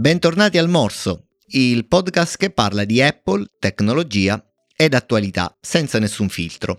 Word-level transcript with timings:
Bentornati 0.00 0.56
al 0.56 0.70
Morso, 0.70 1.26
il 1.48 1.86
podcast 1.86 2.38
che 2.38 2.48
parla 2.48 2.84
di 2.84 3.02
Apple, 3.02 3.44
tecnologia 3.58 4.42
ed 4.74 4.94
attualità 4.94 5.54
senza 5.60 5.98
nessun 5.98 6.30
filtro. 6.30 6.78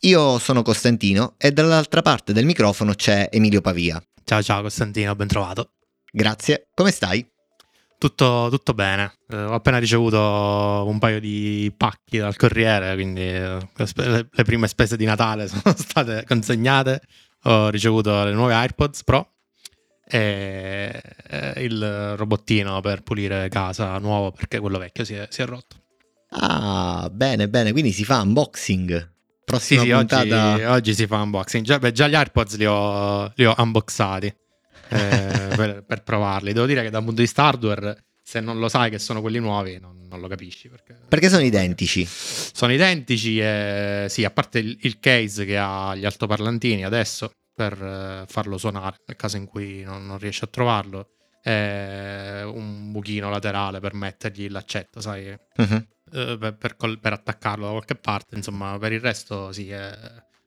Io 0.00 0.36
sono 0.40 0.62
Costantino 0.62 1.36
e 1.38 1.52
dall'altra 1.52 2.02
parte 2.02 2.32
del 2.32 2.44
microfono 2.44 2.94
c'è 2.94 3.28
Emilio 3.30 3.60
Pavia. 3.60 4.02
Ciao 4.24 4.42
ciao 4.42 4.62
Costantino, 4.62 5.14
ben 5.14 5.28
trovato. 5.28 5.74
Grazie, 6.10 6.70
come 6.74 6.90
stai? 6.90 7.24
Tutto, 7.96 8.48
tutto 8.50 8.74
bene, 8.74 9.12
eh, 9.28 9.36
ho 9.36 9.54
appena 9.54 9.78
ricevuto 9.78 10.18
un 10.18 10.98
paio 10.98 11.20
di 11.20 11.72
pacchi 11.76 12.18
dal 12.18 12.34
corriere, 12.34 12.94
quindi 12.94 13.28
eh, 13.28 13.58
le, 13.76 14.28
le 14.28 14.42
prime 14.42 14.66
spese 14.66 14.96
di 14.96 15.04
Natale 15.04 15.46
sono 15.46 15.72
state 15.78 16.24
consegnate, 16.26 17.00
ho 17.44 17.68
ricevuto 17.68 18.24
le 18.24 18.32
nuove 18.32 18.54
AirPods 18.54 19.04
Pro 19.04 19.34
e 20.10 20.90
il 21.58 22.14
robottino 22.16 22.80
per 22.80 23.02
pulire 23.02 23.48
casa 23.48 23.96
nuovo 23.98 24.32
perché 24.32 24.58
quello 24.58 24.78
vecchio 24.78 25.04
si 25.04 25.14
è, 25.14 25.26
si 25.30 25.42
è 25.42 25.46
rotto. 25.46 25.76
Ah, 26.30 27.08
bene, 27.12 27.48
bene, 27.48 27.72
quindi 27.72 27.92
si 27.92 28.04
fa 28.04 28.20
unboxing. 28.20 29.12
Prossima 29.44 29.80
sì, 29.80 29.86
sì 29.88 29.92
puntata... 29.92 30.52
oggi, 30.52 30.62
oggi, 30.62 30.94
si 30.94 31.06
fa 31.06 31.16
unboxing. 31.22 31.64
Già, 31.64 31.78
beh, 31.78 31.92
già 31.92 32.06
gli 32.06 32.14
AirPods 32.14 32.56
li 32.56 32.66
ho, 32.66 33.32
li 33.34 33.44
ho 33.44 33.54
unboxati 33.56 34.26
eh, 34.88 35.48
per, 35.56 35.84
per, 35.86 36.02
provarli. 36.02 36.52
Devo 36.52 36.66
dire 36.66 36.82
che 36.82 36.90
da 36.90 36.98
un 36.98 37.04
punto 37.04 37.20
di 37.20 37.26
vista 37.26 37.44
hardware, 37.44 38.04
se 38.22 38.40
non 38.40 38.58
lo 38.58 38.68
sai 38.68 38.90
che 38.90 38.98
sono 38.98 39.20
quelli 39.20 39.40
nuovi, 39.40 39.78
non, 39.80 40.06
non 40.08 40.20
lo 40.20 40.28
capisci. 40.28 40.68
Perché... 40.68 40.96
perché 41.08 41.28
sono 41.28 41.42
identici. 41.42 42.06
Sono 42.06 42.72
identici 42.72 43.40
e 43.40 44.06
sì, 44.08 44.24
a 44.24 44.30
parte 44.30 44.60
il, 44.60 44.78
il 44.82 45.00
case 45.00 45.44
che 45.44 45.56
ha 45.56 45.96
gli 45.96 46.04
altoparlantini 46.04 46.84
adesso, 46.84 47.32
per 47.60 47.82
eh, 47.82 48.24
farlo 48.26 48.56
suonare 48.56 49.02
nel 49.04 49.16
caso 49.16 49.36
in 49.36 49.44
cui 49.44 49.82
non, 49.82 50.06
non 50.06 50.16
riesci 50.16 50.44
a 50.44 50.46
trovarlo. 50.46 51.10
E 51.42 52.42
un 52.42 52.90
buchino 52.90 53.28
laterale 53.28 53.80
per 53.80 53.94
mettergli 53.94 54.48
l'accetto, 54.50 55.00
sai, 55.00 55.28
uh-huh. 55.30 55.86
per, 56.10 56.56
per, 56.56 56.76
per, 56.76 57.12
attaccarlo 57.12 57.66
da 57.66 57.70
qualche 57.72 57.96
parte. 57.96 58.36
Insomma, 58.36 58.78
per 58.78 58.92
il 58.92 59.00
resto, 59.00 59.52
sì, 59.52 59.70
è, 59.70 59.94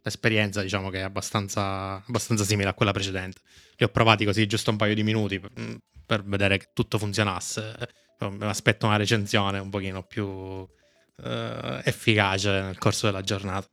l'esperienza 0.02 0.62
diciamo 0.62 0.90
che 0.90 1.00
è 1.00 1.02
abbastanza, 1.02 1.96
abbastanza, 1.96 2.44
simile 2.44 2.70
a 2.70 2.74
quella 2.74 2.92
precedente. 2.92 3.42
Li 3.76 3.86
ho 3.86 3.90
provati 3.90 4.26
così 4.26 4.46
giusto 4.48 4.72
un 4.72 4.78
paio 4.78 4.96
di 4.96 5.04
minuti 5.04 5.40
per, 5.40 5.52
per 6.06 6.24
vedere 6.24 6.58
che 6.58 6.70
tutto 6.74 6.98
funzionasse. 6.98 7.76
Mi 8.20 8.46
aspetto 8.46 8.86
una 8.86 8.98
recensione 8.98 9.60
un 9.60 9.70
pochino 9.70 10.04
più 10.04 10.26
uh, 10.26 10.70
efficace 11.84 12.62
nel 12.62 12.78
corso 12.78 13.08
della 13.08 13.22
giornata. 13.22 13.68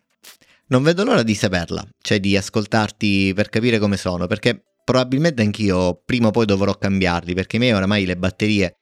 Non 0.71 0.85
vedo 0.85 1.03
l'ora 1.03 1.25
di 1.25 1.35
saperla, 1.35 1.85
cioè 2.01 2.21
di 2.21 2.37
ascoltarti 2.37 3.33
per 3.35 3.49
capire 3.49 3.81
come 3.81 3.97
sono, 3.97 4.29
perché 4.29 4.63
probabilmente 4.85 5.43
anch'io 5.43 6.01
prima 6.05 6.29
o 6.29 6.31
poi 6.31 6.47
dovrò 6.47 6.73
cambiarli, 6.75 7.35
perché 7.35 7.57
i 7.57 7.59
miei 7.59 7.73
oramai 7.73 8.05
le 8.05 8.17
batterie, 8.17 8.77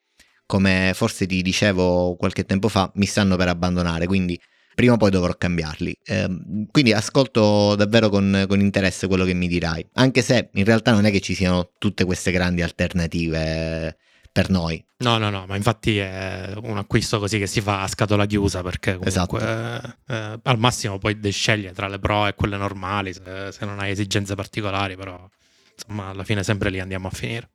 come 0.44 0.92
forse 0.94 1.27
ti 1.27 1.41
dicevo 1.41 2.14
qualche 2.16 2.44
tempo 2.44 2.69
fa, 2.69 2.92
mi 2.97 3.06
stanno 3.06 3.36
per 3.36 3.48
abbandonare, 3.48 4.06
quindi 4.06 4.39
prima 4.75 4.92
o 4.92 4.97
poi 4.98 5.11
dovrò 5.11 5.33
cambiarli. 5.33 5.97
Eh, 6.05 6.28
quindi 6.70 6.92
ascolto 6.92 7.75
davvero 7.75 8.11
con, 8.11 8.44
con, 8.47 8.61
interesse 8.61 9.06
quello 9.06 9.25
che 9.25 9.33
mi 9.33 9.48
dirai, 9.48 9.89
anche 9.94 10.20
se 10.20 10.50
in 10.53 10.64
realtà 10.66 10.92
non 10.92 11.06
è 11.06 11.11
che 11.11 11.20
ci 11.20 11.34
siano 11.34 11.70
tutte 11.78 12.05
queste 12.05 12.31
grandi 12.31 12.61
alternative 12.61 13.97
per 14.39 14.50
noi. 14.50 14.81
No, 14.98 15.19
no, 15.19 15.31
no, 15.31 15.47
ma 15.48 15.56
infatti 15.56 15.98
è 15.98 16.53
un 16.62 16.77
acquisto 16.77 17.19
così 17.19 17.39
che 17.41 17.48
si 17.48 17.61
fa 17.61 17.83
a 17.83 17.89
scatola 17.89 18.25
chiusa 18.25 18.62
perché 18.62 18.97
comunque 18.97 19.08
esatto. 19.08 19.97
eh, 20.06 20.41
al 20.41 20.58
massimo 20.58 20.97
puoi 20.98 21.19
scegliere 21.33 21.75
tra 21.75 21.89
le 21.89 21.98
pro 21.98 22.25
e 22.28 22.34
quelle 22.36 22.56
normali 22.56 23.12
se, 23.12 23.50
se, 23.50 23.65
non 23.65 23.81
hai 23.81 23.91
esigenze 23.91 24.37
particolari, 24.37 24.94
però 24.94 25.28
insomma 25.75 26.10
alla 26.10 26.22
fine 26.22 26.44
sempre 26.44 26.71
lì 26.71 26.78
andiamo 26.78 27.09
a 27.09 27.10
finire. 27.10 27.50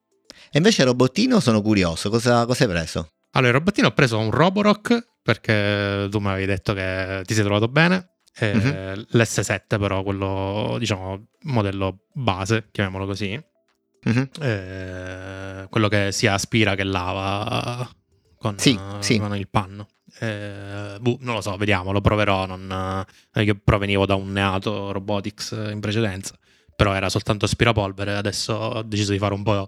E 0.51 0.57
invece 0.57 0.83
robottino 0.83 1.39
sono 1.39 1.61
curioso, 1.61 2.09
cosa, 2.09 2.45
cosa 2.45 2.65
hai 2.65 2.69
preso? 2.69 3.11
Allora, 3.31 3.51
il 3.51 3.57
robottino 3.57 3.87
ho 3.87 3.91
preso 3.91 4.19
un 4.19 4.29
Roborock 4.29 5.07
perché 5.23 6.09
tu 6.11 6.19
mi 6.19 6.27
avevi 6.27 6.47
detto 6.47 6.73
che 6.73 7.21
ti 7.23 7.33
sei 7.33 7.45
trovato 7.45 7.69
bene. 7.69 8.09
Mm-hmm. 8.43 9.03
L'S7 9.13 9.79
però, 9.79 10.03
quello 10.03 10.75
diciamo 10.79 11.27
modello 11.43 12.07
base, 12.11 12.67
chiamiamolo 12.71 13.05
così 13.05 13.41
Mm-hmm. 14.07 14.23
Eh, 14.41 15.67
quello 15.69 15.87
che 15.87 16.11
si 16.11 16.27
aspira 16.27 16.75
che 16.75 16.83
lava 16.83 17.89
con, 18.37 18.57
sì, 18.57 18.71
uh, 18.71 19.01
sì. 19.01 19.17
con 19.17 19.35
il 19.35 19.47
panno. 19.47 19.87
Eh, 20.19 20.97
buh, 20.99 21.17
non 21.21 21.35
lo 21.35 21.41
so, 21.41 21.55
vediamo, 21.55 21.91
lo 21.91 22.01
proverò. 22.01 22.45
Non, 22.45 23.05
è 23.31 23.43
che 23.43 23.55
provenivo 23.55 24.05
da 24.05 24.15
un 24.15 24.31
neato 24.31 24.91
robotics 24.91 25.51
in 25.71 25.79
precedenza, 25.79 26.37
però 26.75 26.93
era 26.93 27.09
soltanto 27.09 27.45
aspirapolvere. 27.45 28.15
Adesso 28.15 28.53
ho 28.53 28.81
deciso 28.83 29.11
di 29.13 29.17
fare 29.17 29.33
un 29.33 29.43
po' 29.43 29.67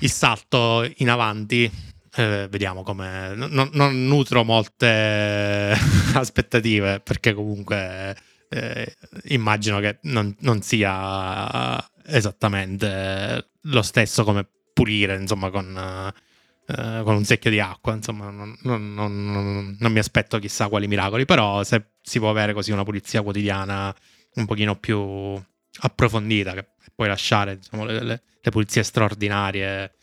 il 0.00 0.10
salto 0.10 0.88
in 0.96 1.10
avanti. 1.10 1.70
Eh, 2.14 2.46
vediamo 2.50 2.82
come. 2.82 3.34
Non, 3.34 3.70
non, 3.72 4.06
nutro 4.06 4.44
molte 4.44 5.74
aspettative 6.12 7.00
perché 7.00 7.32
comunque 7.32 8.14
eh, 8.50 8.94
immagino 9.28 9.80
che 9.80 9.98
non, 10.02 10.34
non 10.40 10.60
sia 10.60 11.82
esattamente 12.06 13.50
lo 13.62 13.82
stesso 13.82 14.24
come 14.24 14.46
pulire, 14.72 15.16
insomma, 15.16 15.50
con, 15.50 16.12
uh, 16.66 17.02
con 17.04 17.14
un 17.14 17.24
secchio 17.24 17.50
di 17.50 17.60
acqua. 17.60 17.94
Insomma, 17.94 18.30
non, 18.30 18.56
non, 18.62 18.94
non, 18.94 19.76
non, 19.78 19.92
mi 19.92 19.98
aspetto 19.98 20.38
chissà 20.38 20.68
quali 20.68 20.86
miracoli, 20.88 21.24
però 21.24 21.62
se 21.64 21.90
si 22.02 22.18
può 22.18 22.30
avere 22.30 22.52
così 22.52 22.72
una 22.72 22.84
pulizia 22.84 23.22
quotidiana 23.22 23.94
un 24.34 24.46
pochino 24.46 24.76
più 24.76 25.40
approfondita, 25.80 26.52
che 26.52 26.66
puoi 26.94 27.08
lasciare 27.08 27.58
diciamo, 27.58 27.84
le, 27.84 28.02
le, 28.02 28.22
le 28.40 28.50
pulizie 28.50 28.82
straordinarie 28.82 29.94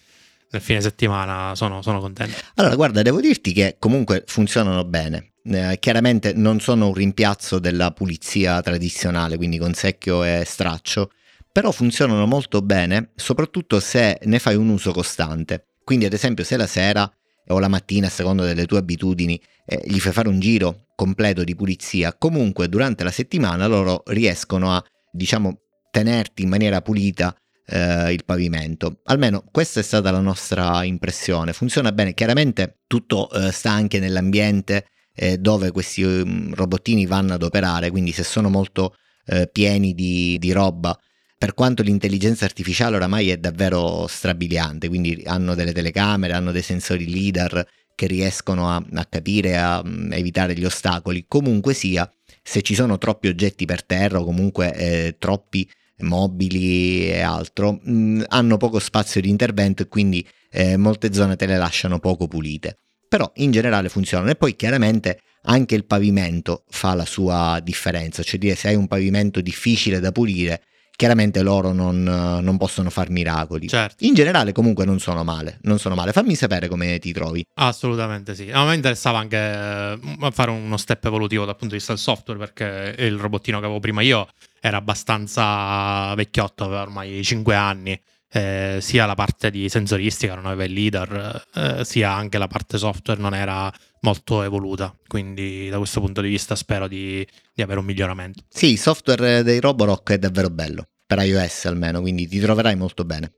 nel 0.52 0.62
fine 0.62 0.81
settimana 0.81 1.54
sono, 1.56 1.81
sono, 1.81 2.00
contento. 2.00 2.36
Allora, 2.56 2.76
guarda, 2.76 3.02
devo 3.02 3.20
dirti 3.22 3.54
che 3.54 3.76
comunque 3.80 4.24
funzionano 4.26 4.84
bene. 4.84 5.34
Eh, 5.44 5.78
chiaramente 5.80 6.34
non 6.34 6.60
sono 6.60 6.88
un 6.88 6.94
rimpiazzo 6.94 7.60
della 7.60 7.92
pulizia 7.92 8.62
tradizionale, 8.62 9.38
quindi 9.38 9.58
con 9.58 9.74
secchio 9.74 10.24
e 10.24 10.44
straccio, 10.46 11.12
però 11.52 11.72
funzionano 11.72 12.26
molto 12.26 12.62
bene, 12.62 13.12
soprattutto 13.16 13.80
se 13.80 14.20
ne 14.24 14.40
fai 14.40 14.56
un 14.56 14.70
uso 14.70 14.92
costante. 14.92 15.66
Quindi 15.84 16.06
ad 16.06 16.14
esempio 16.14 16.44
se 16.44 16.58
la 16.58 16.68
sera 16.68 17.12
o 17.48 17.60
la 17.60 17.68
mattina, 17.68 18.08
a 18.08 18.12
seconda 18.12 18.46
delle 18.46 18.66
tue 18.66 18.78
abitudini, 18.78 19.42
eh, 19.66 19.82
gli 19.86 20.00
fai 20.00 20.12
fare 20.12 20.28
un 20.28 20.40
giro 20.40 20.88
completo 20.96 21.44
di 21.44 21.56
pulizia, 21.56 22.14
comunque 22.14 22.70
durante 22.70 23.04
la 23.04 23.12
settimana 23.12 23.66
loro 23.68 24.04
riescono 24.08 24.74
a, 24.74 24.84
diciamo, 25.12 25.60
tenerti 25.92 26.44
in 26.44 26.50
maniera 26.50 26.82
pulita 26.82 27.36
eh, 27.66 28.14
il 28.14 28.24
pavimento. 28.26 29.00
Almeno 29.06 29.44
questa 29.52 29.80
è 29.80 29.84
stata 29.84 30.12
la 30.12 30.20
nostra 30.20 30.84
impressione. 30.84 31.54
Funziona 31.54 31.92
bene, 31.92 32.14
chiaramente 32.14 32.81
tutto 32.88 33.30
eh, 33.31 33.52
sta 33.52 33.72
anche 33.72 34.00
nell'ambiente 34.00 34.86
eh, 35.16 35.38
dove 35.38 35.72
questi 35.72 36.04
um, 36.04 36.54
robottini 36.54 37.06
vanno 37.06 37.34
ad 37.34 37.44
operare, 37.44 37.90
quindi 37.90 38.12
se 38.12 38.24
sono 38.24 38.50
molto 38.50 38.96
eh, 39.26 39.50
pieni 39.52 39.94
di, 39.94 40.38
di 40.40 40.52
roba 40.52 40.98
per 41.39 41.53
quanto 41.53 41.83
l'intelligenza 41.83 42.44
artificiale 42.44 42.97
oramai 42.97 43.29
è 43.29 43.38
davvero 43.38 44.07
strabiliante, 44.07 44.89
quindi 44.89 45.23
hanno 45.25 45.55
delle 45.55 45.72
telecamere, 45.72 46.33
hanno 46.33 46.51
dei 46.51 46.61
sensori 46.61 47.05
LIDAR 47.05 47.66
che 47.95 48.07
riescono 48.07 48.69
a, 48.69 48.83
a 48.95 49.05
capire, 49.05 49.57
a, 49.57 49.81
mm, 49.81 50.11
evitare 50.11 50.53
gli 50.53 50.66
ostacoli, 50.66 51.23
comunque 51.29 51.73
sia, 51.73 52.11
se 52.44 52.61
ci 52.61 52.75
sono 52.75 52.97
troppi 52.97 53.29
oggetti 53.29 53.63
per 53.63 53.85
terra 53.85 54.19
o 54.19 54.25
comunque 54.25 54.73
eh, 54.73 55.16
troppi 55.17 55.66
mobili 56.00 57.09
e 57.09 57.22
altro, 57.22 57.79
mh, 57.83 57.91
mm, 57.91 58.21
hanno 58.27 58.57
poco 58.57 58.79
spazio 58.79 59.21
di 59.21 59.29
intervento 59.29 59.83
e 59.83 59.88
quindi 59.88 60.27
eh, 60.51 60.75
molte 60.75 61.13
zone 61.13 61.38
te 61.38 61.45
le 61.45 61.57
lasciano 61.57 62.00
poco 62.00 62.27
pulite. 62.27 62.80
Però 63.07 63.31
in 63.35 63.51
generale 63.51 63.88
funzionano 63.88 64.30
e 64.30 64.35
poi 64.35 64.57
chiaramente 64.57 65.21
anche 65.44 65.75
il 65.75 65.85
pavimento 65.85 66.65
fa 66.68 66.95
la 66.95 67.06
sua 67.06 67.62
differenza, 67.63 68.24
cioè 68.24 68.38
dire 68.38 68.56
se 68.56 68.68
hai 68.68 68.75
un 68.75 68.88
pavimento 68.88 69.39
difficile 69.39 70.01
da 70.01 70.12
pulire 70.12 70.63
chiaramente 71.00 71.42
loro 71.44 71.72
non, 71.72 72.04
non, 72.04 72.57
possono 72.57 72.90
far 72.90 73.10
miracoli. 73.10 73.69
Certo. 73.69 74.04
In 74.04 74.13
generale 74.13 74.51
comunque 74.51 74.84
non 74.84 75.00
sono 75.00 75.24
male, 75.24 75.60
non 75.62 75.80
sono 75.80 75.96
male. 75.96 76.12
Fammi 76.12 76.36
sapere 76.36 76.68
come 76.68 77.00
ti 77.00 77.13
trovi. 77.13 77.46
Assolutamente 77.54 78.36
sì. 78.36 78.51
A 78.51 78.66
me 78.66 78.75
interessava 78.75 79.18
anche 79.18 79.38
eh, 79.38 80.31
fare 80.31 80.51
uno 80.51 80.75
step 80.75 81.06
evolutivo 81.06 81.46
dal 81.46 81.56
punto 81.56 81.74
di 81.74 81.78
vista 81.78 81.94
del 81.94 82.01
software 82.01 82.38
perché 82.38 82.96
il 83.01 83.18
robottino 83.18 83.60
che 83.60 83.66
avevo 83.66 83.80
prima 83.80 84.01
io 84.01 84.28
era 84.60 84.75
abbastanza 84.75 86.13
vecchiotto, 86.16 86.66
aveva 86.66 86.81
ormai 86.81 87.24
5 87.24 87.56
anni. 87.56 88.02
Eh, 88.31 88.80
sia 88.81 89.06
la 89.06 89.16
parte 89.16 89.50
di 89.50 89.69
sensoristica 89.69 90.36
non 90.36 90.48
aveva 90.48 90.66
il 90.66 90.74
leader, 90.74 91.45
eh, 91.56 91.86
sia 91.86 92.12
anche 92.12 92.38
la 92.38 92.48
parte 92.48 92.78
software 92.78 93.22
non 93.22 93.34
era 93.34 93.72
molto 94.01 94.44
evoluta. 94.44 94.96
Quindi, 95.07 95.69
da 95.69 95.78
questo 95.78 96.00
punto 96.00 96.22
di 96.22 96.30
vista, 96.30 96.56
spero 96.56 96.88
di, 96.88 97.25
di 97.54 97.62
avere 97.62 97.80
un 97.80 97.86
miglioramento. 97.86 98.44
Sì, 98.50 98.72
il 98.72 98.80
software 98.80 99.44
dei 99.44 99.60
Roborock 99.60 100.12
è 100.12 100.18
davvero 100.18 100.50
bello, 100.50 100.88
per 101.06 101.19
iOS 101.19 101.66
almeno, 101.66 102.01
quindi 102.01 102.28
ti 102.28 102.40
troverai 102.40 102.75
molto 102.75 103.06
bene. 103.06 103.34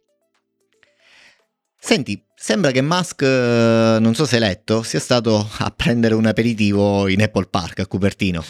Senti, 1.83 2.23
sembra 2.35 2.69
che 2.69 2.81
Musk, 2.81 3.23
eh, 3.23 3.97
non 3.99 4.13
so 4.13 4.25
se 4.25 4.35
hai 4.35 4.41
letto, 4.41 4.83
sia 4.83 4.99
stato 4.99 5.49
a 5.57 5.73
prendere 5.75 6.13
un 6.13 6.27
aperitivo 6.27 7.07
in 7.07 7.23
Apple 7.23 7.47
Park 7.47 7.79
a 7.79 7.87
Cupertino. 7.87 8.43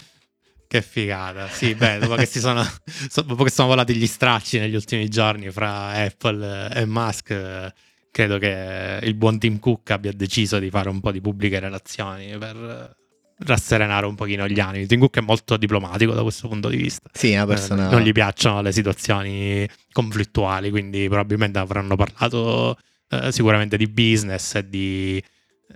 Che 0.68 0.82
figata, 0.82 1.48
sì, 1.48 1.74
beh, 1.74 1.98
dopo 1.98 2.14
che, 2.14 2.26
sono, 2.26 2.62
dopo 3.26 3.44
che 3.44 3.50
sono 3.50 3.68
volati 3.68 3.94
gli 3.94 4.06
stracci 4.06 4.58
negli 4.58 4.74
ultimi 4.74 5.08
giorni 5.08 5.50
fra 5.50 5.88
Apple 5.92 6.74
e 6.74 6.84
Musk, 6.84 7.72
credo 8.12 8.38
che 8.38 9.00
il 9.02 9.14
buon 9.14 9.38
Tim 9.38 9.58
Cook 9.58 9.90
abbia 9.90 10.12
deciso 10.12 10.60
di 10.60 10.70
fare 10.70 10.88
un 10.88 11.00
po' 11.00 11.10
di 11.10 11.20
pubbliche 11.20 11.58
relazioni 11.58 12.36
per 12.38 12.94
rasserenare 13.38 14.06
un 14.06 14.14
pochino 14.14 14.46
gli 14.46 14.60
animi. 14.60 14.86
Tim 14.86 15.00
Cook 15.00 15.16
è 15.16 15.20
molto 15.20 15.56
diplomatico 15.56 16.12
da 16.12 16.22
questo 16.22 16.46
punto 16.46 16.68
di 16.68 16.76
vista. 16.76 17.08
Sì, 17.12 17.32
una 17.32 17.46
persona... 17.46 17.88
Eh, 17.88 17.90
non 17.90 18.02
gli 18.02 18.12
piacciono 18.12 18.60
le 18.60 18.70
situazioni 18.70 19.68
conflittuali, 19.90 20.70
quindi 20.70 21.08
probabilmente 21.08 21.58
avranno 21.58 21.96
parlato 21.96 22.78
eh, 23.08 23.32
sicuramente 23.32 23.76
di 23.76 23.88
business 23.88 24.54
e 24.54 24.68
di... 24.68 25.24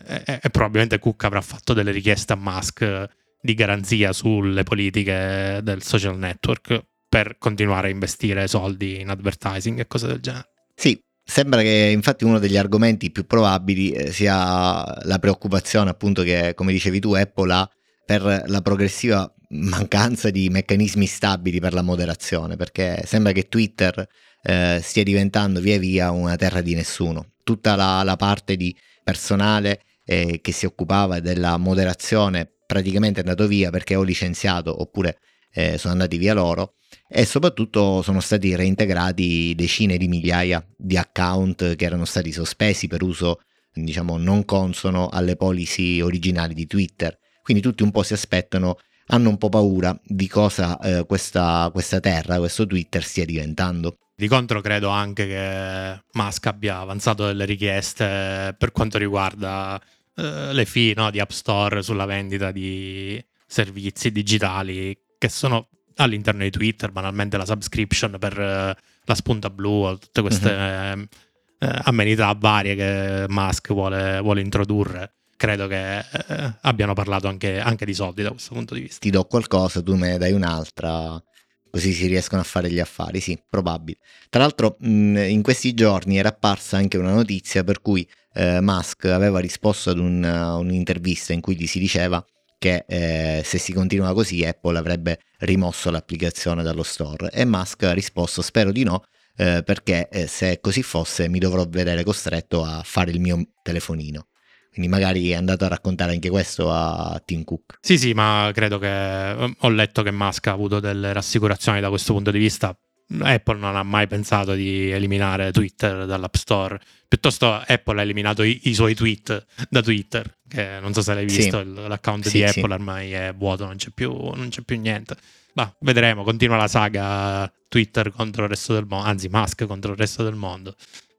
E, 0.07 0.41
e, 0.43 0.51
probabilmente 0.51 0.99
Cook 0.99 1.25
avrà 1.25 1.41
fatto 1.41 1.73
delle 1.73 1.91
richieste 1.91 2.35
a 2.35 2.37
Musk 2.37 3.09
di 3.41 3.55
garanzia 3.55 4.13
sulle 4.13 4.63
politiche 4.63 5.61
del 5.63 5.83
social 5.83 6.19
network 6.19 6.85
per 7.09 7.39
continuare 7.39 7.89
a 7.89 7.91
investire 7.91 8.47
soldi 8.47 9.01
in 9.01 9.09
advertising 9.09 9.79
e 9.79 9.87
cose 9.87 10.07
del 10.07 10.21
genere. 10.21 10.49
Sì, 10.75 11.03
Sembra 11.29 11.61
che 11.61 11.91
infatti 11.93 12.23
uno 12.23 12.39
degli 12.39 12.57
argomenti 12.57 13.11
più 13.11 13.27
probabili 13.27 13.91
eh, 13.91 14.13
sia 14.13 14.85
la 15.03 15.19
preoccupazione 15.19 15.91
appunto 15.91 16.23
che, 16.23 16.55
come 16.55 16.71
dicevi 16.71 17.01
tu, 17.01 17.15
Apple 17.15 17.53
ha 17.53 17.69
per 18.07 18.45
la 18.47 18.63
progressiva 18.63 19.29
mancanza 19.49 20.31
di 20.31 20.49
meccanismi 20.49 21.05
stabili 21.05 21.59
per 21.59 21.75
la 21.75 21.83
moderazione, 21.83 22.55
perché 22.55 23.03
sembra 23.05 23.33
che 23.33 23.49
Twitter 23.49 24.07
eh, 24.41 24.79
stia 24.81 25.03
diventando 25.03 25.61
via 25.61 25.79
via 25.79 26.11
una 26.13 26.37
terra 26.37 26.61
di 26.61 26.75
nessuno. 26.75 27.33
Tutta 27.43 27.75
la, 27.75 28.05
la 28.05 28.17
parte 28.17 28.55
di 28.55 28.75
personale 29.03 29.83
eh, 30.05 30.39
che 30.41 30.53
si 30.53 30.65
occupava 30.65 31.19
della 31.19 31.57
moderazione 31.57 32.49
praticamente 32.67 33.21
è 33.21 33.25
andato 33.25 33.49
via 33.49 33.71
perché 33.71 33.97
ho 33.97 34.03
licenziato 34.03 34.81
oppure 34.81 35.19
eh, 35.53 35.77
sono 35.77 35.93
andati 35.93 36.19
via 36.19 36.35
loro 36.35 36.75
e 37.09 37.25
soprattutto 37.25 38.03
sono 38.03 38.21
stati 38.21 38.55
reintegrati 38.55 39.55
decine 39.55 39.97
di 39.97 40.09
migliaia 40.09 40.65
di 40.77 40.97
account 40.97 41.77
che 41.77 41.85
erano 41.85 42.05
stati 42.05 42.33
sospesi 42.33 42.89
per 42.89 43.03
uso 43.03 43.41
diciamo 43.73 44.17
non 44.17 44.45
consono 44.45 45.09
alle 45.09 45.37
policy 45.37 46.01
originali 46.01 46.55
di 46.55 46.67
Twitter. 46.67 47.17
Quindi 47.43 47.63
tutti 47.63 47.83
un 47.83 47.91
po' 47.91 48.03
si 48.03 48.13
aspettano, 48.15 48.79
hanno 49.09 49.29
un 49.29 49.39
po' 49.39 49.49
paura 49.49 49.99
di 50.03 50.29
cosa 50.29 50.79
eh, 50.79 51.05
questa, 51.07 51.69
questa 51.73 52.01
terra, 52.01 52.39
questo 52.39 52.67
Twitter 52.67 53.03
stia 53.05 53.25
diventando. 53.25 53.99
Di 54.17 54.29
contro 54.29 54.61
credo 54.61 54.89
anche 54.89 55.27
che 55.27 56.03
Musk 56.13 56.47
abbia 56.47 56.79
avanzato 56.79 57.27
delle 57.27 57.45
richieste 57.45 58.55
per 58.59 58.73
quanto 58.73 58.97
riguarda 58.97 59.81
eh, 60.17 60.53
le 60.53 60.65
fee 60.65 60.95
no, 60.97 61.11
di 61.11 61.21
App 61.21 61.31
Store 61.31 61.83
sulla 61.83 62.07
vendita 62.07 62.51
di 62.51 63.23
servizi 63.47 64.11
digitali 64.11 64.99
che 65.19 65.29
sono 65.29 65.69
all'interno 65.97 66.43
di 66.43 66.51
Twitter, 66.51 66.91
banalmente 66.91 67.37
la 67.37 67.45
subscription 67.45 68.17
per 68.19 68.39
uh, 68.39 68.81
la 69.05 69.15
spunta 69.15 69.51
blu 69.51 69.85
o 69.85 69.99
tutte 69.99 70.21
queste 70.21 70.51
mm-hmm. 70.51 71.01
uh, 71.01 71.81
amenità 71.85 72.35
varie 72.37 72.75
che 72.75 73.25
Musk 73.29 73.73
vuole, 73.73 74.21
vuole 74.21 74.41
introdurre. 74.41 75.13
Credo 75.37 75.67
che 75.67 75.99
uh, 76.29 76.53
abbiano 76.63 76.95
parlato 76.95 77.29
anche, 77.29 77.61
anche, 77.61 77.85
di 77.85 77.95
soldi 77.95 78.23
da 78.23 78.31
questo 78.31 78.55
punto 78.55 78.75
di 78.75 78.81
vista. 78.81 78.99
Ti 79.01 79.11
do 79.11 79.25
qualcosa, 79.25 79.83
tu 79.83 79.95
me 79.95 80.11
ne 80.11 80.19
dai 80.19 80.33
un'altra, 80.33 81.23
così 81.71 81.93
si 81.93 82.07
riescono 82.07 82.41
a 82.41 82.45
fare 82.45 82.71
gli 82.71 82.81
affari. 82.81 83.21
Sì, 83.21 83.39
probabile. 83.49 83.99
Tra 84.31 84.41
l'altro, 84.41 84.77
mh, 84.79 85.17
in 85.29 85.43
questi 85.43 85.75
giorni 85.75 86.19
era 86.19 86.31
apparsa 86.31 86.77
anche 86.77 86.97
una 86.97 87.13
notizia 87.13 87.65
per 87.65 87.81
cui 87.81 88.07
Musk 88.39 89.07
aveva 89.07 89.39
risposto 89.39 89.89
ad 89.89 89.99
un, 89.99 90.23
un'intervista 90.23 91.33
in 91.33 91.41
cui 91.41 91.57
gli 91.57 91.67
si 91.67 91.79
diceva 91.79 92.23
che 92.59 92.85
eh, 92.87 93.43
se 93.45 93.59
si 93.59 93.73
continua 93.73 94.13
così 94.13 94.45
Apple 94.45 94.79
avrebbe 94.79 95.21
rimosso 95.41 95.91
l'applicazione 95.91 96.63
dallo 96.63 96.83
store 96.83 97.31
e 97.31 97.45
Musk 97.45 97.83
ha 97.85 97.93
risposto 97.93 98.43
spero 98.43 98.73
di 98.73 98.85
no 98.85 99.05
eh, 99.37 99.63
perché 99.65 100.09
eh, 100.09 100.27
se 100.27 100.61
così 100.61 100.83
fosse 100.83 101.29
mi 101.29 101.39
dovrò 101.39 101.67
vedere 101.69 102.05
costretto 102.05 102.65
a 102.65 102.83
fare 102.85 103.11
il 103.11 103.21
mio 103.21 103.41
telefonino. 103.63 104.29
Quindi 104.73 104.93
magari 104.93 105.31
è 105.31 105.35
andato 105.35 105.65
a 105.65 105.69
raccontare 105.69 106.13
anche 106.13 106.29
questo 106.29 106.71
a 106.71 107.21
Tim 107.25 107.45
Cook. 107.45 107.79
Sì, 107.81 107.97
sì, 107.97 108.13
ma 108.13 108.51
credo 108.53 108.79
che 108.79 109.57
ho 109.59 109.69
letto 109.71 110.03
che 110.03 110.11
Musk 110.11 110.49
ha 110.49 110.53
avuto 110.53 110.81
delle 110.81 111.15
rassicurazioni 111.15 111.81
da 111.81 111.89
questo 111.89 112.13
punto 112.13 112.31
di 112.31 112.39
vista 112.39 112.79
Apple 113.21 113.59
non 113.59 113.77
ha 113.77 113.83
mai 113.83 114.07
pensato 114.07 114.55
di 114.55 114.91
eliminare 114.91 115.53
Twitter 115.53 116.07
dall'App 116.07 116.35
Store. 116.35 116.81
Piuttosto 117.07 117.53
Apple 117.53 118.01
ha 118.01 118.03
eliminato 118.03 118.43
i, 118.43 118.61
i 118.65 118.75
suoi 118.75 118.95
tweet 118.95 119.47
da 119.69 119.81
Twitter, 119.81 120.39
che 120.49 120.79
non 120.81 120.93
so 120.93 121.03
se 121.03 121.15
l'hai 121.15 121.25
visto, 121.25 121.63
sì. 121.63 121.89
l'account 121.89 122.27
sì, 122.27 122.39
di 122.39 122.45
Apple 122.45 122.63
sì. 122.63 122.73
ormai 122.73 123.13
è 123.13 123.35
vuoto, 123.37 123.65
non 123.65 123.77
c'è 123.77 123.91
più, 123.95 124.13
non 124.13 124.49
c'è 124.49 124.63
più 124.63 124.79
niente. 124.81 125.17
Ma 125.55 125.73
vedremo, 125.81 126.25
continua 126.25 126.57
la 126.57 126.69
saga 126.69 127.51
Twitter 127.69 128.11
contro 128.11 128.43
il 128.45 128.51
resto 128.51 128.75
del 128.75 128.87
mondo, 128.87 129.07
anzi 129.07 129.29
Musk 129.29 129.65
contro 129.65 129.93
il 129.93 129.99
resto 129.99 130.23
del 130.23 130.35
mondo. 130.35 130.75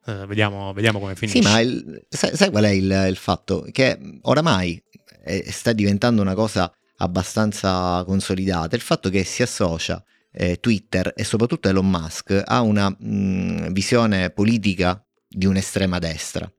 Uh, 0.05 0.25
vediamo, 0.25 0.73
vediamo, 0.73 0.99
come 0.99 1.15
finisce. 1.15 1.41
Sì, 1.41 1.47
ma 1.47 1.59
il, 1.59 2.05
sai, 2.07 2.35
sai, 2.35 2.49
qual 2.49 2.65
è 2.65 2.69
il, 2.69 3.05
il 3.09 3.15
fatto? 3.17 3.65
Che 3.71 3.97
oramai 4.21 4.81
è, 5.23 5.49
sta 5.49 5.73
diventando 5.73 6.21
una 6.21 6.33
cosa 6.33 6.71
abbastanza 6.97 8.03
consolidata, 8.05 8.75
il 8.75 8.81
fatto 8.81 9.09
che 9.09 9.23
si 9.23 9.41
associa 9.41 10.01
eh, 10.31 10.59
Twitter 10.59 11.13
e 11.15 11.23
soprattutto 11.23 11.69
Elon 11.69 11.89
Musk 11.89 12.41
ha 12.43 12.61
una 12.61 12.89
mh, 12.89 12.95
mm, 13.05 13.67
visione 13.71 14.29
politica 14.29 15.03
di 15.27 15.45
un'estrema 15.45 15.99
destra 15.99 16.51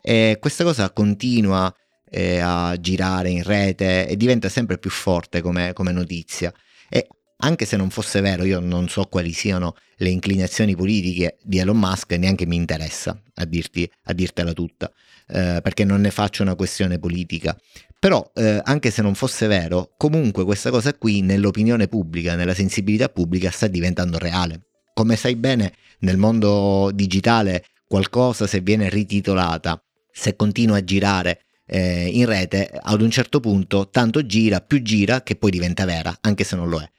e 0.00 0.38
questa 0.40 0.64
cosa 0.64 0.90
continua 0.90 1.74
eh, 2.10 2.38
a 2.38 2.78
girare 2.78 3.30
in 3.30 3.42
rete 3.42 4.06
e 4.06 4.16
diventa 4.16 4.48
sempre 4.48 4.78
più 4.78 4.90
forte 4.90 5.40
come, 5.40 5.72
come 5.72 5.92
notizia 5.92 6.52
e 6.88 7.06
anche 7.38 7.64
se 7.64 7.76
non 7.76 7.90
fosse 7.90 8.20
vero, 8.20 8.44
io 8.44 8.60
non 8.60 8.88
so 8.88 9.04
quali 9.04 9.32
siano 9.32 9.74
le 9.96 10.08
inclinazioni 10.08 10.74
politiche 10.76 11.38
di 11.42 11.58
Elon 11.58 11.76
Musk, 11.76 12.12
neanche 12.12 12.46
mi 12.46 12.56
interessa 12.56 13.20
a, 13.34 13.44
dirti, 13.44 13.90
a 14.04 14.12
dirtela 14.12 14.52
tutta, 14.52 14.90
eh, 15.28 15.60
perché 15.62 15.84
non 15.84 16.00
ne 16.00 16.10
faccio 16.10 16.42
una 16.42 16.54
questione 16.54 16.98
politica. 16.98 17.56
Però, 18.04 18.30
eh, 18.34 18.60
anche 18.62 18.90
se 18.90 19.00
non 19.00 19.14
fosse 19.14 19.46
vero, 19.46 19.94
comunque 19.96 20.44
questa 20.44 20.68
cosa 20.68 20.92
qui 20.92 21.22
nell'opinione 21.22 21.88
pubblica, 21.88 22.34
nella 22.34 22.52
sensibilità 22.52 23.08
pubblica, 23.08 23.50
sta 23.50 23.66
diventando 23.66 24.18
reale. 24.18 24.66
Come 24.92 25.16
sai 25.16 25.36
bene, 25.36 25.72
nel 26.00 26.18
mondo 26.18 26.90
digitale 26.92 27.64
qualcosa 27.86 28.46
se 28.46 28.60
viene 28.60 28.90
rititolata, 28.90 29.82
se 30.12 30.36
continua 30.36 30.76
a 30.76 30.84
girare 30.84 31.46
eh, 31.64 32.10
in 32.12 32.26
rete, 32.26 32.78
ad 32.78 33.00
un 33.00 33.10
certo 33.10 33.40
punto 33.40 33.88
tanto 33.88 34.26
gira, 34.26 34.60
più 34.60 34.82
gira, 34.82 35.22
che 35.22 35.36
poi 35.36 35.50
diventa 35.50 35.86
vera, 35.86 36.14
anche 36.20 36.44
se 36.44 36.56
non 36.56 36.68
lo 36.68 36.80
è. 36.80 36.90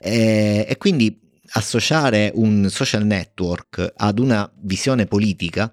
E, 0.00 0.64
e 0.66 0.76
quindi 0.78 1.20
associare 1.56 2.32
un 2.36 2.70
social 2.70 3.04
network 3.04 3.92
ad 3.96 4.18
una 4.18 4.50
visione 4.62 5.04
politica 5.04 5.70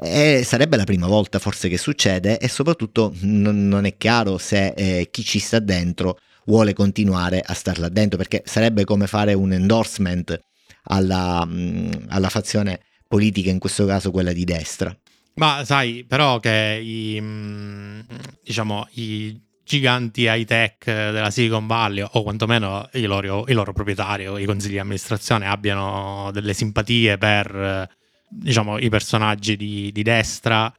e 0.00 0.42
sarebbe 0.44 0.76
la 0.76 0.84
prima 0.84 1.06
volta 1.06 1.38
forse 1.38 1.68
che 1.68 1.78
succede 1.78 2.38
e 2.38 2.48
soprattutto 2.48 3.12
n- 3.22 3.68
non 3.68 3.84
è 3.84 3.96
chiaro 3.96 4.38
se 4.38 4.68
eh, 4.76 5.08
chi 5.10 5.22
ci 5.22 5.38
sta 5.38 5.58
dentro 5.58 6.18
vuole 6.46 6.72
continuare 6.72 7.40
a 7.40 7.54
starla 7.54 7.88
dentro 7.88 8.18
perché 8.18 8.42
sarebbe 8.44 8.84
come 8.84 9.06
fare 9.06 9.34
un 9.34 9.52
endorsement 9.52 10.40
alla, 10.84 11.44
mm, 11.46 11.90
alla 12.08 12.28
fazione 12.28 12.80
politica, 13.06 13.50
in 13.50 13.58
questo 13.58 13.86
caso 13.86 14.10
quella 14.10 14.32
di 14.32 14.44
destra. 14.44 14.96
Ma 15.34 15.64
sai 15.64 16.04
però 16.04 16.40
che 16.40 16.80
i, 16.82 17.18
mm, 17.20 18.00
diciamo, 18.42 18.88
i 18.94 19.40
giganti 19.64 20.22
high 20.22 20.44
tech 20.44 20.84
della 20.84 21.30
Silicon 21.30 21.66
Valley 21.66 22.04
o 22.06 22.22
quantomeno 22.22 22.88
i 22.94 23.04
loro, 23.04 23.44
i 23.46 23.52
loro 23.52 23.72
proprietari 23.72 24.26
o 24.26 24.38
i 24.38 24.44
consigli 24.44 24.72
di 24.72 24.78
amministrazione 24.78 25.46
abbiano 25.46 26.30
delle 26.32 26.52
simpatie 26.52 27.16
per 27.16 27.88
diciamo, 28.32 28.78
i 28.78 28.88
personaggi 28.88 29.56
di, 29.56 29.90
di, 29.92 30.02
destra 30.02 30.72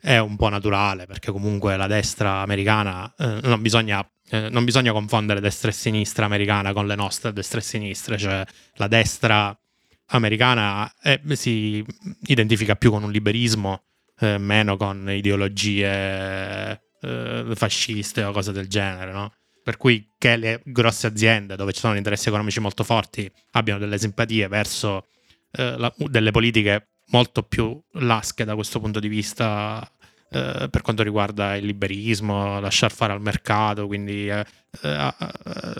è 0.00 0.18
un 0.18 0.36
po' 0.36 0.48
naturale, 0.48 1.06
perché 1.06 1.30
comunque 1.30 1.76
la 1.76 1.86
destra 1.86 2.40
americana 2.40 3.12
eh, 3.16 3.40
non, 3.42 3.60
bisogna, 3.62 4.06
eh, 4.30 4.48
non 4.48 4.64
bisogna 4.64 4.92
confondere 4.92 5.40
destra 5.40 5.70
e 5.70 5.72
sinistra 5.72 6.24
americana 6.24 6.72
con 6.72 6.86
le 6.86 6.94
nostre 6.94 7.32
destra 7.32 7.58
e 7.60 7.62
sinistra, 7.62 8.16
cioè 8.16 8.44
la 8.74 8.88
destra 8.88 9.56
americana 10.08 10.92
è, 11.00 11.20
si 11.32 11.84
identifica 12.26 12.74
più 12.74 12.90
con 12.90 13.02
un 13.02 13.10
liberismo, 13.10 13.82
eh, 14.20 14.38
meno 14.38 14.76
con 14.76 15.10
ideologie 15.10 16.80
eh, 17.00 17.52
fasciste 17.54 18.24
o 18.24 18.32
cose 18.32 18.52
del 18.52 18.68
genere, 18.68 19.12
no? 19.12 19.32
Per 19.62 19.76
cui 19.78 20.06
che 20.18 20.36
le 20.36 20.60
grosse 20.64 21.06
aziende 21.06 21.56
dove 21.56 21.72
ci 21.72 21.80
sono 21.80 21.96
interessi 21.96 22.28
economici 22.28 22.60
molto 22.60 22.84
forti 22.84 23.30
abbiano 23.52 23.78
delle 23.78 23.98
simpatie 23.98 24.46
verso 24.46 25.06
eh, 25.52 25.76
la, 25.78 25.92
delle 25.96 26.30
politiche 26.32 26.93
molto 27.08 27.42
più 27.42 27.80
lasche 27.92 28.44
da 28.44 28.54
questo 28.54 28.80
punto 28.80 29.00
di 29.00 29.08
vista 29.08 29.88
eh, 30.34 30.68
per 30.68 30.82
quanto 30.82 31.04
riguarda 31.04 31.54
il 31.54 31.64
liberismo, 31.64 32.58
lasciar 32.58 32.90
fare 32.90 33.12
al 33.12 33.20
mercato, 33.20 33.86
quindi 33.86 34.28
eh, 34.28 34.44
eh, 34.82 35.14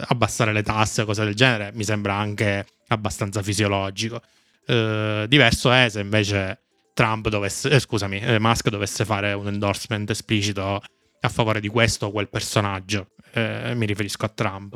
abbassare 0.06 0.52
le 0.52 0.62
tasse, 0.62 1.04
cose 1.04 1.24
del 1.24 1.34
genere, 1.34 1.72
mi 1.74 1.82
sembra 1.82 2.14
anche 2.14 2.64
abbastanza 2.88 3.42
fisiologico. 3.42 4.22
Eh, 4.64 5.26
diverso 5.28 5.72
è 5.72 5.88
se 5.88 6.00
invece 6.00 6.60
Trump 6.94 7.28
dovesse, 7.28 7.68
eh, 7.68 7.80
scusami, 7.80 8.20
eh, 8.20 8.38
Musk 8.38 8.68
dovesse 8.68 9.04
fare 9.04 9.32
un 9.32 9.48
endorsement 9.48 10.08
esplicito 10.10 10.80
a 11.20 11.28
favore 11.28 11.58
di 11.58 11.68
questo 11.68 12.06
o 12.06 12.12
quel 12.12 12.28
personaggio. 12.28 13.08
mi 13.34 13.86
riferisco 13.86 14.26
a 14.26 14.28
Trump 14.28 14.74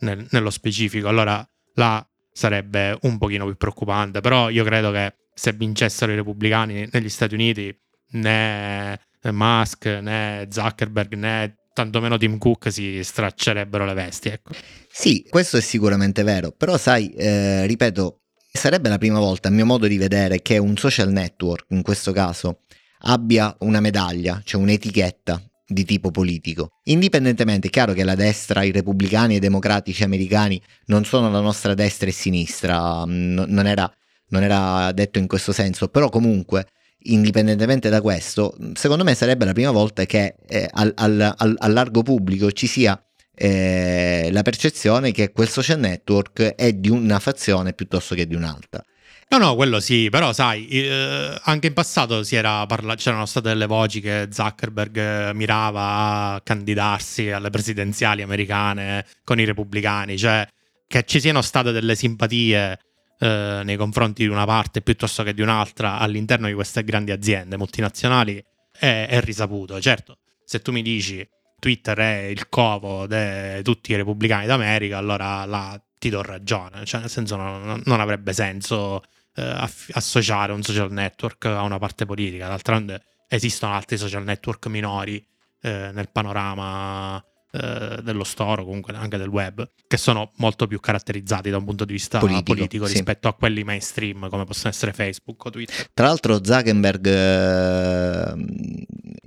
nel, 0.00 0.26
nello 0.30 0.50
specifico. 0.50 1.06
Allora 1.06 1.46
là 1.74 2.04
sarebbe 2.32 2.98
un 3.02 3.18
pochino 3.18 3.44
più 3.44 3.56
preoccupante, 3.56 4.20
però 4.20 4.48
io 4.48 4.64
credo 4.64 4.90
che 4.90 5.14
se 5.38 5.52
vincessero 5.52 6.12
i 6.12 6.16
repubblicani 6.16 6.88
negli 6.90 7.10
Stati 7.10 7.34
Uniti 7.34 7.78
né 8.12 8.98
Musk 9.22 9.84
né 9.84 10.46
Zuckerberg 10.50 11.14
né 11.14 11.56
tantomeno 11.74 12.16
Tim 12.16 12.38
Cook 12.38 12.72
si 12.72 13.04
straccerebbero 13.04 13.84
le 13.84 13.92
vesti. 13.92 14.28
Ecco. 14.30 14.52
Sì, 14.90 15.26
questo 15.28 15.58
è 15.58 15.60
sicuramente 15.60 16.22
vero, 16.22 16.50
però 16.50 16.78
sai, 16.78 17.10
eh, 17.10 17.66
ripeto, 17.66 18.20
sarebbe 18.50 18.88
la 18.88 18.96
prima 18.96 19.18
volta, 19.18 19.48
a 19.48 19.50
mio 19.50 19.66
modo 19.66 19.86
di 19.86 19.98
vedere, 19.98 20.40
che 20.40 20.56
un 20.56 20.74
social 20.78 21.10
network, 21.10 21.66
in 21.70 21.82
questo 21.82 22.12
caso, 22.12 22.60
abbia 23.00 23.54
una 23.60 23.80
medaglia, 23.80 24.40
cioè 24.42 24.58
un'etichetta 24.62 25.42
di 25.66 25.84
tipo 25.84 26.10
politico. 26.10 26.70
Indipendentemente, 26.84 27.66
è 27.66 27.70
chiaro 27.70 27.92
che 27.92 28.04
la 28.04 28.14
destra, 28.14 28.62
i 28.62 28.70
repubblicani 28.70 29.34
e 29.34 29.36
i 29.36 29.40
democratici 29.40 30.02
americani 30.02 30.60
non 30.86 31.04
sono 31.04 31.30
la 31.30 31.40
nostra 31.40 31.74
destra 31.74 32.08
e 32.08 32.12
sinistra, 32.12 33.04
mm, 33.04 33.38
non 33.48 33.66
era, 33.66 33.92
non 34.28 34.42
era 34.42 34.90
detto 34.92 35.18
in 35.18 35.26
questo 35.26 35.52
senso, 35.52 35.88
però 35.88 36.08
comunque 36.08 36.66
indipendentemente 37.08 37.88
da 37.88 38.00
questo, 38.00 38.56
secondo 38.74 39.04
me 39.04 39.14
sarebbe 39.14 39.44
la 39.44 39.52
prima 39.52 39.70
volta 39.70 40.04
che 40.06 40.36
eh, 40.48 40.68
al, 40.72 40.92
al, 40.96 41.34
al, 41.36 41.72
largo 41.72 42.02
pubblico 42.02 42.50
ci 42.50 42.66
sia 42.66 43.00
eh, 43.34 44.28
la 44.32 44.42
percezione 44.42 45.12
che 45.12 45.30
quel 45.30 45.48
social 45.48 45.78
network 45.78 46.42
è 46.54 46.72
di 46.72 46.88
una 46.88 47.18
fazione 47.18 47.74
piuttosto 47.74 48.14
che 48.14 48.26
di 48.26 48.34
un'altra. 48.34 48.82
No, 49.28 49.38
no, 49.38 49.54
quello 49.56 49.80
sì, 49.80 50.08
però 50.08 50.32
sai, 50.32 50.68
eh, 50.68 51.36
anche 51.42 51.66
in 51.66 51.72
passato 51.72 52.22
parla- 52.66 52.94
c'erano 52.94 53.26
state 53.26 53.48
delle 53.48 53.66
voci 53.66 54.00
che 54.00 54.28
Zuckerberg 54.30 54.96
eh, 54.96 55.34
mirava 55.34 56.34
a 56.34 56.40
candidarsi 56.42 57.30
alle 57.30 57.50
presidenziali 57.50 58.22
americane 58.22 59.04
con 59.24 59.40
i 59.40 59.44
repubblicani, 59.44 60.16
cioè 60.16 60.46
che 60.86 61.04
ci 61.04 61.18
siano 61.18 61.42
state 61.42 61.72
delle 61.72 61.96
simpatie 61.96 62.78
eh, 63.18 63.62
nei 63.64 63.76
confronti 63.76 64.22
di 64.22 64.28
una 64.28 64.44
parte 64.44 64.82
piuttosto 64.82 65.22
che 65.22 65.34
di 65.34 65.42
un'altra 65.42 65.98
all'interno 65.98 66.46
di 66.46 66.54
queste 66.54 66.84
grandi 66.84 67.12
aziende 67.12 67.56
multinazionali 67.56 68.42
è, 68.78 69.06
è 69.08 69.20
risaputo. 69.20 69.80
Certo, 69.80 70.18
se 70.44 70.60
tu 70.60 70.72
mi 70.72 70.82
dici 70.82 71.26
Twitter 71.58 71.98
è 71.98 72.22
il 72.24 72.48
covo 72.48 73.06
di 73.06 73.62
tutti 73.62 73.92
i 73.92 73.96
repubblicani 73.96 74.46
d'America, 74.46 74.98
allora 74.98 75.44
là 75.44 75.80
ti 75.98 76.10
do 76.10 76.22
ragione, 76.22 76.84
cioè 76.84 77.00
nel 77.00 77.10
senso 77.10 77.36
non, 77.36 77.82
non 77.84 78.00
avrebbe 78.00 78.32
senso 78.32 79.02
eh, 79.34 79.68
associare 79.92 80.52
un 80.52 80.62
social 80.62 80.92
network 80.92 81.46
a 81.46 81.62
una 81.62 81.78
parte 81.78 82.04
politica, 82.04 82.48
d'altronde 82.48 83.02
esistono 83.28 83.72
altri 83.72 83.96
social 83.96 84.22
network 84.22 84.66
minori 84.66 85.24
eh, 85.62 85.90
nel 85.92 86.10
panorama 86.10 87.22
eh, 87.56 88.02
dello 88.02 88.24
store, 88.24 88.62
comunque 88.62 88.94
anche 88.94 89.16
del 89.16 89.28
web, 89.28 89.68
che 89.86 89.96
sono 89.96 90.32
molto 90.36 90.66
più 90.66 90.78
caratterizzati 90.80 91.50
da 91.50 91.56
un 91.56 91.64
punto 91.64 91.84
di 91.84 91.92
vista 91.92 92.18
politico, 92.18 92.54
politico 92.54 92.86
rispetto 92.86 93.28
sì. 93.28 93.34
a 93.34 93.36
quelli 93.36 93.64
mainstream 93.64 94.28
come 94.28 94.44
possono 94.44 94.70
essere 94.70 94.92
Facebook 94.92 95.44
o 95.44 95.50
Twitter. 95.50 95.90
Tra 95.92 96.06
l'altro 96.06 96.44
Zuckerberg 96.44 97.06
eh, 97.06 98.34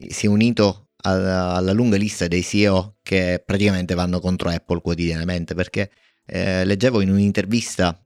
si 0.07 0.25
è 0.25 0.29
unito 0.29 0.89
alla, 1.01 1.53
alla, 1.53 1.71
lunga 1.71 1.98
lista 1.98 2.27
dei 2.27 2.43
CEO 2.43 2.98
che 3.01 3.41
praticamente 3.45 3.95
vanno 3.95 4.19
contro 4.19 4.50
Apple 4.50 4.81
quotidianamente 4.81 5.55
perché 5.55 5.89
eh, 6.25 6.65
leggevo 6.65 7.01
in 7.01 7.09
un'intervista 7.09 8.00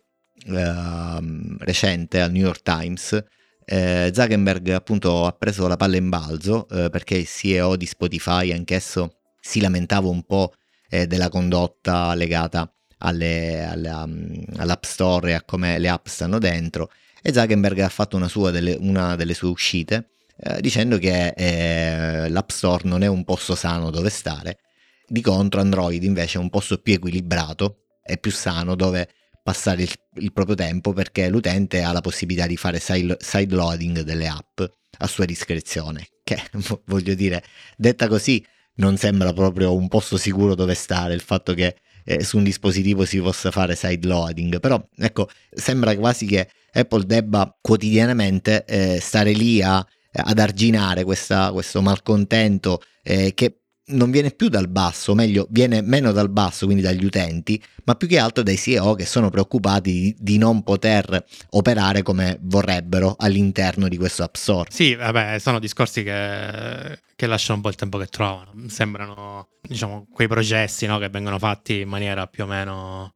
ehm, 0.46 1.58
recente 1.60 2.22
al 2.22 2.32
New 2.32 2.44
York 2.44 2.62
Times 2.62 3.24
eh, 3.65 4.12
Zuckerberg 4.13 4.70
appunto 4.70 5.25
ha 5.25 5.32
preso 5.32 5.68
la 5.68 5.77
palla 5.77 5.98
in 5.98 6.10
balzo 6.10 6.68
eh, 6.70 6.89
perché 6.89 7.15
il 7.18 7.27
CEO 7.27 7.75
di 7.75 7.86
Spotify 7.86 8.51
anch'esso 8.51 9.20
si 9.45 9.59
lamentava 9.59 10.07
un 10.07 10.23
po' 10.23 10.53
eh, 10.89 11.05
della 11.05 11.27
condotta 11.27 12.13
legata 12.13 12.71
alle, 13.00 13.65
alle, 13.65 13.89
um, 13.89 14.43
all'App 14.55 14.83
Store 14.85 15.31
e 15.31 15.33
a 15.33 15.43
come 15.43 15.77
le 15.77 15.89
app 15.89 16.07
stanno 16.07 16.39
dentro 16.39 16.89
e 17.21 17.33
Zuckerberg 17.33 17.79
ha 17.79 17.89
fatto 17.89 18.15
una, 18.15 18.29
delle, 18.51 18.77
una 18.79 19.17
delle 19.17 19.33
sue 19.33 19.50
uscite 19.50 20.12
eh, 20.38 20.62
dicendo 20.62 20.97
che 20.97 21.33
eh, 21.35 22.29
l'App 22.29 22.50
Store 22.50 22.88
non 22.88 23.03
è 23.03 23.07
un 23.07 23.25
posto 23.25 23.53
sano 23.55 23.89
dove 23.89 24.09
stare, 24.09 24.59
di 25.05 25.21
contro 25.21 25.59
Android 25.59 26.01
invece 26.03 26.38
è 26.38 26.41
un 26.41 26.50
posto 26.50 26.77
più 26.77 26.93
equilibrato 26.93 27.79
e 28.01 28.17
più 28.17 28.31
sano 28.31 28.75
dove 28.75 29.09
passare 29.43 29.83
il, 29.83 29.91
il, 30.15 30.31
proprio 30.31 30.55
tempo 30.55 30.93
perché 30.93 31.27
l'utente 31.27 31.83
ha 31.83 31.91
la 31.91 32.01
possibilità 32.01 32.47
di 32.47 32.55
fare 32.55 32.79
side, 32.79 33.17
side 33.19 33.53
loading 33.53 34.01
delle 34.01 34.27
app 34.27 34.62
a 35.00 35.07
sua 35.07 35.25
discrezione, 35.25 36.07
che 36.23 36.41
voglio 36.85 37.13
dire, 37.13 37.43
detta 37.75 38.07
così 38.07 38.43
non 38.75 38.98
sembra 38.98 39.34
proprio 39.34 39.75
un 39.75 39.88
posto 39.88 40.18
sicuro 40.18 40.56
dove 40.56 40.74
stare 40.74 41.13
il 41.13 41.22
fatto 41.22 41.53
che 41.53 41.75
eh, 42.06 42.24
su 42.24 42.38
un 42.38 42.44
dispositivo 42.44 43.06
si 43.06 43.20
possa 43.20 43.51
fare 43.51 43.75
side 43.75 44.08
loading, 44.08 44.60
però 44.60 44.84
ecco, 44.98 45.30
sembra 45.51 45.96
quasi 45.96 46.25
che 46.25 46.50
Apple 46.72 47.06
debba 47.06 47.56
quotidianamente 47.62 48.65
eh, 48.65 49.00
stare 49.00 49.32
lì 49.32 49.62
a, 49.62 49.77
ad 49.77 50.39
arginare 50.39 51.03
questa, 51.03 51.51
questo 51.51 51.82
malcontento 51.82 52.82
eh, 53.03 53.34
che 53.34 53.62
non 53.86 54.12
viene 54.12 54.32
più 54.32 54.48
dal 54.48 54.70
basso, 54.70 55.12
o 55.12 55.16
meglio, 55.16 55.48
viene 55.50 55.82
meno 55.82 56.12
dal 56.12 56.30
basso, 56.30 56.66
quindi 56.66 56.84
dagli 56.84 57.04
utenti, 57.04 57.62
ma 57.84 57.96
più 57.96 58.08
che 58.08 58.18
altro 58.18 58.44
dai 58.44 58.58
CEO 58.58 58.94
che 58.96 59.06
sono 59.06 59.30
preoccupati 59.30 60.16
di, 60.18 60.38
non 60.38 60.63
poter 60.63 61.25
operare 61.52 62.02
come 62.02 62.38
vorrebbero 62.42 63.16
all'interno 63.18 63.88
di 63.88 63.98
questo 63.98 64.24
App 64.24 64.36
Store. 64.36 64.70
Sì, 64.72 64.96
vabbè, 64.96 65.38
sono 65.40 65.60
discorsi 65.60 66.04
che, 66.04 67.00
che 67.16 67.28
lasciano 67.28 67.58
un 67.58 67.62
po' 67.63 67.70
il 67.70 67.75
tempo 67.75 67.98
che 67.98 68.08
trovano. 68.08 68.54
Sembrano, 68.68 69.50
diciamo, 69.62 70.08
quei 70.12 70.28
processi 70.28 70.86
no, 70.86 70.98
che 70.98 71.10
vengono 71.10 71.38
fatti 71.38 71.82
in 71.82 71.90
maniera 71.90 72.28
più 72.28 72.46
o 72.46 72.48
meno 72.48 73.16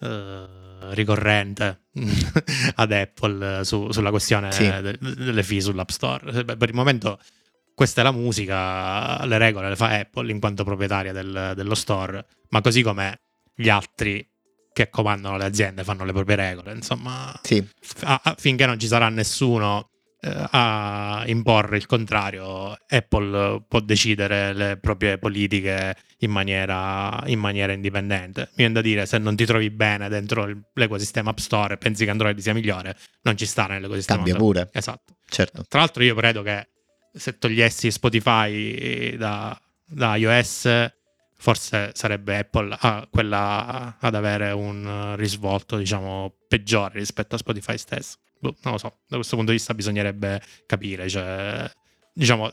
eh, 0.00 0.60
ricorrente 0.90 1.84
ad 2.74 2.92
Apple 2.92 3.64
su, 3.64 3.90
sulla 3.90 4.10
questione 4.10 4.52
sì. 4.52 4.64
de, 4.64 4.98
delle 5.00 5.42
fee 5.42 5.60
sull'App 5.60 5.88
Store. 5.88 6.44
Per 6.44 6.68
il 6.68 6.74
momento 6.74 7.18
questa 7.74 8.00
è 8.00 8.04
la 8.04 8.12
musica, 8.12 9.24
le 9.24 9.38
regole 9.38 9.68
le 9.68 9.76
fa 9.76 9.88
Apple 9.98 10.30
in 10.30 10.40
quanto 10.40 10.64
proprietaria 10.64 11.12
del, 11.12 11.52
dello 11.54 11.74
store, 11.74 12.24
ma 12.50 12.60
così 12.60 12.82
come 12.82 13.20
gli 13.54 13.68
altri 13.68 14.26
che 14.72 14.88
comandano 14.88 15.36
le 15.36 15.44
aziende 15.44 15.84
fanno 15.84 16.04
le 16.04 16.12
proprie 16.12 16.36
regole, 16.36 16.72
insomma, 16.72 17.38
sì. 17.42 17.64
a, 18.02 18.34
finché 18.38 18.66
non 18.66 18.78
ci 18.78 18.86
sarà 18.86 19.08
nessuno 19.08 19.90
eh, 20.24 20.48
a 20.50 21.24
imporre 21.26 21.76
il 21.76 21.86
contrario, 21.86 22.78
Apple 22.88 23.64
può 23.66 23.80
decidere 23.80 24.52
le 24.52 24.78
proprie 24.80 25.18
politiche 25.18 25.96
in 26.18 26.30
maniera, 26.30 27.20
in 27.26 27.40
maniera 27.40 27.72
indipendente. 27.72 28.42
Mi 28.50 28.54
viene 28.56 28.74
da 28.74 28.80
dire, 28.80 29.04
se 29.04 29.18
non 29.18 29.34
ti 29.34 29.44
trovi 29.44 29.68
bene 29.70 30.08
dentro 30.08 30.48
l'ecosistema 30.74 31.30
App 31.30 31.38
Store 31.38 31.74
e 31.74 31.76
pensi 31.76 32.04
che 32.04 32.10
Android 32.10 32.38
sia 32.38 32.54
migliore, 32.54 32.96
non 33.22 33.36
ci 33.36 33.46
sta 33.46 33.66
nell'ecosistema. 33.66 34.22
Cambia 34.22 34.36
pure. 34.36 34.68
Esatto. 34.72 35.16
Certo. 35.28 35.64
Tra 35.68 35.80
l'altro 35.80 36.04
io 36.04 36.14
credo 36.14 36.42
che 36.42 36.68
se 37.12 37.38
togliessi 37.38 37.90
Spotify 37.90 39.16
da, 39.16 39.58
da 39.84 40.16
iOS, 40.16 40.90
forse 41.36 41.90
sarebbe 41.94 42.38
Apple 42.38 42.76
ah, 42.78 43.06
quella 43.10 43.96
ad 43.98 44.14
avere 44.14 44.52
un 44.52 45.14
risvolto, 45.16 45.76
diciamo, 45.76 46.32
peggiore 46.48 46.98
rispetto 46.98 47.34
a 47.34 47.38
Spotify 47.38 47.76
stesso. 47.76 48.18
Boh, 48.38 48.56
non 48.62 48.72
lo 48.72 48.78
so, 48.78 48.98
da 49.06 49.16
questo 49.16 49.36
punto 49.36 49.50
di 49.50 49.56
vista 49.56 49.74
bisognerebbe 49.74 50.40
capire, 50.66 51.08
cioè, 51.08 51.70
diciamo, 52.12 52.50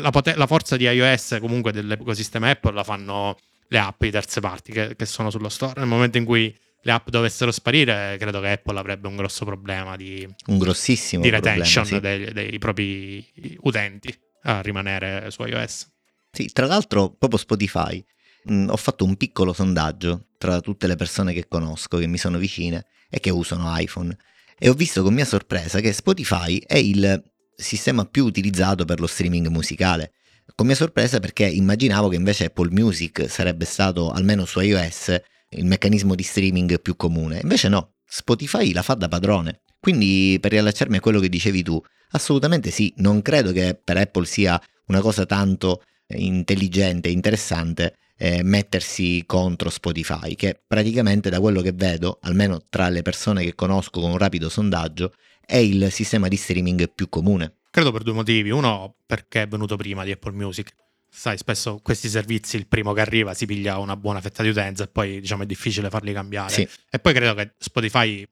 la, 0.00 0.10
poten- 0.10 0.36
la, 0.38 0.46
forza 0.46 0.76
di 0.76 0.84
iOS 0.84 1.38
comunque 1.40 1.72
dell'ecosistema 1.72 2.50
Apple 2.50 2.72
la 2.72 2.84
fanno 2.84 3.36
le 3.68 3.78
app 3.78 4.02
di 4.02 4.10
terze 4.10 4.40
parti 4.40 4.72
che, 4.72 4.96
che 4.96 5.06
sono 5.06 5.30
sullo 5.30 5.48
store. 5.48 5.74
Nel 5.80 5.88
momento 5.88 6.18
in 6.18 6.24
cui 6.24 6.56
le 6.86 6.92
app 6.92 7.08
dovessero 7.08 7.50
sparire, 7.50 8.16
credo 8.16 8.40
che 8.40 8.52
Apple 8.52 8.78
avrebbe 8.78 9.08
un 9.08 9.16
grosso 9.16 9.44
problema 9.44 9.96
di, 9.96 10.26
un 10.46 10.58
grossissimo 10.58 11.20
di 11.20 11.30
retention 11.30 11.84
problema, 11.84 12.14
sì. 12.14 12.32
dei, 12.32 12.32
dei, 12.32 12.58
propri 12.58 13.26
utenti 13.62 14.16
a 14.42 14.60
rimanere 14.60 15.28
su 15.32 15.42
iOS. 15.42 15.90
Sì, 16.30 16.46
tra 16.52 16.66
l'altro, 16.66 17.10
proprio 17.10 17.40
Spotify, 17.40 18.02
mh, 18.44 18.68
ho 18.68 18.76
fatto 18.76 19.04
un 19.04 19.16
piccolo 19.16 19.52
sondaggio 19.52 20.28
tra 20.38 20.60
tutte 20.60 20.86
le 20.86 20.94
persone 20.94 21.32
che 21.32 21.48
conosco, 21.48 21.98
che 21.98 22.06
mi 22.06 22.18
sono 22.18 22.38
vicine 22.38 22.86
e 23.10 23.18
che 23.18 23.30
usano 23.30 23.76
iPhone, 23.76 24.16
e 24.56 24.68
ho 24.68 24.74
visto 24.74 25.02
con 25.02 25.12
mia 25.12 25.24
sorpresa 25.24 25.80
che 25.80 25.92
Spotify 25.92 26.56
è 26.64 26.76
il 26.76 27.20
sistema 27.56 28.04
più 28.04 28.24
utilizzato 28.26 28.84
per 28.84 29.00
lo 29.00 29.08
streaming 29.08 29.48
musicale. 29.48 30.12
Con 30.54 30.66
mia 30.66 30.76
sorpresa 30.76 31.18
perché 31.18 31.48
immaginavo 31.48 32.08
che 32.08 32.16
invece 32.16 32.44
Apple 32.44 32.70
Music 32.70 33.28
sarebbe 33.28 33.64
stato, 33.64 34.12
almeno 34.12 34.44
su 34.44 34.60
iOS, 34.60 35.20
il 35.50 35.64
meccanismo 35.64 36.14
di 36.14 36.22
streaming 36.22 36.80
più 36.80 36.96
comune. 36.96 37.40
Invece 37.42 37.68
no, 37.68 37.94
Spotify 38.04 38.72
la 38.72 38.82
fa 38.82 38.94
da 38.94 39.08
padrone. 39.08 39.60
Quindi 39.78 40.38
per 40.40 40.50
riallacciarmi 40.52 40.96
a 40.96 41.00
quello 41.00 41.20
che 41.20 41.28
dicevi 41.28 41.62
tu, 41.62 41.80
assolutamente 42.10 42.70
sì, 42.70 42.92
non 42.98 43.22
credo 43.22 43.52
che 43.52 43.78
per 43.82 43.96
Apple 43.96 44.26
sia 44.26 44.60
una 44.86 45.00
cosa 45.00 45.26
tanto 45.26 45.82
intelligente 46.08 47.08
e 47.08 47.12
interessante 47.12 47.96
eh, 48.16 48.42
mettersi 48.42 49.24
contro 49.26 49.70
Spotify, 49.70 50.34
che 50.34 50.60
praticamente 50.66 51.30
da 51.30 51.40
quello 51.40 51.60
che 51.60 51.72
vedo, 51.72 52.18
almeno 52.22 52.64
tra 52.68 52.88
le 52.88 53.02
persone 53.02 53.44
che 53.44 53.54
conosco 53.54 54.00
con 54.00 54.10
un 54.10 54.18
rapido 54.18 54.48
sondaggio, 54.48 55.12
è 55.44 55.56
il 55.56 55.92
sistema 55.92 56.28
di 56.28 56.36
streaming 56.36 56.90
più 56.92 57.08
comune. 57.08 57.58
Credo 57.70 57.92
per 57.92 58.02
due 58.02 58.14
motivi. 58.14 58.50
Uno, 58.50 58.96
perché 59.04 59.42
è 59.42 59.48
venuto 59.48 59.76
prima 59.76 60.02
di 60.02 60.10
Apple 60.10 60.32
Music 60.32 60.74
sai, 61.16 61.38
spesso 61.38 61.80
questi 61.82 62.10
servizi, 62.10 62.56
il 62.56 62.66
primo 62.66 62.92
che 62.92 63.00
arriva 63.00 63.32
si 63.32 63.46
piglia 63.46 63.78
una 63.78 63.96
buona 63.96 64.20
fetta 64.20 64.42
di 64.42 64.50
utenza 64.50 64.84
e 64.84 64.88
poi 64.88 65.18
diciamo 65.18 65.44
è 65.44 65.46
difficile 65.46 65.88
farli 65.88 66.12
cambiare. 66.12 66.52
Sì. 66.52 66.68
E 66.90 66.98
poi 66.98 67.14
credo 67.14 67.32
che 67.34 67.54
Spotify, 67.56 68.24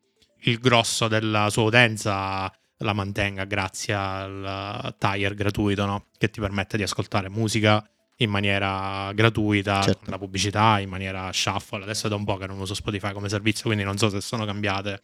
il 0.43 0.59
grosso 0.59 1.09
della 1.09 1.49
sua 1.49 1.63
utenza 1.63 2.53
la 2.79 2.93
mantenga 2.93 3.45
grazie 3.45 3.95
al 3.95 4.95
tire 4.99 5.35
gratuito, 5.35 5.87
no? 5.87 6.07
Che 6.19 6.29
ti 6.29 6.41
permette 6.41 6.77
di 6.77 6.83
ascoltare 6.83 7.31
musica 7.31 7.83
in 8.19 8.29
maniera 8.29 9.11
gratuita, 9.15 9.81
certo. 9.81 10.11
la 10.11 10.19
pubblicità 10.19 10.79
in 10.79 10.91
maniera 10.91 11.33
shuffle. 11.33 11.83
Adesso 11.83 12.07
è 12.07 12.11
da 12.11 12.17
un 12.17 12.25
po' 12.25 12.37
che 12.37 12.47
non 12.47 12.61
uso 12.61 12.75
Spotify 12.75 13.13
come 13.13 13.31
servizio, 13.31 13.65
quindi 13.65 13.83
non 13.83 13.97
so 13.97 14.11
se 14.11 14.21
sono 14.21 14.45
cambiate 14.45 15.01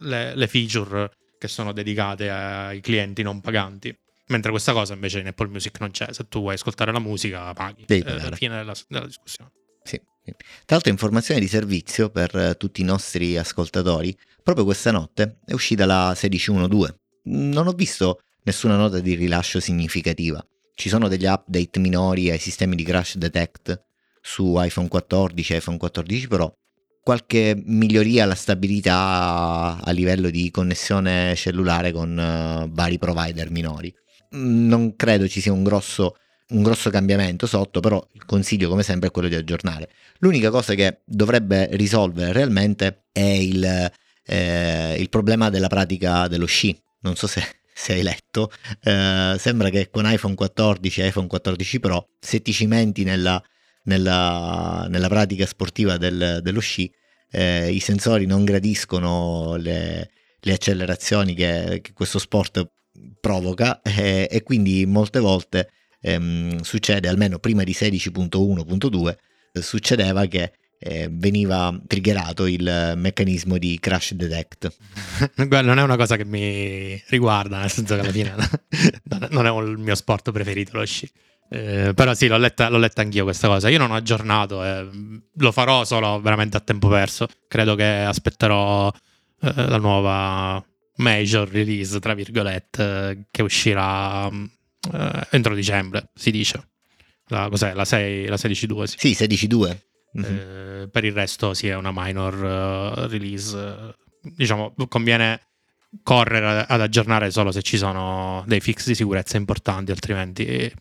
le, 0.00 0.36
le 0.36 0.46
feature 0.48 1.10
che 1.38 1.48
sono 1.48 1.72
dedicate 1.72 2.30
ai 2.30 2.80
clienti 2.80 3.22
non 3.22 3.40
paganti. 3.40 3.96
Mentre 4.28 4.50
questa 4.50 4.72
cosa 4.72 4.94
invece 4.94 5.20
in 5.20 5.26
Apple 5.26 5.48
Music 5.48 5.78
non 5.80 5.90
c'è. 5.90 6.12
Se 6.12 6.26
tu 6.28 6.40
vuoi 6.40 6.54
ascoltare 6.54 6.92
la 6.92 7.00
musica, 7.00 7.52
paghi. 7.52 7.84
Devi 7.86 8.08
eh, 8.08 8.12
alla 8.12 8.36
fine 8.36 8.56
della, 8.56 8.74
della 8.88 9.06
discussione. 9.06 9.50
Sì. 9.82 10.00
Tra 10.24 10.76
l'altro, 10.76 10.90
informazione 10.90 11.40
di 11.40 11.48
servizio 11.48 12.08
per 12.10 12.34
eh, 12.36 12.56
tutti 12.56 12.80
i 12.80 12.84
nostri 12.84 13.36
ascoltatori. 13.36 14.16
Proprio 14.42 14.64
questa 14.64 14.90
notte 14.90 15.38
è 15.44 15.52
uscita 15.52 15.84
la 15.84 16.12
16.1.2. 16.12 16.88
Non 17.24 17.66
ho 17.66 17.72
visto 17.72 18.20
nessuna 18.44 18.76
nota 18.76 19.00
di 19.00 19.14
rilascio 19.14 19.60
significativa. 19.60 20.44
Ci 20.74 20.88
sono 20.88 21.08
degli 21.08 21.26
update 21.26 21.78
minori 21.78 22.30
ai 22.30 22.38
sistemi 22.38 22.76
di 22.76 22.82
crash 22.82 23.16
detect 23.16 23.82
su 24.20 24.54
iPhone 24.58 24.88
14 24.88 25.52
e 25.52 25.56
iPhone 25.56 25.76
14 25.76 26.28
Pro. 26.28 26.56
Qualche 27.02 27.60
miglioria 27.64 28.22
alla 28.22 28.36
stabilità 28.36 29.80
a 29.82 29.90
livello 29.90 30.30
di 30.30 30.50
connessione 30.52 31.34
cellulare 31.34 31.90
con 31.90 32.16
uh, 32.16 32.72
vari 32.72 32.98
provider 32.98 33.50
minori. 33.50 33.92
Non 34.32 34.96
credo 34.96 35.28
ci 35.28 35.40
sia 35.40 35.52
un 35.52 35.62
grosso 35.62 36.16
un 36.52 36.62
grosso 36.62 36.90
cambiamento 36.90 37.46
sotto, 37.46 37.80
però 37.80 38.04
il 38.12 38.24
consiglio 38.24 38.68
come 38.68 38.82
sempre 38.82 39.08
è 39.08 39.10
quello 39.10 39.28
di 39.28 39.34
aggiornare. 39.34 39.88
L'unica 40.18 40.50
cosa 40.50 40.74
che 40.74 41.00
dovrebbe 41.04 41.68
risolvere 41.72 42.32
realmente 42.32 43.04
è 43.12 43.20
il, 43.20 43.90
eh, 44.26 44.96
il 44.98 45.08
problema 45.08 45.50
della 45.50 45.68
pratica 45.68 46.28
dello 46.28 46.46
sci. 46.46 46.78
Non 47.00 47.16
so 47.16 47.26
se, 47.26 47.42
se 47.72 47.94
hai 47.94 48.02
letto, 48.02 48.50
eh, 48.82 49.36
sembra 49.38 49.70
che 49.70 49.90
con 49.90 50.04
iPhone 50.06 50.34
14 50.34 51.00
e 51.00 51.06
iPhone 51.06 51.26
14 51.26 51.80
Pro, 51.80 52.08
se 52.20 52.42
ti 52.42 52.52
cimenti 52.52 53.02
nella, 53.04 53.42
nella, 53.84 54.86
nella 54.88 55.08
pratica 55.08 55.46
sportiva 55.46 55.96
del, 55.96 56.40
dello 56.42 56.60
sci, 56.60 56.92
eh, 57.30 57.70
i 57.70 57.80
sensori 57.80 58.26
non 58.26 58.44
gradiscono 58.44 59.56
le, 59.56 60.10
le 60.38 60.52
accelerazioni 60.52 61.34
che, 61.34 61.80
che, 61.82 61.92
questo 61.94 62.18
sport 62.18 62.70
provoca 63.20 63.80
e, 63.82 64.28
e 64.30 64.42
quindi 64.42 64.84
molte 64.86 65.20
volte 65.20 65.70
ehm, 66.00 66.60
succede, 66.60 67.08
almeno 67.08 67.38
prima 67.38 67.62
di 67.62 67.72
16.1.2, 67.72 69.16
eh, 69.52 69.62
succedeva 69.62 70.26
che 70.26 70.52
eh, 70.78 71.08
veniva 71.10 71.72
triggerato 71.86 72.46
il 72.46 72.94
meccanismo 72.96 73.56
di 73.56 73.78
crash 73.78 74.14
detect. 74.14 74.74
non 75.48 75.78
è 75.78 75.82
una 75.82 75.96
cosa 75.96 76.16
che 76.16 76.24
mi 76.24 77.00
riguarda, 77.08 77.60
nel 77.60 77.70
senso 77.70 77.94
che 77.94 78.00
alla 78.00 78.10
fine 78.10 78.34
non 79.30 79.46
è 79.46 79.60
il 79.70 79.78
mio 79.78 79.94
sport 79.94 80.32
preferito 80.32 80.76
lo 80.76 80.84
sci. 80.84 81.08
Eh, 81.48 81.92
però 81.94 82.14
sì, 82.14 82.28
l'ho 82.28 82.38
letta, 82.38 82.70
l'ho 82.70 82.78
letta, 82.78 83.02
anch'io 83.02 83.24
questa 83.24 83.46
cosa. 83.46 83.68
Io 83.68 83.78
non 83.78 83.90
ho 83.90 83.94
aggiornato, 83.94 84.64
eh, 84.64 84.88
lo 85.32 85.52
farò 85.52 85.84
solo 85.84 86.20
veramente 86.20 86.56
a 86.56 86.60
tempo 86.60 86.88
perso. 86.88 87.28
Credo 87.46 87.74
che 87.74 87.84
aspetterò 87.84 88.90
eh, 89.40 89.52
la 89.54 89.76
nuova 89.76 90.64
major 90.96 91.48
release, 91.48 91.98
tra 92.00 92.14
virgolette, 92.14 93.26
che 93.30 93.42
uscirà 93.42 94.28
eh, 94.28 95.26
entro 95.30 95.54
dicembre, 95.54 96.10
si 96.14 96.30
dice. 96.30 96.68
La, 97.26 97.48
cos'è? 97.48 97.72
La, 97.74 97.84
6, 97.84 98.26
la 98.26 98.36
16.2? 98.36 98.82
Sì, 98.84 99.14
sì 99.14 99.24
16.2. 99.24 99.78
Mm-hmm. 100.18 100.36
Eh, 100.36 100.88
per 100.90 101.04
il 101.04 101.12
resto 101.12 101.54
sì, 101.54 101.68
è 101.68 101.74
una 101.74 101.92
minor 101.92 102.34
uh, 102.34 103.06
release. 103.06 103.94
Diciamo, 104.20 104.74
conviene 104.88 105.40
correre 106.02 106.64
ad 106.68 106.80
aggiornare 106.80 107.30
solo 107.30 107.50
se 107.50 107.62
ci 107.62 107.76
sono 107.76 108.44
dei 108.46 108.60
fix 108.60 108.86
di 108.86 108.94
sicurezza 108.94 109.36
importanti, 109.36 109.90
altrimenti 109.90 110.72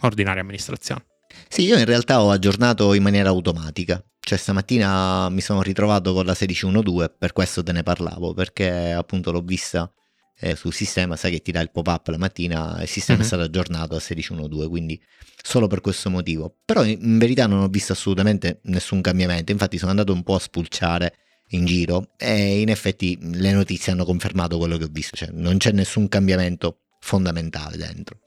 ordinaria 0.00 0.42
amministrazione. 0.42 1.04
Sì, 1.48 1.62
io 1.62 1.78
in 1.78 1.84
realtà 1.84 2.22
ho 2.22 2.30
aggiornato 2.30 2.94
in 2.94 3.02
maniera 3.02 3.28
automatica. 3.28 4.02
Cioè 4.24 4.38
stamattina 4.38 5.28
mi 5.30 5.40
sono 5.40 5.62
ritrovato 5.62 6.12
con 6.12 6.24
la 6.24 6.32
16.1.2, 6.32 7.10
per 7.18 7.32
questo 7.32 7.62
te 7.62 7.72
ne 7.72 7.82
parlavo, 7.82 8.34
perché 8.34 8.92
appunto 8.92 9.32
l'ho 9.32 9.42
vista 9.42 9.92
eh, 10.38 10.54
sul 10.54 10.72
sistema, 10.72 11.16
sai 11.16 11.32
che 11.32 11.42
ti 11.42 11.50
dà 11.50 11.60
il 11.60 11.72
pop-up 11.72 12.06
la 12.08 12.18
mattina, 12.18 12.80
il 12.80 12.88
sistema 12.88 13.18
uh-huh. 13.18 13.24
è 13.24 13.26
stato 13.26 13.42
aggiornato 13.42 13.96
a 13.96 13.98
16.1.2, 13.98 14.68
quindi 14.68 15.00
solo 15.42 15.66
per 15.66 15.80
questo 15.80 16.08
motivo. 16.08 16.54
Però 16.64 16.84
in 16.84 17.18
verità 17.18 17.46
non 17.46 17.62
ho 17.62 17.68
visto 17.68 17.92
assolutamente 17.92 18.60
nessun 18.64 19.00
cambiamento, 19.00 19.50
infatti 19.50 19.76
sono 19.76 19.90
andato 19.90 20.12
un 20.12 20.22
po' 20.22 20.36
a 20.36 20.40
spulciare 20.40 21.14
in 21.48 21.64
giro 21.64 22.12
e 22.16 22.60
in 22.60 22.68
effetti 22.68 23.18
le 23.20 23.52
notizie 23.52 23.92
hanno 23.92 24.04
confermato 24.04 24.56
quello 24.56 24.76
che 24.76 24.84
ho 24.84 24.90
visto, 24.90 25.16
cioè 25.16 25.30
non 25.32 25.58
c'è 25.58 25.72
nessun 25.72 26.08
cambiamento 26.08 26.78
fondamentale 27.00 27.76
dentro. 27.76 28.18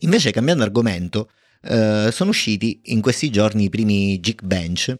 Invece 0.00 0.30
cambiando 0.32 0.62
argomento, 0.62 1.30
eh, 1.62 2.08
sono 2.12 2.30
usciti 2.30 2.80
in 2.84 3.00
questi 3.00 3.30
giorni 3.30 3.64
i 3.64 3.68
primi 3.68 4.18
Geekbench 4.20 4.94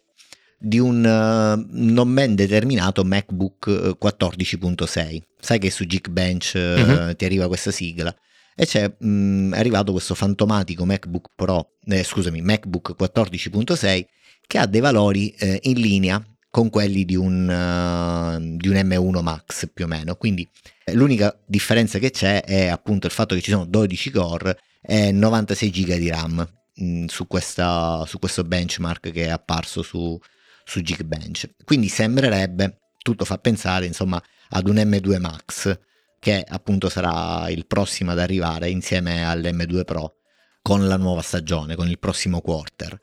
di 0.57 0.77
un 0.77 0.97
uh, 0.97 1.65
non 1.71 2.13
ben 2.13 2.35
determinato 2.35 3.03
MacBook 3.03 3.97
14.6. 3.99 4.97
Eh, 4.97 5.23
Sai 5.39 5.57
che 5.57 5.71
su 5.71 5.85
Geekbench 5.85 6.51
uh, 6.53 6.59
uh-huh. 6.59 7.15
ti 7.15 7.25
arriva 7.25 7.47
questa 7.47 7.71
sigla 7.71 8.15
e 8.55 8.65
c'è 8.67 8.87
mh, 8.87 9.07
mm, 9.07 9.53
è 9.53 9.59
arrivato 9.59 9.91
questo 9.91 10.13
fantomatico 10.13 10.85
MacBook 10.85 11.29
Pro, 11.35 11.77
eh, 11.85 12.03
scusami, 12.03 12.41
MacBook 12.41 12.95
14.6 12.99 14.05
che 14.45 14.57
ha 14.59 14.67
dei 14.67 14.81
valori 14.81 15.29
eh, 15.29 15.59
in 15.63 15.79
linea 15.79 16.23
con 16.51 16.69
quelli 16.69 17.05
di 17.05 17.15
un, 17.15 17.47
uh, 17.47 18.57
di 18.57 18.67
un, 18.67 18.75
M1 18.75 19.21
Max 19.21 19.69
più 19.73 19.85
o 19.85 19.87
meno. 19.87 20.15
Quindi 20.15 20.47
l'unica 20.93 21.35
differenza 21.45 21.97
che 21.97 22.11
c'è 22.11 22.43
è 22.43 22.67
appunto 22.67 23.07
il 23.07 23.13
fatto 23.13 23.33
che 23.33 23.41
ci 23.41 23.51
sono 23.51 23.65
12 23.65 24.11
core 24.11 24.57
e 24.81 25.11
96 25.11 25.69
GB 25.69 25.93
di 25.95 26.09
RAM 26.09 26.47
mh, 26.75 26.83
mm, 26.83 27.05
su, 27.05 27.27
questa, 27.27 28.03
su 28.05 28.19
questo 28.19 28.43
benchmark 28.43 29.11
che 29.11 29.25
è 29.25 29.29
apparso 29.29 29.81
su, 29.81 30.17
su 30.63 30.81
Geekbench. 30.81 31.55
Quindi 31.63 31.87
sembrerebbe, 31.87 32.79
tutto 32.97 33.25
fa 33.25 33.37
pensare 33.37 33.85
insomma 33.85 34.21
ad 34.49 34.67
un 34.67 34.75
M2 34.75 35.19
Max 35.19 35.79
che 36.19 36.45
appunto 36.47 36.89
sarà 36.89 37.49
il 37.49 37.65
prossimo 37.65 38.11
ad 38.11 38.19
arrivare 38.19 38.69
insieme 38.69 39.25
all'M2 39.25 39.83
Pro 39.85 40.17
con 40.61 40.87
la 40.87 40.97
nuova 40.97 41.21
stagione, 41.21 41.75
con 41.75 41.89
il 41.89 41.97
prossimo 41.97 42.41
quarter. 42.41 42.99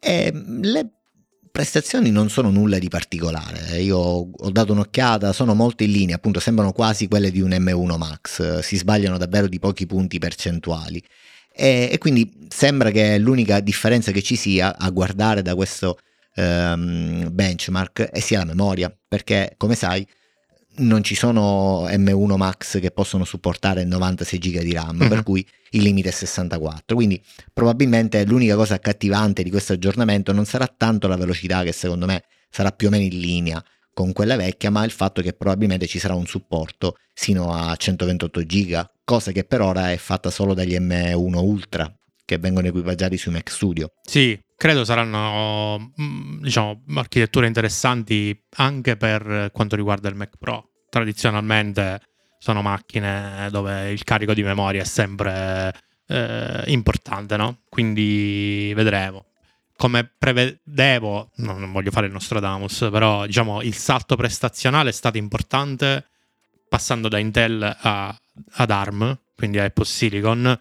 E 0.00 0.32
le 0.34 0.97
prestazioni 1.58 2.12
non 2.12 2.30
sono 2.30 2.50
nulla 2.50 2.78
di 2.78 2.88
particolare, 2.88 3.80
io 3.80 3.98
ho 3.98 4.50
dato 4.52 4.70
un'occhiata, 4.70 5.32
sono 5.32 5.54
molto 5.54 5.82
in 5.82 5.90
linea, 5.90 6.14
appunto 6.14 6.38
sembrano 6.38 6.70
quasi 6.70 7.08
quelle 7.08 7.32
di 7.32 7.40
un 7.40 7.50
M1 7.50 7.96
Max, 7.96 8.60
si 8.60 8.76
sbagliano 8.76 9.18
davvero 9.18 9.48
di 9.48 9.58
pochi 9.58 9.84
punti 9.84 10.20
percentuali. 10.20 11.02
E, 11.52 11.88
e 11.90 11.98
quindi 11.98 12.46
sembra 12.48 12.92
che 12.92 13.18
l'unica 13.18 13.58
differenza 13.58 14.12
che 14.12 14.22
ci 14.22 14.36
sia 14.36 14.78
a 14.78 14.88
guardare 14.90 15.42
da 15.42 15.56
questo 15.56 15.98
ehm, 16.36 17.28
benchmark 17.32 18.10
sia 18.20 18.38
la 18.38 18.44
memoria, 18.44 18.96
perché 19.08 19.54
come 19.56 19.74
sai 19.74 20.06
non 20.78 21.02
ci 21.02 21.14
sono 21.14 21.86
M1 21.86 22.36
Max 22.36 22.80
che 22.80 22.90
possono 22.90 23.24
supportare 23.24 23.84
96 23.84 24.38
GB 24.38 24.58
di 24.60 24.72
RAM, 24.72 25.00
uh-huh. 25.00 25.08
per 25.08 25.18
mhm. 25.18 25.22
cui 25.22 25.46
il 25.70 25.82
limite 25.82 26.08
è 26.08 26.12
64. 26.12 26.94
Quindi 26.94 27.22
probabilmente 27.52 28.24
l'unica 28.24 28.54
cosa 28.56 28.74
accattivante 28.74 29.42
di 29.42 29.50
questo 29.50 29.72
aggiornamento 29.74 30.32
non 30.32 30.44
sarà 30.44 30.66
tanto 30.66 31.08
la 31.08 31.16
velocità 31.16 31.62
che 31.62 31.72
secondo 31.72 32.06
me 32.06 32.24
sarà 32.50 32.72
più 32.72 32.88
o 32.88 32.90
meno 32.90 33.04
in 33.04 33.18
linea 33.18 33.62
con 33.92 34.12
quella 34.12 34.36
vecchia, 34.36 34.70
ma 34.70 34.84
il 34.84 34.92
fatto 34.92 35.22
che 35.22 35.32
probabilmente 35.32 35.86
ci 35.86 35.98
sarà 35.98 36.14
un 36.14 36.26
supporto 36.26 36.96
sino 37.12 37.52
a 37.52 37.74
128 37.74 38.42
GB, 38.42 38.90
cosa 39.02 39.32
che 39.32 39.42
per 39.42 39.60
ora 39.60 39.90
è 39.90 39.96
fatta 39.96 40.30
solo 40.30 40.54
dagli 40.54 40.76
M1 40.78 41.36
Ultra 41.36 41.92
che 42.24 42.38
vengono 42.38 42.68
equipaggiati 42.68 43.16
sui 43.16 43.32
Mac 43.32 43.50
Studio. 43.50 43.92
Sì, 44.02 44.38
credo 44.58 44.84
saranno 44.84 45.92
mm, 46.00 46.42
diciamo, 46.42 46.82
architetture 46.96 47.46
interessanti 47.46 48.38
anche 48.56 48.96
per 48.96 49.50
quanto 49.52 49.76
riguarda 49.76 50.08
il 50.08 50.16
Mac 50.16 50.36
Pro. 50.36 50.70
Tradizionalmente 50.90 52.00
sono 52.38 52.60
macchine 52.60 53.48
dove 53.50 53.90
il 53.92 54.02
carico 54.02 54.34
di 54.34 54.42
memoria 54.42 54.82
è 54.82 54.84
sempre 54.84 55.72
eh, 56.08 56.64
importante, 56.66 57.36
no? 57.36 57.60
Quindi 57.68 58.72
vedremo. 58.74 59.26
Come 59.76 60.12
prevedevo, 60.18 61.30
non 61.36 61.70
voglio 61.70 61.92
fare 61.92 62.06
il 62.06 62.12
Nostradamus, 62.12 62.88
però 62.90 63.26
diciamo 63.26 63.62
il 63.62 63.74
salto 63.74 64.16
prestazionale 64.16 64.90
è 64.90 64.92
stato 64.92 65.18
importante 65.18 66.06
passando 66.68 67.08
da 67.08 67.18
Intel 67.18 67.62
a, 67.62 68.12
ad 68.54 68.70
ARM, 68.70 69.18
quindi 69.36 69.60
a 69.60 69.64
Apple 69.64 69.84
Silicon 69.84 70.58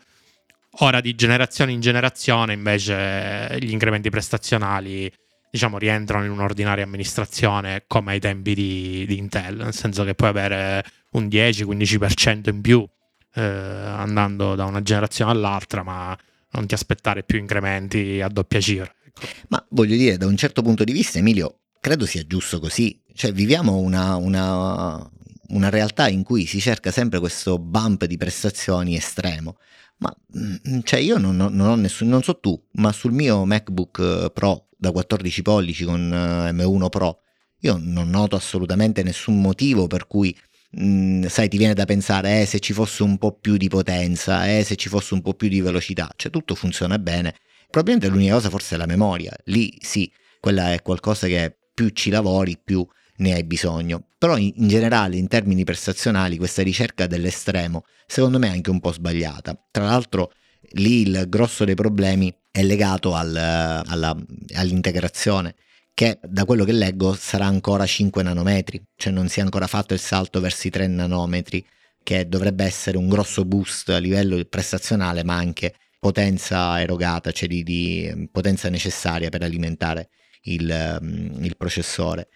Ora 0.80 1.02
di 1.02 1.16
generazione 1.16 1.72
in 1.72 1.80
generazione 1.80 2.54
invece 2.54 3.58
gli 3.60 3.72
incrementi 3.72 4.10
prestazionali 4.10 5.12
diciamo 5.50 5.78
rientrano 5.78 6.26
in 6.26 6.32
un'ordinaria 6.32 6.84
amministrazione 6.84 7.86
come 7.88 8.14
ai 8.14 8.20
tempi 8.20 8.54
di, 8.54 9.06
di 9.08 9.18
Intel, 9.18 9.56
nel 9.56 9.74
senso 9.74 10.04
che 10.04 10.14
puoi 10.14 10.30
avere 10.30 10.84
un 11.12 11.26
10-15% 11.26 12.50
in 12.50 12.62
più 12.62 12.88
eh, 13.34 13.42
andando 13.42 14.56
da 14.56 14.66
una 14.66 14.82
generazione 14.82 15.32
all'altra, 15.32 15.84
ma 15.84 16.18
non 16.52 16.66
ti 16.66 16.74
aspettare 16.74 17.24
più 17.24 17.40
incrementi 17.40 18.22
a 18.22 18.28
doppia 18.28 18.60
cifra. 18.60 18.92
Ecco. 19.04 19.26
Ma 19.50 19.66
voglio 19.70 19.96
dire, 19.96 20.18
da 20.18 20.28
un 20.28 20.38
certo 20.38 20.62
punto 20.62 20.84
di 20.84 20.92
vista, 20.92 21.20
Emilio, 21.20 21.60
credo 21.80 22.06
sia 22.06 22.26
giusto 22.26 22.60
così. 22.60 23.00
Cioè, 23.14 23.32
viviamo 23.32 23.78
una, 23.78 24.16
una, 24.16 25.10
una 25.50 25.70
realtà 25.70 26.08
in 26.08 26.24
cui 26.24 26.46
si 26.46 26.60
cerca 26.60 26.92
sempre 26.92 27.20
questo 27.20 27.58
bump 27.58 28.06
di 28.06 28.18
prestazioni 28.18 28.96
estremo. 28.96 29.58
Ma 29.98 30.16
mm, 30.38 30.80
cioè 30.84 31.00
io 31.00 31.18
non, 31.18 31.36
non 31.36 31.60
ho 31.60 31.76
nessun, 31.76 32.08
non 32.08 32.24
so 32.24 32.40
tu, 32.40 32.60
ma 32.74 32.92
sul 32.92 33.12
mio 33.12 33.46
MacBook 33.46 34.00
eh, 34.00 34.32
Pro 34.32 34.68
da 34.78 34.92
14 34.92 35.42
pollici 35.42 35.84
con 35.86 36.12
eh, 36.14 36.52
M1 36.52 36.90
Pro, 36.90 37.20
io 37.62 37.80
non 37.82 38.10
noto 38.10 38.36
assolutamente 38.36 39.02
nessun 39.04 39.42
motivo 39.42 39.88
per 39.88 40.06
cui 40.08 40.36
Mm, 40.80 41.26
sai, 41.26 41.48
ti 41.48 41.58
viene 41.58 41.74
da 41.74 41.86
pensare, 41.86 42.42
eh, 42.42 42.46
se 42.46 42.60
ci 42.60 42.74
fosse 42.74 43.02
un 43.04 43.18
po' 43.18 43.32
più 43.34 43.56
di 43.58 43.70
potenza, 43.70 44.48
eh, 44.48 44.64
se 44.64 44.76
ci 44.76 44.90
fosse 44.90 45.14
un 45.14 45.22
po' 45.22 45.34
più 45.34 45.48
di 45.48 45.62
velocità, 45.62 46.12
cioè 46.16 46.30
tutto 46.32 46.56
funziona 46.56 47.00
bene. 47.00 47.36
Probabilmente 47.70 48.10
l'unica 48.10 48.34
cosa 48.34 48.50
forse 48.50 48.76
è 48.76 48.78
la 48.78 48.86
memoria, 48.86 49.34
lì 49.46 49.74
sì, 49.80 50.12
quella 50.40 50.74
è 50.74 50.82
qualcosa 50.82 51.28
che 51.28 51.58
più 51.74 51.90
ci 51.90 52.10
lavori, 52.10 52.60
più 52.62 52.86
ne 53.18 53.34
hai 53.34 53.44
bisogno. 53.44 54.08
Però 54.18 54.38
in, 54.38 54.54
in, 54.56 54.68
generale, 54.68 55.18
in 55.18 55.28
termini 55.28 55.64
prestazionali, 55.64 56.38
questa 56.38 56.64
ricerca 56.64 57.08
dell'estremo, 57.08 57.86
secondo 58.06 58.40
me 58.40 58.48
è 58.48 58.52
anche 58.52 58.70
un 58.70 58.80
po' 58.80 58.92
sbagliata. 58.92 59.68
Tra 59.72 59.86
l'altro, 59.86 60.32
lì 60.72 61.02
il 61.02 61.26
grosso 61.28 61.66
dei 61.66 61.76
problemi 61.76 62.34
è 62.52 62.64
legato 62.64 63.14
al, 63.14 63.36
alla, 63.36 64.16
all'integrazione 64.54 65.56
che 65.98 66.20
da 66.22 66.46
quello 66.46 66.64
che 66.64 66.74
leggo 66.74 67.16
sarà 67.16 67.48
ancora 67.48 67.84
5 67.84 68.22
nanometri, 68.22 68.84
cioè 68.96 69.12
non 69.12 69.30
si 69.30 69.40
è 69.40 69.42
ancora 69.42 69.66
fatto 69.66 69.96
il 69.96 70.00
salto 70.00 70.40
verso 70.40 70.68
i 70.68 70.70
3 70.70 70.86
nanometri, 70.86 71.66
che 72.04 72.28
dovrebbe 72.28 72.64
essere 72.66 72.98
un 72.98 73.10
grosso 73.10 73.46
boost 73.46 73.90
a 73.90 73.98
livello 73.98 74.40
prestazionale, 74.46 75.24
ma 75.24 75.38
anche 75.38 75.74
potenza 76.00 76.80
erogata, 76.80 77.32
cioè 77.32 77.50
di, 77.50 77.64
di 77.64 78.30
potenza 78.32 78.70
necessaria 78.70 79.30
per 79.30 79.42
alimentare 79.42 80.10
il, 80.44 81.40
il 81.42 81.58
processore. 81.58 82.30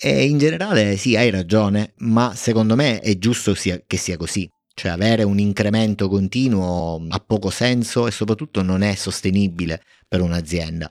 E 0.00 0.26
in 0.26 0.38
generale 0.38 0.96
sì, 0.96 1.16
hai 1.16 1.28
ragione, 1.28 1.94
ma 1.98 2.32
secondo 2.36 2.76
me 2.76 3.00
è 3.00 3.18
giusto 3.18 3.54
sia, 3.54 3.82
che 3.84 3.96
sia 3.96 4.16
così. 4.16 4.48
Cioè 4.72 4.92
avere 4.92 5.24
un 5.24 5.40
incremento 5.40 6.08
continuo 6.08 7.04
ha 7.08 7.18
poco 7.18 7.50
senso 7.50 8.06
e 8.06 8.12
soprattutto 8.12 8.62
non 8.62 8.82
è 8.82 8.94
sostenibile 8.94 9.82
per 10.06 10.20
un'azienda. 10.20 10.88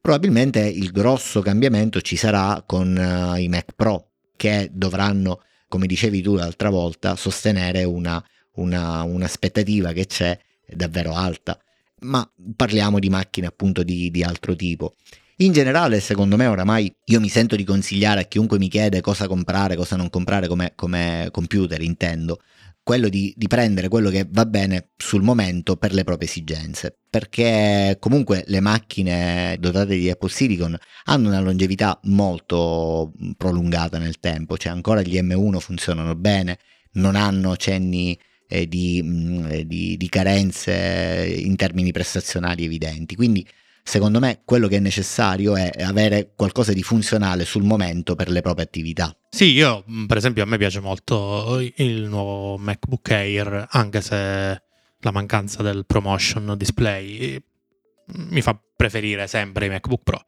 Probabilmente 0.00 0.60
il 0.66 0.90
grosso 0.90 1.42
cambiamento 1.42 2.00
ci 2.00 2.16
sarà 2.16 2.64
con 2.66 2.96
uh, 2.96 3.36
i 3.36 3.46
Mac 3.46 3.74
Pro 3.76 4.08
che 4.34 4.68
dovranno, 4.72 5.42
come 5.68 5.86
dicevi 5.86 6.20
tu 6.20 6.34
l'altra 6.34 6.70
volta, 6.70 7.14
sostenere 7.14 7.84
una, 7.84 8.20
una, 8.54 9.04
un'aspettativa 9.04 9.92
che 9.92 10.06
c'è 10.06 10.36
davvero 10.66 11.14
alta. 11.14 11.56
Ma 12.00 12.28
parliamo 12.56 12.98
di 12.98 13.10
macchine 13.10 13.46
appunto 13.46 13.84
di, 13.84 14.10
di 14.10 14.24
altro 14.24 14.56
tipo. 14.56 14.94
In 15.42 15.52
generale, 15.52 16.00
secondo 16.00 16.36
me, 16.36 16.46
oramai 16.46 16.94
io 17.06 17.18
mi 17.18 17.30
sento 17.30 17.56
di 17.56 17.64
consigliare 17.64 18.20
a 18.20 18.24
chiunque 18.24 18.58
mi 18.58 18.68
chiede 18.68 19.00
cosa 19.00 19.26
comprare, 19.26 19.74
cosa 19.74 19.96
non 19.96 20.10
comprare 20.10 20.46
come, 20.48 20.72
come 20.74 21.28
computer, 21.30 21.80
intendo 21.80 22.42
quello 22.82 23.08
di, 23.08 23.32
di, 23.34 23.46
prendere 23.46 23.88
quello 23.88 24.10
che 24.10 24.26
va 24.28 24.44
bene 24.44 24.90
sul 24.98 25.22
momento 25.22 25.76
per 25.76 25.94
le 25.94 26.04
proprie 26.04 26.28
esigenze, 26.28 26.94
perché 27.08 27.96
comunque 27.98 28.44
le 28.48 28.60
macchine 28.60 29.56
dotate 29.58 29.96
di 29.96 30.10
Apple 30.10 30.28
Silicon 30.28 30.76
hanno 31.04 31.28
una 31.28 31.40
longevità 31.40 31.98
molto 32.04 33.10
prolungata 33.38 33.96
nel 33.96 34.20
tempo, 34.20 34.58
cioè 34.58 34.72
ancora 34.72 35.00
gli 35.00 35.18
M1 35.18 35.58
funzionano 35.58 36.16
bene, 36.16 36.58
non 36.94 37.16
hanno 37.16 37.56
cenni 37.56 38.18
eh, 38.46 38.68
di, 38.68 39.00
mm, 39.02 39.50
di, 39.60 39.96
di 39.96 40.08
carenze 40.10 41.34
in 41.34 41.56
termini 41.56 41.92
prestazionali 41.92 42.62
evidenti, 42.62 43.14
quindi 43.14 43.46
secondo 43.90 44.20
me 44.20 44.42
quello 44.44 44.68
che 44.68 44.76
è 44.76 44.78
necessario 44.78 45.56
è 45.56 45.82
avere 45.82 46.32
qualcosa 46.36 46.72
di 46.72 46.80
funzionale 46.84 47.44
sul 47.44 47.64
momento 47.64 48.14
per 48.14 48.30
le 48.30 48.40
proprie 48.40 48.64
attività. 48.64 49.12
Sì, 49.28 49.50
io 49.50 49.84
mm, 49.90 50.06
per 50.06 50.16
esempio 50.16 50.44
a 50.44 50.46
me 50.46 50.58
piace 50.58 50.78
molto 50.78 51.58
il 51.74 52.02
nuovo 52.04 52.56
MacBook 52.56 53.10
Air, 53.10 53.66
anche 53.68 54.00
se 54.00 54.62
la 55.00 55.10
mancanza 55.10 55.64
del 55.64 55.86
promotion 55.86 56.54
display 56.56 57.36
mm, 57.36 58.28
mi 58.30 58.40
fa 58.42 58.56
preferire 58.76 59.26
sempre 59.26 59.66
i 59.66 59.68
MacBook 59.68 60.02
Pro. 60.04 60.24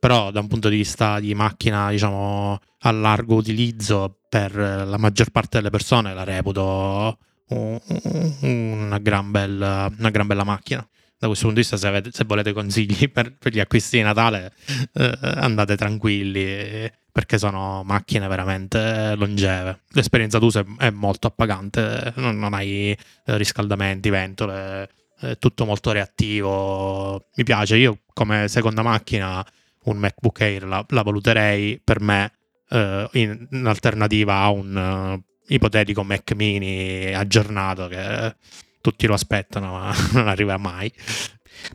Però 0.00 0.30
da 0.30 0.40
un 0.40 0.48
punto 0.48 0.70
di 0.70 0.76
vista 0.76 1.20
di 1.20 1.34
macchina, 1.34 1.90
diciamo, 1.90 2.58
a 2.78 2.90
largo 2.92 3.34
utilizzo 3.34 4.20
per 4.26 4.54
la 4.54 4.96
maggior 4.96 5.30
parte 5.30 5.58
delle 5.58 5.70
persone 5.70 6.14
la 6.14 6.24
reputo 6.24 7.18
una 7.48 8.98
gran 8.98 9.30
bella, 9.30 9.92
una 9.98 10.10
gran 10.10 10.26
bella 10.26 10.44
macchina 10.44 10.88
da 11.22 11.28
questo 11.28 11.46
punto 11.46 11.60
di 11.60 11.66
vista, 11.66 11.76
se, 11.76 11.86
avete, 11.86 12.10
se 12.10 12.24
volete 12.24 12.52
consigli 12.52 13.08
per, 13.12 13.36
per, 13.36 13.52
gli 13.52 13.60
acquisti 13.60 13.98
di 13.98 14.02
Natale, 14.02 14.52
eh, 14.94 15.18
andate 15.22 15.76
tranquilli 15.76 16.90
perché 17.12 17.38
sono 17.38 17.84
macchine 17.84 18.26
veramente 18.26 19.14
longeve. 19.14 19.82
L'esperienza 19.90 20.40
d'uso 20.40 20.58
è, 20.58 20.86
è 20.86 20.90
molto 20.90 21.28
appagante, 21.28 22.12
non, 22.16 22.38
non 22.38 22.54
hai 22.54 22.90
eh, 22.90 22.96
riscaldamenti, 23.36 24.10
ventole, 24.10 24.90
è 25.16 25.38
tutto 25.38 25.64
molto 25.64 25.92
reattivo. 25.92 27.28
Mi 27.36 27.44
piace, 27.44 27.76
io 27.76 28.00
come 28.12 28.48
seconda 28.48 28.82
macchina 28.82 29.46
un 29.84 29.98
MacBook 29.98 30.40
Air 30.40 30.64
la, 30.64 30.84
la 30.88 31.02
valuterei 31.02 31.80
per 31.82 32.00
me 32.00 32.32
eh, 32.68 33.08
in, 33.12 33.46
in, 33.48 33.66
alternativa 33.66 34.38
a 34.40 34.50
un 34.50 34.74
uh, 34.76 35.52
ipotetico 35.52 36.02
Mac 36.02 36.32
mini 36.32 37.12
aggiornato 37.14 37.86
che 37.88 38.34
tutti 38.82 39.06
lo 39.06 39.14
aspettano, 39.14 39.72
ma 39.72 39.94
non 40.12 40.28
arriva 40.28 40.58
mai. 40.58 40.92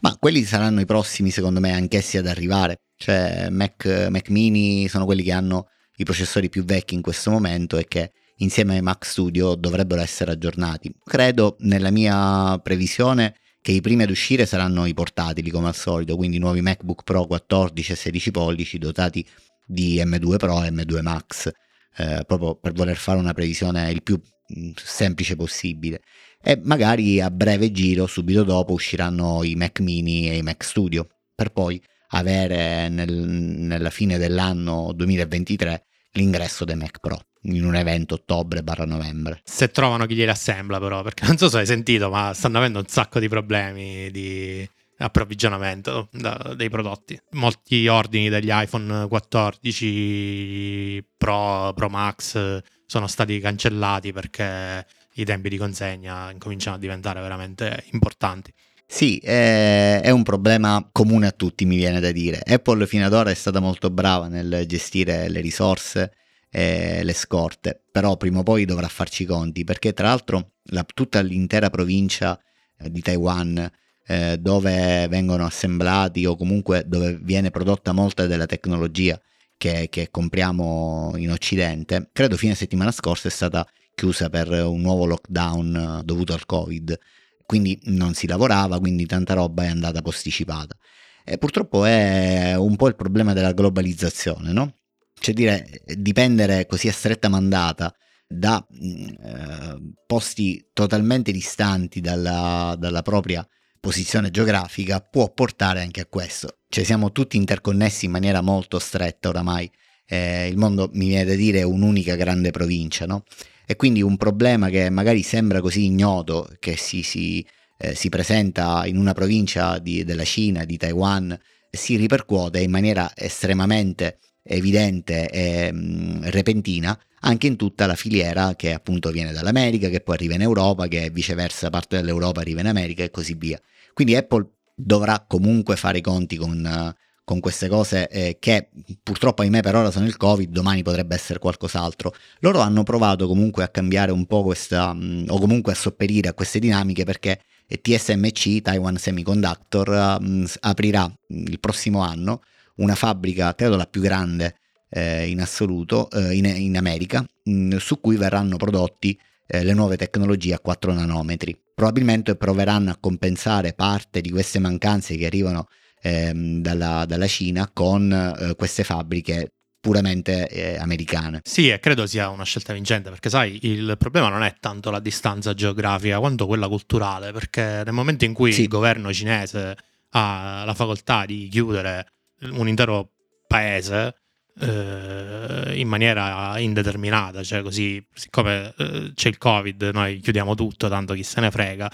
Ma 0.01 0.15
quelli 0.19 0.43
saranno 0.43 0.81
i 0.81 0.85
prossimi, 0.85 1.31
secondo 1.31 1.59
me, 1.59 1.73
anch'essi 1.73 2.17
ad 2.17 2.27
arrivare. 2.27 2.81
Cioè, 2.95 3.49
Mac, 3.49 4.07
Mac 4.09 4.29
mini 4.29 4.87
sono 4.87 5.05
quelli 5.05 5.23
che 5.23 5.31
hanno 5.31 5.69
i 5.95 6.03
processori 6.03 6.49
più 6.49 6.63
vecchi 6.63 6.93
in 6.93 7.01
questo 7.01 7.31
momento 7.31 7.77
e 7.77 7.85
che 7.87 8.11
insieme 8.37 8.75
ai 8.75 8.81
Mac 8.81 9.05
Studio 9.05 9.55
dovrebbero 9.55 10.01
essere 10.01 10.31
aggiornati. 10.31 10.93
Credo, 11.03 11.55
nella 11.61 11.89
mia 11.89 12.59
previsione, 12.61 13.35
che 13.61 13.71
i 13.71 13.81
primi 13.81 14.03
ad 14.03 14.09
uscire 14.09 14.45
saranno 14.45 14.85
i 14.85 14.93
portatili, 14.93 15.49
come 15.49 15.67
al 15.67 15.75
solito, 15.75 16.15
quindi 16.15 16.37
nuovi 16.37 16.61
MacBook 16.61 17.03
Pro 17.03 17.25
14 17.25 17.91
e 17.91 17.95
16 17.95 18.31
pollici 18.31 18.77
dotati 18.77 19.25
di 19.65 20.01
M2 20.03 20.37
Pro 20.37 20.63
e 20.63 20.69
M2 20.69 21.01
Max, 21.01 21.51
eh, 21.97 22.23
proprio 22.25 22.55
per 22.55 22.73
voler 22.73 22.95
fare 22.95 23.17
una 23.17 23.33
previsione 23.33 23.89
il 23.91 24.03
più 24.03 24.19
mm, 24.19 24.71
semplice 24.75 25.35
possibile 25.35 26.01
e 26.41 26.59
magari 26.63 27.19
a 27.21 27.29
breve 27.29 27.71
giro, 27.71 28.07
subito 28.07 28.43
dopo, 28.43 28.73
usciranno 28.73 29.43
i 29.43 29.55
Mac 29.55 29.79
mini 29.79 30.29
e 30.29 30.37
i 30.37 30.41
Mac 30.41 30.63
Studio, 30.63 31.07
per 31.33 31.51
poi 31.51 31.81
avere 32.09 32.89
nel, 32.89 33.11
nella 33.11 33.89
fine 33.89 34.17
dell'anno 34.17 34.93
2023 34.93 35.85
l'ingresso 36.13 36.65
dei 36.65 36.75
Mac 36.75 36.99
Pro 36.99 37.19
in 37.43 37.63
un 37.63 37.75
evento 37.75 38.15
ottobre-novembre. 38.15 39.41
Se 39.43 39.69
trovano 39.69 40.05
chi 40.05 40.15
glieli 40.15 40.29
assembla 40.29 40.79
però, 40.79 41.01
perché 41.01 41.25
non 41.25 41.37
so 41.37 41.49
se 41.49 41.59
hai 41.59 41.65
sentito, 41.65 42.09
ma 42.09 42.33
stanno 42.33 42.57
avendo 42.57 42.79
un 42.79 42.87
sacco 42.87 43.19
di 43.19 43.27
problemi 43.27 44.09
di 44.11 44.67
approvvigionamento 44.99 46.07
da, 46.11 46.53
dei 46.55 46.69
prodotti. 46.69 47.19
Molti 47.31 47.87
ordini 47.87 48.29
degli 48.29 48.49
iPhone 48.51 49.07
14 49.07 51.05
Pro, 51.17 51.73
Pro 51.75 51.89
Max 51.89 52.61
sono 52.85 53.07
stati 53.07 53.39
cancellati 53.39 54.11
perché 54.11 54.85
i 55.21 55.25
tempi 55.25 55.49
di 55.49 55.57
consegna 55.57 56.31
incominciano 56.31 56.75
a 56.75 56.79
diventare 56.79 57.21
veramente 57.21 57.83
importanti. 57.91 58.53
Sì, 58.89 59.17
è, 59.17 60.09
un 60.11 60.23
problema 60.23 60.87
comune 60.91 61.27
a 61.27 61.31
tutti, 61.31 61.65
mi 61.65 61.75
viene 61.75 61.99
da 61.99 62.11
dire. 62.11 62.41
Apple 62.45 62.87
fino 62.87 63.05
ad 63.05 63.13
ora 63.13 63.29
è 63.29 63.33
stata 63.33 63.59
molto 63.59 63.89
brava 63.89 64.29
nel 64.29 64.63
gestire 64.65 65.27
le 65.27 65.41
risorse 65.41 66.13
e 66.49 67.03
le 67.03 67.13
scorte, 67.13 67.83
però 67.91 68.15
prima 68.15 68.39
o 68.39 68.43
poi 68.43 68.63
dovrà 68.63 68.87
farci 68.87 69.23
i 69.23 69.25
conti, 69.25 69.65
perché 69.65 69.91
tra 69.91 70.07
l'altro 70.07 70.53
la, 70.69 70.85
tutta 70.93 71.19
l'intera 71.19 71.69
provincia 71.69 72.39
eh, 72.79 72.89
di 72.89 73.01
Taiwan, 73.01 73.69
eh, 74.07 74.37
dove 74.39 75.07
vengono 75.09 75.45
assemblati 75.45 76.25
o 76.25 76.37
comunque 76.37 76.83
dove 76.87 77.19
viene 77.21 77.51
prodotta 77.51 77.91
molta 77.91 78.25
della 78.25 78.45
tecnologia 78.45 79.19
che, 79.57 79.87
che 79.89 80.09
compriamo 80.09 81.13
in 81.17 81.29
Occidente, 81.29 82.09
credo 82.13 82.37
fine 82.37 82.55
settimana 82.55 82.91
scorsa 82.91 83.27
è 83.27 83.31
stata 83.31 83.67
chiusa 83.97 84.29
per 84.29 84.51
un 84.51 84.79
nuovo 84.79 85.05
lockdown 85.05 85.99
eh, 85.99 86.03
dovuto 86.03 86.33
al 86.33 86.45
Covid, 86.45 86.99
quindi 87.47 87.79
non 87.85 88.13
si 88.13 88.27
lavorava, 88.27 88.79
quindi 88.79 89.07
tanta 89.07 89.33
roba 89.33 89.63
è 89.63 89.67
andata 89.69 90.03
posticipata. 90.03 90.77
E 91.25 91.39
purtroppo 91.39 91.83
è 91.83 92.53
un 92.55 92.75
po' 92.75 92.87
il 92.89 92.95
problema 92.95 93.33
della 93.33 93.53
globalizzazione, 93.53 94.51
no? 94.51 94.75
Cioè 95.19 95.33
dire, 95.33 95.81
dipendere 95.95 96.67
così 96.67 96.87
a 96.87 96.93
stretta 96.93 97.27
mandata 97.27 97.91
da 98.27 98.63
mm, 98.71 99.07
eh, 99.07 99.93
posti 100.05 100.69
totalmente 100.73 101.31
distanti 101.31 101.99
dalla, 101.99 102.75
dalla 102.77 103.01
propria 103.01 103.45
posizione 103.79 104.29
geografica 104.29 104.99
può 104.99 105.33
portare 105.33 105.81
anche 105.81 106.01
a 106.01 106.05
questo. 106.05 106.59
Cioè 106.69 106.83
siamo 106.83 107.11
tutti 107.11 107.35
interconnessi 107.35 108.05
in 108.05 108.11
maniera 108.11 108.41
molto 108.41 108.77
stretta 108.77 109.29
oramai. 109.29 109.69
Eh, 110.05 110.47
il 110.47 110.57
mondo, 110.57 110.89
mi 110.93 111.07
viene 111.07 111.25
da 111.25 111.35
dire, 111.35 111.59
è 111.59 111.63
un'unica 111.63 112.15
grande 112.15 112.51
provincia, 112.51 113.07
no? 113.07 113.23
E 113.69 113.75
quindi 113.75 114.01
un 114.01 114.15
problema 114.15 114.69
che 114.69 114.89
magari 114.89 115.21
sembra 115.23 115.59
così 115.59 115.85
ignoto, 115.85 116.49
che 116.57 116.77
si, 116.77 117.03
si, 117.03 117.45
eh, 117.77 117.93
si 117.93 118.07
presenta 118.07 118.85
in 118.85 118.97
una 118.97 119.11
provincia 119.11 119.77
di, 119.77 120.05
della 120.05 120.23
Cina, 120.23 120.63
di 120.63 120.77
Taiwan, 120.77 121.37
si 121.69 121.97
ripercuote 121.97 122.61
in 122.61 122.71
maniera 122.71 123.11
estremamente 123.13 124.19
evidente 124.41 125.29
e 125.29 125.69
mh, 125.73 126.29
repentina 126.29 126.97
anche 127.21 127.47
in 127.47 127.57
tutta 127.57 127.85
la 127.87 127.95
filiera 127.95 128.55
che 128.55 128.71
appunto 128.71 129.11
viene 129.11 129.33
dall'America, 129.33 129.89
che 129.89 129.99
poi 129.99 130.15
arriva 130.15 130.35
in 130.35 130.41
Europa, 130.41 130.87
che 130.87 131.09
viceversa 131.09 131.69
parte 131.69 131.97
dell'Europa 131.97 132.39
arriva 132.39 132.61
in 132.61 132.67
America 132.67 133.03
e 133.03 133.11
così 133.11 133.33
via. 133.33 133.59
Quindi 133.93 134.15
Apple 134.15 134.47
dovrà 134.73 135.25
comunque 135.27 135.75
fare 135.75 135.97
i 135.97 136.01
conti 136.01 136.37
con, 136.37 136.95
con 137.27 137.41
queste 137.41 137.67
cose 137.67 138.07
eh, 138.07 138.37
che 138.39 138.69
purtroppo 139.03 139.41
ahimè 139.41 139.59
per 139.59 139.75
ora 139.75 139.91
sono 139.91 140.05
il 140.05 140.15
Covid, 140.15 140.49
domani 140.49 140.81
potrebbe 140.81 141.13
essere 141.13 141.39
qualcos'altro. 141.39 142.13
Loro 142.39 142.61
hanno 142.61 142.83
provato 142.83 143.27
comunque 143.27 143.65
a 143.65 143.67
cambiare 143.67 144.13
un 144.13 144.25
po' 144.27 144.43
questa, 144.43 144.93
mh, 144.93 145.25
o 145.27 145.37
comunque 145.37 145.73
a 145.73 145.75
sopperire 145.75 146.29
a 146.29 146.33
queste 146.33 146.59
dinamiche 146.59 147.03
perché 147.03 147.41
TSMC, 147.67 148.61
Taiwan 148.61 148.95
Semiconductor, 148.95 150.21
mh, 150.21 150.45
aprirà 150.61 151.13
il 151.27 151.59
prossimo 151.59 151.99
anno 151.99 152.43
una 152.75 152.95
fabbrica, 152.95 153.53
credo 153.55 153.75
la 153.75 153.87
più 153.87 153.99
grande 153.99 154.55
eh, 154.89 155.27
in 155.27 155.41
assoluto, 155.41 156.09
eh, 156.11 156.33
in, 156.33 156.45
in, 156.45 156.77
America, 156.77 157.25
mh, 157.43 157.75
su 157.75 157.99
cui 157.99 158.15
verranno 158.15 158.55
prodotti 158.55 159.19
eh, 159.47 159.65
le 159.65 159.73
nuove 159.73 159.97
tecnologie 159.97 160.53
a 160.53 160.61
4 160.61 160.93
nanometri. 160.93 161.59
Probabilmente 161.75 162.37
proveranno 162.37 162.89
a 162.89 162.97
compensare 162.97 163.73
parte 163.73 164.21
di 164.21 164.29
queste 164.29 164.59
mancanze 164.59 165.17
che 165.17 165.25
arrivano 165.25 165.67
ehm, 166.07 166.61
dalla, 166.61 167.05
dalla, 167.05 167.27
Cina 167.27 167.69
con 167.71 168.11
eh, 168.11 168.55
queste 168.55 168.83
fabbriche 168.83 169.51
puramente 169.79 170.47
eh, 170.49 170.77
americane. 170.77 171.41
Sì, 171.43 171.69
e 171.69 171.79
credo 171.79 172.05
sia 172.07 172.29
una 172.29 172.43
scelta 172.43 172.73
vincente 172.73 173.09
perché 173.09 173.29
sai, 173.29 173.59
il 173.63 173.95
problema 173.97 174.29
non 174.29 174.43
è 174.43 174.55
tanto 174.59 174.89
la 174.89 174.99
distanza 174.99 175.53
geografica 175.53 176.19
quanto 176.19 176.45
quella 176.45 176.67
culturale, 176.67 177.31
perché 177.31 177.83
nel 177.85 177.93
momento 177.93 178.25
in 178.25 178.33
cui 178.33 178.51
sì. 178.51 178.63
il 178.63 178.67
governo 178.67 179.13
cinese 179.13 179.77
ha 180.11 180.63
la 180.65 180.73
facoltà 180.73 181.25
di 181.25 181.47
chiudere 181.49 182.07
un 182.51 182.67
intero 182.67 183.11
paese 183.47 184.15
eh, 184.59 185.73
in 185.75 185.87
maniera 185.87 186.57
indeterminata, 186.57 187.43
cioè 187.43 187.61
così, 187.61 188.03
siccome 188.13 188.73
eh, 188.77 189.11
c'è 189.13 189.29
il 189.29 189.37
Covid, 189.37 189.91
noi 189.93 190.19
chiudiamo 190.19 190.55
tutto, 190.55 190.89
tanto 190.89 191.13
chi 191.13 191.23
se 191.23 191.41
ne 191.41 191.51
frega. 191.51 191.91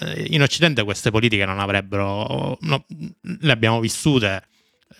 Eh, 0.00 0.26
in 0.30 0.42
Occidente 0.42 0.82
queste 0.84 1.10
politiche 1.10 1.44
non 1.44 1.58
avrebbero, 1.58 2.56
no, 2.60 2.84
le 3.20 3.52
abbiamo 3.52 3.80
vissute, 3.80 4.44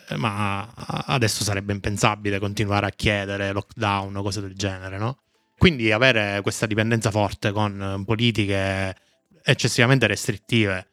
eh, 0.09 0.16
ma 0.16 0.70
adesso 0.74 1.42
sarebbe 1.44 1.72
impensabile 1.72 2.38
continuare 2.38 2.87
a 2.87 2.90
chiedere 2.90 3.52
lockdown 3.52 4.16
o 4.16 4.22
cose 4.22 4.40
del 4.40 4.55
genere, 4.55 4.98
no? 4.98 5.18
Quindi 5.59 5.90
avere 5.90 6.40
questa 6.42 6.66
dipendenza 6.66 7.11
forte 7.11 7.50
con 7.50 8.02
politiche 8.05 8.94
eccessivamente 9.42 10.07
restrittive 10.07 10.88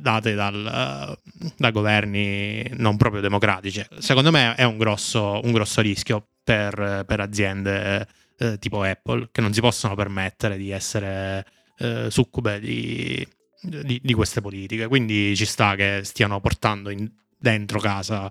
date 0.00 0.34
dal, 0.34 1.18
da 1.56 1.70
governi 1.70 2.68
non 2.74 2.96
proprio 2.96 3.20
democratici. 3.20 3.84
Secondo 3.98 4.30
me 4.30 4.54
è 4.54 4.64
un 4.64 4.76
grosso, 4.76 5.40
un 5.42 5.52
grosso 5.52 5.80
rischio 5.80 6.28
per, 6.42 7.04
per 7.06 7.20
aziende 7.20 8.06
uh, 8.38 8.58
tipo 8.58 8.82
Apple 8.82 9.28
che 9.32 9.40
non 9.40 9.52
si 9.52 9.60
possono 9.60 9.94
permettere 9.94 10.56
di 10.56 10.70
essere 10.70 11.44
uh, 11.78 12.08
succube 12.08 12.60
di, 12.60 13.26
di, 13.60 14.00
di, 14.02 14.14
queste 14.14 14.40
politiche. 14.40 14.86
Quindi 14.86 15.34
ci 15.36 15.46
sta 15.46 15.74
che 15.74 16.00
stiano 16.04 16.40
portando 16.40 16.90
in, 16.90 17.10
dentro 17.38 17.80
casa 17.80 18.30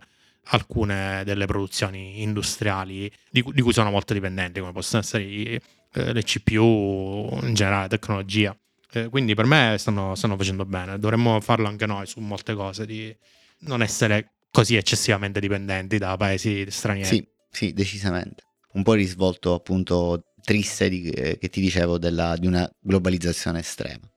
alcune 0.49 1.23
delle 1.25 1.45
produzioni 1.45 2.21
industriali 2.21 3.11
di, 3.29 3.43
di, 3.51 3.61
cui 3.61 3.73
sono 3.73 3.89
molto 3.89 4.13
dipendenti, 4.13 4.59
come 4.59 4.71
possono 4.71 5.01
essere 5.01 5.61
le 5.91 6.23
CPU, 6.23 7.39
in 7.43 7.53
generale 7.53 7.87
tecnologia. 7.87 8.55
Eh, 8.93 9.09
quindi 9.09 9.35
per 9.35 9.45
me 9.45 9.75
stanno, 9.77 10.15
stanno, 10.15 10.37
facendo 10.37 10.65
bene. 10.65 10.97
Dovremmo 10.97 11.39
farlo 11.41 11.67
anche 11.67 11.85
noi 11.85 12.07
su 12.07 12.19
molte 12.19 12.53
cose, 12.53 12.85
di 12.85 13.15
non 13.59 13.81
essere 13.81 14.33
così 14.51 14.75
eccessivamente 14.75 15.39
dipendenti 15.39 15.97
da 15.97 16.15
paesi 16.17 16.69
stranieri. 16.69 17.07
Sì, 17.07 17.27
sì, 17.49 17.73
decisamente. 17.73 18.43
Un 18.73 18.83
po' 18.83 18.93
il 18.93 18.99
risvolto 18.99 19.53
appunto 19.53 20.33
triste 20.41 20.87
di, 20.87 21.09
eh, 21.09 21.37
che 21.37 21.49
ti 21.49 21.59
dicevo 21.59 21.97
della, 21.97 22.37
di 22.37 22.47
una 22.47 22.69
globalizzazione 22.79 23.59
estrema. 23.59 24.09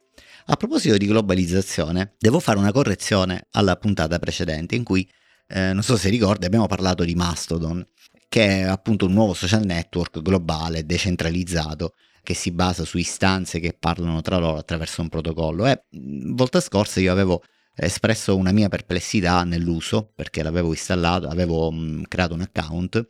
A 0.46 0.56
proposito 0.56 0.96
di 0.96 1.06
globalizzazione, 1.06 2.14
devo 2.18 2.40
fare 2.40 2.58
una 2.58 2.72
correzione 2.72 3.46
alla 3.52 3.76
puntata 3.76 4.18
precedente 4.18 4.74
in 4.74 4.84
cui, 4.84 5.08
eh, 5.48 5.72
non 5.72 5.82
so 5.82 5.96
se 5.96 6.08
ricordi, 6.08 6.46
abbiamo 6.46 6.66
parlato 6.66 7.04
di 7.04 7.14
Mastodon, 7.14 7.84
che 8.28 8.60
è 8.60 8.62
appunto 8.62 9.06
un 9.06 9.12
nuovo 9.12 9.34
social 9.34 9.64
network 9.64 10.22
globale, 10.22 10.86
decentralizzato, 10.86 11.94
che 12.22 12.34
si 12.34 12.50
basa 12.50 12.84
su 12.84 12.98
istanze 12.98 13.60
che 13.60 13.76
parlano 13.78 14.20
tra 14.22 14.38
loro 14.38 14.58
attraverso 14.58 15.02
un 15.02 15.08
protocollo. 15.08 15.66
E 15.66 15.84
volta 15.90 16.60
scorsa 16.60 17.00
io 17.00 17.12
avevo 17.12 17.42
espresso 17.74 18.36
una 18.36 18.52
mia 18.52 18.68
perplessità 18.68 19.44
nell'uso 19.44 20.12
perché 20.14 20.42
l'avevo 20.42 20.70
installato, 20.70 21.28
avevo 21.28 21.70
mh, 21.70 22.04
creato 22.08 22.34
un 22.34 22.40
account 22.42 23.08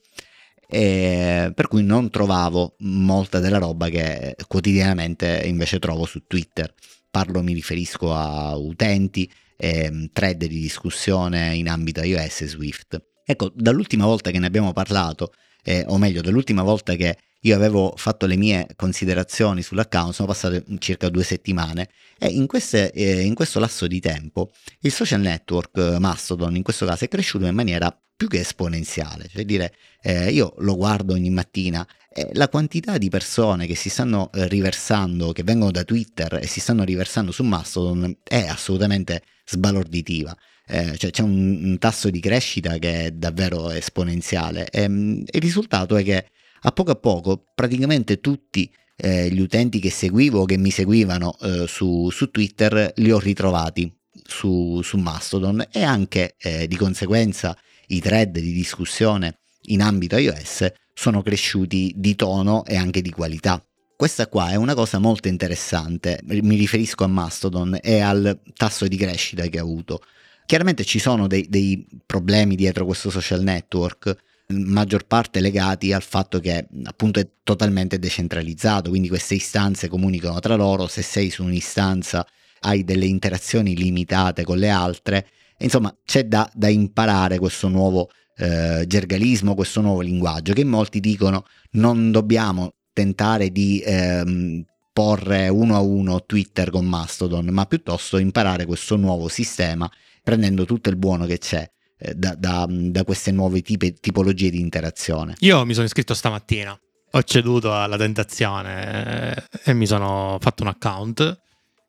per 0.71 1.67
cui 1.69 1.83
non 1.83 2.11
trovavo 2.11 2.77
molta 2.79 3.41
della 3.41 3.59
roba 3.59 3.89
che 3.89 4.37
quotidianamente 4.47 5.43
invece 5.45 5.81
trovo 5.81 6.07
su 6.07 6.27
Twitter. 6.27 6.73
Parlo, 7.11 7.43
mi 7.43 7.53
riferisco 7.53 8.15
a 8.15 8.57
utenti, 8.57 9.29
e, 9.57 10.09
thread 10.13 10.45
di 10.45 10.61
discussione 10.61 11.57
in 11.57 11.69
ambito 11.69 12.03
iOS 12.03 12.43
e 12.43 12.47
Swift. 12.47 13.05
Ecco, 13.25 13.51
dall'ultima 13.53 14.07
volta 14.07 14.31
che 14.31 14.39
ne 14.39 14.47
abbiamo 14.47 14.73
parlato, 14.73 15.33
eh, 15.65 15.85
o 15.89 15.99
meglio, 15.99 16.21
dall'ultima 16.21 16.63
volta 16.63 16.95
che 16.95 17.19
io 17.41 17.55
avevo 17.55 17.95
fatto 17.97 18.27
le 18.27 18.37
mie 18.37 18.67
considerazioni 18.77 19.63
sull'account, 19.63 20.13
sono 20.13 20.29
passate 20.29 20.65
circa 20.79 21.09
due 21.09 21.25
settimane 21.25 21.89
e 22.19 22.29
in, 22.29 22.47
queste, 22.47 22.93
eh, 22.93 23.23
in 23.23 23.35
questo 23.35 23.59
lasso 23.59 23.87
di 23.87 24.01
tempo 24.01 24.51
il 24.81 24.93
social 24.93 25.21
network 25.21 25.77
eh, 25.79 25.99
Mastodon 25.99 26.57
in 26.57 26.63
questo 26.63 26.85
caso 26.87 27.05
è 27.05 27.09
cresciuto 27.09 27.47
in 27.47 27.55
maniera 27.55 27.97
più 28.21 28.29
che 28.29 28.41
esponenziale, 28.41 29.29
cioè 29.33 29.47
dire 29.47 29.75
eh, 30.03 30.31
io 30.31 30.55
lo 30.59 30.77
guardo 30.77 31.15
ogni 31.15 31.31
mattina 31.31 31.87
e 32.13 32.29
la 32.35 32.51
quantità 32.51 32.99
di 32.99 33.09
persone 33.09 33.67
che 33.67 33.75
si 33.75 33.89
stanno 33.89 34.31
eh, 34.35 34.47
riversando, 34.47 35.33
che 35.33 35.43
vengono 35.43 35.71
da 35.71 35.85
Twitter 35.85 36.35
e 36.35 36.47
si 36.47 36.61
stanno 36.61 36.85
riversando 36.85 37.33
su 37.33 37.43
Mastodon 37.45 38.19
è 38.23 38.47
assolutamente 38.47 39.23
sbalorditiva. 39.47 40.37
Eh, 40.67 40.99
cioè 40.99 41.11
c'è 41.11 41.23
un, 41.23 41.61
un, 41.65 41.79
tasso 41.79 42.11
di 42.11 42.21
crescita 42.21 42.77
che 42.79 43.07
è 43.07 43.11
davvero 43.11 43.71
esponenziale 43.71 44.69
e, 44.69 44.83
ehm, 44.83 45.25
il 45.27 45.41
risultato 45.41 45.97
è 45.97 46.05
che 46.05 46.27
a 46.63 46.73
poco 46.73 46.91
a 46.91 46.97
poco 46.97 47.45
praticamente 47.55 48.21
tutti 48.21 48.71
eh, 48.97 49.31
gli 49.31 49.41
utenti 49.41 49.79
che 49.79 49.91
seguivo 49.91 50.41
o 50.41 50.45
che 50.45 50.59
mi 50.59 50.71
seguivano 50.71 51.37
eh, 51.41 51.67
su, 51.67 52.11
su, 52.11 52.31
Twitter 52.31 52.93
li 52.97 53.11
ho 53.11 53.19
ritrovati 53.19 53.91
su, 54.25 54.81
su 54.83 54.99
Mastodon 54.99 55.67
e 55.71 55.83
anche 55.83 56.35
eh, 56.39 56.67
di 56.67 56.77
conseguenza 56.77 57.57
i 57.89 58.01
thread 58.01 58.39
di 58.39 58.53
discussione 58.53 59.39
in 59.65 59.83
ambito 59.83 60.17
iOS 60.17 60.71
sono 60.93 61.23
cresciuti 61.23 61.95
di 61.97 62.15
tono 62.15 62.65
e 62.67 62.77
anche 62.77 63.01
di 63.01 63.11
qualità. 63.11 63.65
Questa 63.97 64.29
qua 64.29 64.51
è 64.51 64.55
una 64.55 64.75
cosa 64.75 64.99
molto 64.99 65.29
interessante, 65.29 66.21
mi 66.25 66.57
riferisco 66.57 67.05
a 67.05 67.07
Mastodon 67.07 67.79
e 67.83 68.01
al 68.01 68.41
tasso 68.55 68.89
di 68.89 68.97
crescita 68.97 69.47
che 69.47 69.59
ha 69.59 69.63
avuto. 69.63 70.03
Chiaramente 70.47 70.85
ci 70.85 70.99
sono 70.99 71.27
dei, 71.27 71.47
dei 71.49 71.87
problemi 72.07 72.57
dietro 72.57 72.87
questo 72.87 73.11
social 73.11 73.43
network, 73.43 74.17
maggior 74.51 75.07
parte 75.07 75.41
legati 75.41 75.93
al 75.93 76.03
fatto 76.03 76.41
che 76.41 76.67
appunto 76.85 77.21
è 77.21 77.29
totalmente 77.43 77.99
decentralizzato, 77.99 78.91
quindi 78.91 79.09
queste 79.09 79.35
istanze 79.35 79.89
comunicano 79.89 80.39
tra 80.41 80.55
loro, 80.55 80.87
se 80.87 81.03
sei 81.03 81.31
su 81.31 81.45
un'istanza 81.45 82.27
hai 82.61 82.85
delle 82.85 83.07
interazioni 83.07 83.75
limitate 83.75 84.45
con 84.45 84.59
le 84.59 84.69
altre, 84.69 85.27
insomma 85.59 85.95
c'è 86.05 86.25
da, 86.25 86.51
da 86.55 86.69
imparare 86.69 87.39
questo 87.39 87.69
nuovo 87.69 88.11
eh, 88.37 88.85
gergalismo, 88.87 89.55
questo 89.55 89.81
nuovo 89.81 90.01
linguaggio 90.01 90.53
che 90.53 90.65
molti 90.65 91.01
dicono 91.01 91.45
non 91.73 92.11
dobbiamo 92.11 92.75
tentare 92.93 93.51
di 93.51 93.83
ehm, 93.85 94.65
porre 94.93 95.49
uno 95.49 95.77
a 95.77 95.81
uno 95.81 96.25
Twitter 96.25 96.71
con 96.71 96.85
Mastodon, 96.87 97.47
ma 97.47 97.65
piuttosto 97.67 98.19
imparare 98.19 98.67
questo 98.67 98.97
nuovo 98.97 99.29
sistema 99.29 99.91
prendendo 100.23 100.65
tutto 100.65 100.91
il 100.91 100.97
buono 100.97 101.27
che 101.27 101.39
c'è 101.39 101.71
da, 102.15 102.35
da, 102.35 102.67
da, 102.69 103.05
queste 103.05 103.31
nuove 103.31 103.63
tipe, 103.63 103.95
tipologie 103.95 104.51
di 104.51 104.61
interazione. 104.61 105.35
Io 105.41 105.65
mi 105.65 105.75
sono 105.75 105.87
iscritto 105.87 106.15
stamattina, 106.15 106.79
ho 107.13 107.23
ceduto 107.23 107.75
alla 107.75 107.97
tentazione 107.97 109.35
eh, 109.35 109.43
e 109.65 109.75
mi 109.75 109.87
sono 109.87 110.39
fatto 110.41 110.63
un 110.63 110.69
account, 110.69 111.41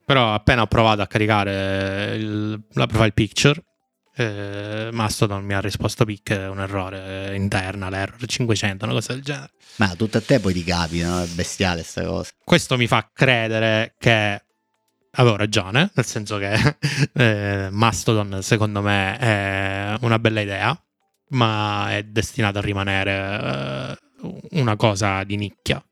però 0.05 0.33
appena 0.33 0.63
ho 0.63 0.67
provato 0.67 1.01
a 1.01 1.07
caricare 1.07 2.15
il, 2.15 2.61
la 2.73 2.87
profile 2.87 3.11
picture, 3.11 3.63
eh, 4.15 4.89
Mastodon 4.91 5.43
mi 5.43 5.53
ha 5.53 5.61
risposto 5.61 6.05
pic, 6.05 6.29
un 6.29 6.59
errore 6.59 7.35
interna, 7.35 7.89
l'error 7.89 8.25
500, 8.25 8.85
una 8.85 8.93
cosa 8.93 9.13
del 9.13 9.23
genere. 9.23 9.51
Ma 9.77 9.95
tutto 9.95 10.17
a 10.17 10.21
te 10.21 10.39
poi 10.39 10.53
ti 10.53 10.63
capita, 10.63 11.23
è 11.23 11.27
bestiale 11.27 11.83
sta 11.83 12.03
cosa. 12.03 12.31
Questo 12.43 12.77
mi 12.77 12.87
fa 12.87 13.09
credere 13.13 13.95
che 13.97 14.43
avevo 15.11 15.35
ragione, 15.35 15.91
nel 15.93 16.05
senso 16.05 16.37
che 16.37 16.53
eh, 17.13 17.69
Mastodon 17.71 18.39
secondo 18.41 18.81
me 18.81 19.17
è 19.17 19.97
una 20.01 20.19
bella 20.19 20.41
idea, 20.41 20.79
ma 21.29 21.95
è 21.95 22.03
destinata 22.03 22.59
a 22.59 22.61
rimanere 22.61 23.97
eh, 24.21 24.57
una 24.59 24.75
cosa 24.75 25.23
di 25.23 25.35
nicchia, 25.35 25.83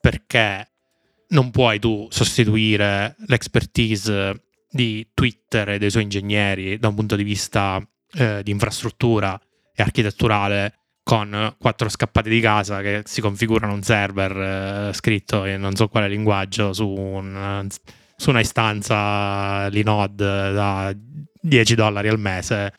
perché 0.00 0.68
non 1.28 1.50
puoi 1.50 1.78
tu 1.78 2.06
sostituire 2.10 3.16
l'expertise 3.26 4.44
di 4.70 5.08
Twitter 5.14 5.70
e 5.70 5.78
dei 5.78 5.90
suoi 5.90 6.04
ingegneri 6.04 6.78
da 6.78 6.88
un 6.88 6.94
punto 6.94 7.16
di 7.16 7.22
vista 7.24 7.80
eh, 8.14 8.42
di 8.42 8.50
infrastruttura 8.50 9.38
e 9.74 9.82
architetturale 9.82 10.76
con 11.02 11.56
quattro 11.58 11.88
scappati 11.88 12.30
di 12.30 12.40
casa 12.40 12.80
che 12.80 13.02
si 13.04 13.20
configurano 13.20 13.72
un 13.72 13.82
server 13.82 14.88
eh, 14.90 14.92
scritto 14.92 15.44
in 15.46 15.60
non 15.60 15.74
so 15.74 15.88
quale 15.88 16.08
linguaggio 16.08 16.72
su, 16.72 16.86
un, 16.86 17.66
su 18.22 18.30
una 18.30 18.38
istanza 18.38 19.66
Linode 19.66 20.52
da 20.52 20.94
10 20.94 21.74
dollari 21.74 22.06
al 22.06 22.20
mese 22.20 22.72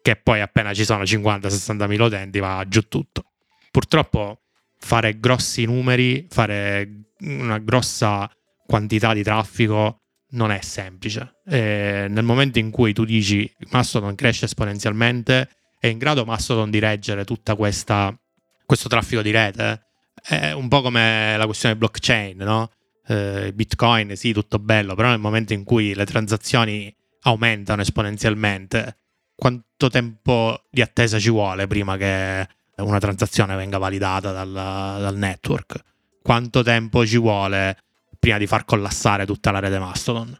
che 0.00 0.14
poi 0.14 0.40
appena 0.40 0.72
ci 0.72 0.84
sono 0.84 1.02
50-60 1.02 1.88
mila 1.88 2.04
utenti 2.04 2.38
va 2.38 2.64
giù 2.68 2.82
tutto. 2.82 3.24
Purtroppo 3.72 4.42
fare 4.78 5.18
grossi 5.18 5.64
numeri, 5.64 6.28
fare 6.30 7.08
una 7.22 7.58
grossa 7.58 8.30
quantità 8.64 9.12
di 9.12 9.24
traffico 9.24 10.02
non 10.30 10.52
è 10.52 10.60
semplice. 10.60 11.40
E 11.44 12.06
nel 12.08 12.22
momento 12.22 12.60
in 12.60 12.70
cui 12.70 12.92
tu 12.92 13.04
dici 13.04 13.52
Mastodon 13.70 14.14
cresce 14.14 14.44
esponenzialmente, 14.44 15.48
è 15.80 15.88
in 15.88 15.98
grado 15.98 16.24
Mastodon 16.24 16.70
di 16.70 16.78
reggere 16.78 17.24
questa 17.56 18.16
questo 18.64 18.88
traffico 18.88 19.20
di 19.20 19.32
rete? 19.32 19.86
È 20.22 20.52
un 20.52 20.68
po' 20.68 20.80
come 20.80 21.36
la 21.36 21.46
questione 21.46 21.74
blockchain, 21.74 22.36
no? 22.36 22.70
Eh, 23.08 23.52
Bitcoin, 23.54 24.16
sì, 24.16 24.32
tutto 24.32 24.58
bello, 24.58 24.94
però 24.94 25.08
nel 25.08 25.18
momento 25.18 25.52
in 25.52 25.64
cui 25.64 25.94
le 25.94 26.04
transazioni 26.04 26.94
aumentano 27.22 27.82
esponenzialmente, 27.82 28.98
quanto 29.34 29.88
tempo 29.88 30.64
di 30.70 30.80
attesa 30.80 31.18
ci 31.18 31.30
vuole 31.30 31.66
prima 31.66 31.96
che 31.96 32.48
una 32.76 32.98
transazione 32.98 33.56
venga 33.56 33.78
validata 33.78 34.32
dal, 34.32 34.52
dal 34.52 35.16
network? 35.16 35.82
Quanto 36.22 36.62
tempo 36.62 37.06
ci 37.06 37.18
vuole 37.18 37.76
prima 38.18 38.38
di 38.38 38.46
far 38.46 38.64
collassare 38.64 39.24
tutta 39.26 39.50
la 39.50 39.60
rete 39.60 39.78
Mastodon? 39.78 40.38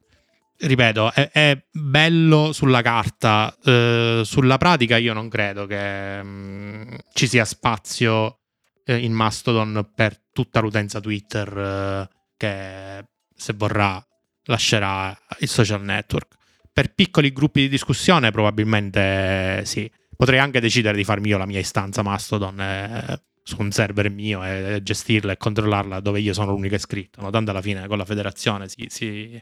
ripeto, 0.59 1.13
è, 1.13 1.31
è, 1.31 1.65
bello 1.71 2.53
sulla 2.53 2.83
carta, 2.83 3.55
eh, 3.63 4.23
sulla 4.25 4.59
pratica 4.59 4.97
io 4.97 5.13
non 5.13 5.29
credo 5.29 5.67
che 5.67 6.23
mh, 6.23 6.29
mm, 6.29 6.95
ci 7.13 7.27
sia 7.27 7.45
spazio 7.45 8.39
eh, 8.85 8.97
in 8.97 9.13
Mastodon 9.13 9.91
per 9.95 10.19
tutta 10.33 10.61
l'utenza 10.61 11.01
Twitter 11.01 11.59
eh, 11.59 12.16
che 12.37 13.05
se 13.35 13.53
vorrà 13.55 14.05
lascerà 14.45 15.17
il 15.41 15.49
social 15.49 15.83
network. 15.83 16.35
Per 16.73 16.93
piccoli 16.95 17.33
gruppi 17.33 17.63
di 17.63 17.69
discussione 17.69 18.31
probabilmente 18.31 19.63
sì. 19.65 19.91
Potrei 20.17 20.39
anche 20.39 20.61
decidere 20.61 20.97
di 20.97 21.05
farmi 21.05 21.29
io 21.29 21.39
la 21.39 21.47
mia 21.47 21.59
istanza 21.59 22.03
Mastodon 22.03 22.59
eh, 22.59 23.23
su 23.43 23.57
un 23.59 23.71
server 23.71 24.11
mio 24.11 24.43
e 24.43 24.81
gestirla 24.83 25.33
e 25.33 25.37
controllarla 25.37 26.01
dove 26.01 26.21
io 26.21 26.33
sono 26.33 26.53
l'unico 26.53 26.75
iscritto. 26.75 27.21
No? 27.21 27.31
Tanto 27.31 27.51
alla 27.51 27.61
fine 27.61 27.87
con 27.87 27.99
la 27.99 28.05
federazione 28.05 28.69
si, 28.69 28.87
si 28.89 29.41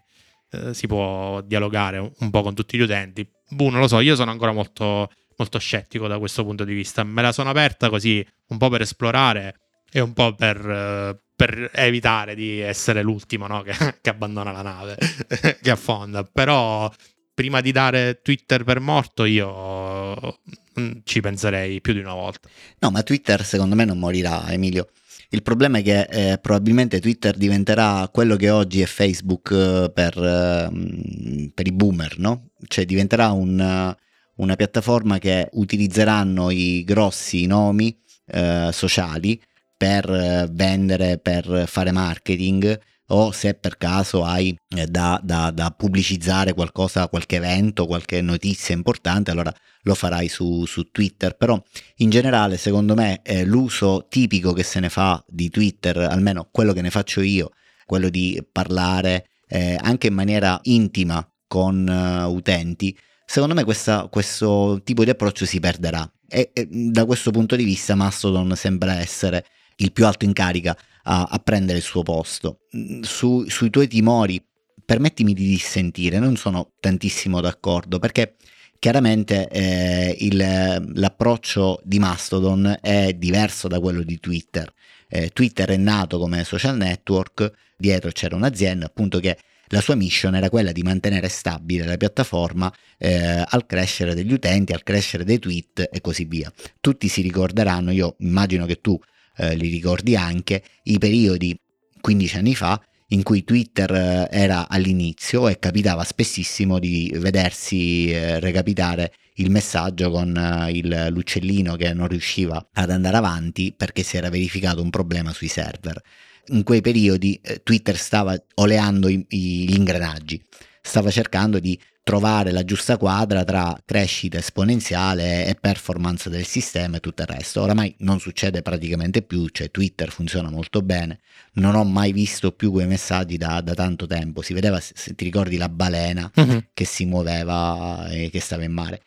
eh, 0.54 0.74
si 0.74 0.86
può 0.86 1.40
dialogare 1.40 1.98
un 1.98 2.30
po' 2.30 2.42
con 2.42 2.54
tutti 2.54 2.76
gli 2.76 2.82
utenti. 2.82 3.28
Boh, 3.48 3.70
non 3.70 3.80
lo 3.80 3.88
so, 3.88 4.00
io 4.00 4.14
sono 4.14 4.30
ancora 4.30 4.52
molto, 4.52 5.10
molto 5.36 5.58
scettico 5.58 6.06
da 6.06 6.18
questo 6.18 6.44
punto 6.44 6.64
di 6.64 6.74
vista. 6.74 7.02
Me 7.02 7.22
la 7.22 7.32
sono 7.32 7.50
aperta 7.50 7.88
così 7.88 8.24
un 8.48 8.58
po' 8.58 8.68
per 8.68 8.82
esplorare 8.82 9.63
e 9.96 10.00
un 10.00 10.12
po' 10.12 10.34
per, 10.34 10.58
uh, 10.58 11.16
per 11.36 11.70
evitare 11.72 12.34
di 12.34 12.58
essere 12.58 13.00
l'ultimo 13.00 13.46
no? 13.46 13.62
che, 13.62 13.72
che, 14.00 14.10
abbandona 14.10 14.50
la 14.50 14.62
nave, 14.62 14.98
che 15.62 15.70
affonda. 15.70 16.24
Però 16.24 16.92
prima 17.32 17.60
di 17.60 17.70
dare 17.70 18.20
Twitter 18.20 18.64
per 18.64 18.80
morto 18.80 19.24
io 19.24 20.40
mm, 20.80 20.90
ci 21.04 21.20
penserei 21.20 21.80
più 21.80 21.92
di 21.92 22.00
una 22.00 22.12
volta. 22.12 22.48
No, 22.80 22.90
ma 22.90 23.04
Twitter 23.04 23.44
secondo 23.44 23.76
me 23.76 23.84
non 23.84 24.00
morirà, 24.00 24.50
Emilio. 24.50 24.88
Il 25.28 25.42
problema 25.42 25.78
è 25.78 25.82
che 25.82 26.08
eh, 26.10 26.38
probabilmente 26.38 27.00
Twitter 27.00 27.36
diventerà 27.36 28.08
quello 28.12 28.34
che 28.34 28.50
oggi 28.50 28.80
è 28.80 28.86
Facebook 28.86 29.52
eh, 29.52 29.92
per, 29.94 30.18
eh, 30.18 31.50
per, 31.54 31.66
i 31.68 31.72
boomer, 31.72 32.18
no? 32.18 32.50
Cioè 32.66 32.84
diventerà 32.84 33.30
un, 33.30 33.94
una 34.34 34.56
piattaforma 34.56 35.18
che 35.18 35.48
utilizzeranno 35.52 36.50
i 36.50 36.82
grossi 36.82 37.46
nomi 37.46 37.96
eh, 38.26 38.70
sociali 38.72 39.40
per 39.76 40.08
eh, 40.10 40.48
vendere, 40.50 41.18
per 41.18 41.64
fare 41.66 41.92
marketing 41.92 42.80
o 43.08 43.32
se 43.32 43.54
per 43.54 43.76
caso 43.76 44.24
hai 44.24 44.56
eh, 44.76 44.86
da, 44.86 45.20
da, 45.22 45.50
da, 45.50 45.70
pubblicizzare 45.70 46.54
qualcosa, 46.54 47.08
qualche 47.08 47.36
evento, 47.36 47.86
qualche 47.86 48.22
notizia 48.22 48.74
importante, 48.74 49.30
allora 49.30 49.54
lo 49.82 49.94
farai 49.94 50.28
su, 50.28 50.64
su 50.64 50.90
Twitter. 50.90 51.36
Però 51.36 51.60
in 51.96 52.10
generale, 52.10 52.56
secondo 52.56 52.94
me, 52.94 53.20
eh, 53.22 53.44
l'uso 53.44 54.06
tipico 54.08 54.52
che 54.52 54.62
se 54.62 54.80
ne 54.80 54.88
fa 54.88 55.22
di 55.28 55.50
Twitter, 55.50 55.98
almeno 55.98 56.48
quello 56.50 56.72
che 56.72 56.80
ne 56.80 56.90
faccio 56.90 57.20
io, 57.20 57.50
quello 57.84 58.08
di 58.08 58.42
parlare 58.50 59.28
eh, 59.48 59.76
anche 59.80 60.06
in 60.06 60.14
maniera 60.14 60.58
intima 60.62 61.26
con 61.46 61.86
uh, 61.86 62.34
utenti, 62.34 62.96
secondo 63.26 63.54
me 63.54 63.62
questa, 63.62 64.08
questo 64.10 64.80
tipo 64.82 65.04
di 65.04 65.10
approccio 65.10 65.44
si 65.44 65.60
perderà. 65.60 66.10
E, 66.26 66.50
e 66.52 66.66
da 66.66 67.04
questo 67.04 67.30
punto 67.30 67.54
di 67.54 67.64
vista 67.64 67.94
Mastodon 67.94 68.56
sembra 68.56 68.98
essere 68.98 69.44
il 69.76 69.92
più 69.92 70.06
alto 70.06 70.24
in 70.24 70.32
carica 70.32 70.76
a, 71.04 71.24
a 71.24 71.38
prendere 71.38 71.78
il 71.78 71.84
suo 71.84 72.02
posto. 72.02 72.60
Mm, 72.76 73.02
su, 73.02 73.44
sui 73.48 73.70
tuoi 73.70 73.88
timori, 73.88 74.42
permettimi 74.84 75.32
di 75.32 75.46
dissentire, 75.46 76.18
non 76.18 76.36
sono 76.36 76.72
tantissimo 76.80 77.40
d'accordo 77.40 77.98
perché 77.98 78.36
chiaramente 78.78 79.48
eh, 79.48 80.16
il, 80.20 80.92
l'approccio 80.94 81.80
di 81.84 81.98
Mastodon 81.98 82.78
è 82.80 83.14
diverso 83.14 83.68
da 83.68 83.80
quello 83.80 84.02
di 84.02 84.20
Twitter. 84.20 84.70
Eh, 85.08 85.30
Twitter 85.30 85.70
è 85.70 85.76
nato 85.76 86.18
come 86.18 86.44
social 86.44 86.76
network, 86.76 87.50
dietro 87.76 88.10
c'era 88.10 88.36
un'azienda 88.36 88.86
appunto 88.86 89.20
che 89.20 89.38
la 89.68 89.80
sua 89.80 89.94
mission 89.94 90.34
era 90.34 90.50
quella 90.50 90.72
di 90.72 90.82
mantenere 90.82 91.28
stabile 91.28 91.86
la 91.86 91.96
piattaforma 91.96 92.72
eh, 92.98 93.42
al 93.46 93.64
crescere 93.66 94.14
degli 94.14 94.32
utenti, 94.32 94.72
al 94.72 94.82
crescere 94.82 95.24
dei 95.24 95.38
tweet 95.38 95.88
e 95.90 96.00
così 96.00 96.24
via. 96.24 96.52
Tutti 96.80 97.08
si 97.08 97.22
ricorderanno, 97.22 97.90
io 97.90 98.16
immagino 98.18 98.66
che 98.66 98.80
tu 98.80 98.98
eh, 99.36 99.54
li 99.56 99.68
ricordi 99.68 100.16
anche, 100.16 100.62
i 100.84 100.98
periodi 100.98 101.58
15 102.00 102.36
anni 102.36 102.54
fa 102.54 102.80
in 103.08 103.22
cui 103.22 103.44
Twitter 103.44 103.90
eh, 103.92 104.28
era 104.30 104.68
all'inizio 104.68 105.48
e 105.48 105.58
capitava 105.58 106.04
spessissimo 106.04 106.78
di 106.78 107.12
vedersi 107.16 108.10
eh, 108.10 108.40
recapitare 108.40 109.12
il 109.36 109.50
messaggio 109.50 110.10
con 110.10 110.36
eh, 110.36 110.70
il, 110.72 111.08
l'uccellino 111.10 111.76
che 111.76 111.92
non 111.92 112.08
riusciva 112.08 112.68
ad 112.72 112.90
andare 112.90 113.16
avanti 113.16 113.74
perché 113.76 114.02
si 114.02 114.16
era 114.16 114.30
verificato 114.30 114.82
un 114.82 114.90
problema 114.90 115.32
sui 115.32 115.48
server. 115.48 116.00
In 116.48 116.62
quei 116.62 116.80
periodi 116.80 117.38
eh, 117.42 117.62
Twitter 117.62 117.96
stava 117.96 118.36
oleando 118.56 119.08
i, 119.08 119.24
i, 119.30 119.68
gli 119.68 119.74
ingranaggi, 119.74 120.42
stava 120.80 121.10
cercando 121.10 121.58
di 121.58 121.78
trovare 122.04 122.52
la 122.52 122.64
giusta 122.64 122.98
quadra 122.98 123.44
tra 123.44 123.76
crescita 123.84 124.36
esponenziale 124.36 125.46
e 125.46 125.54
performance 125.54 126.28
del 126.28 126.44
sistema 126.44 126.98
e 126.98 127.00
tutto 127.00 127.22
il 127.22 127.28
resto. 127.28 127.62
Oramai 127.62 127.94
non 128.00 128.20
succede 128.20 128.60
praticamente 128.60 129.22
più, 129.22 129.48
cioè 129.48 129.70
Twitter 129.70 130.10
funziona 130.10 130.50
molto 130.50 130.82
bene, 130.82 131.20
non 131.54 131.74
ho 131.74 131.82
mai 131.82 132.12
visto 132.12 132.52
più 132.52 132.70
quei 132.70 132.86
messaggi 132.86 133.38
da, 133.38 133.62
da 133.62 133.72
tanto 133.72 134.06
tempo, 134.06 134.42
si 134.42 134.52
vedeva, 134.52 134.78
se 134.80 135.14
ti 135.14 135.24
ricordi, 135.24 135.56
la 135.56 135.70
balena 135.70 136.30
uh-huh. 136.32 136.64
che 136.74 136.84
si 136.84 137.06
muoveva 137.06 138.06
e 138.10 138.28
che 138.30 138.40
stava 138.40 138.64
in 138.64 138.72
mare. 138.72 139.00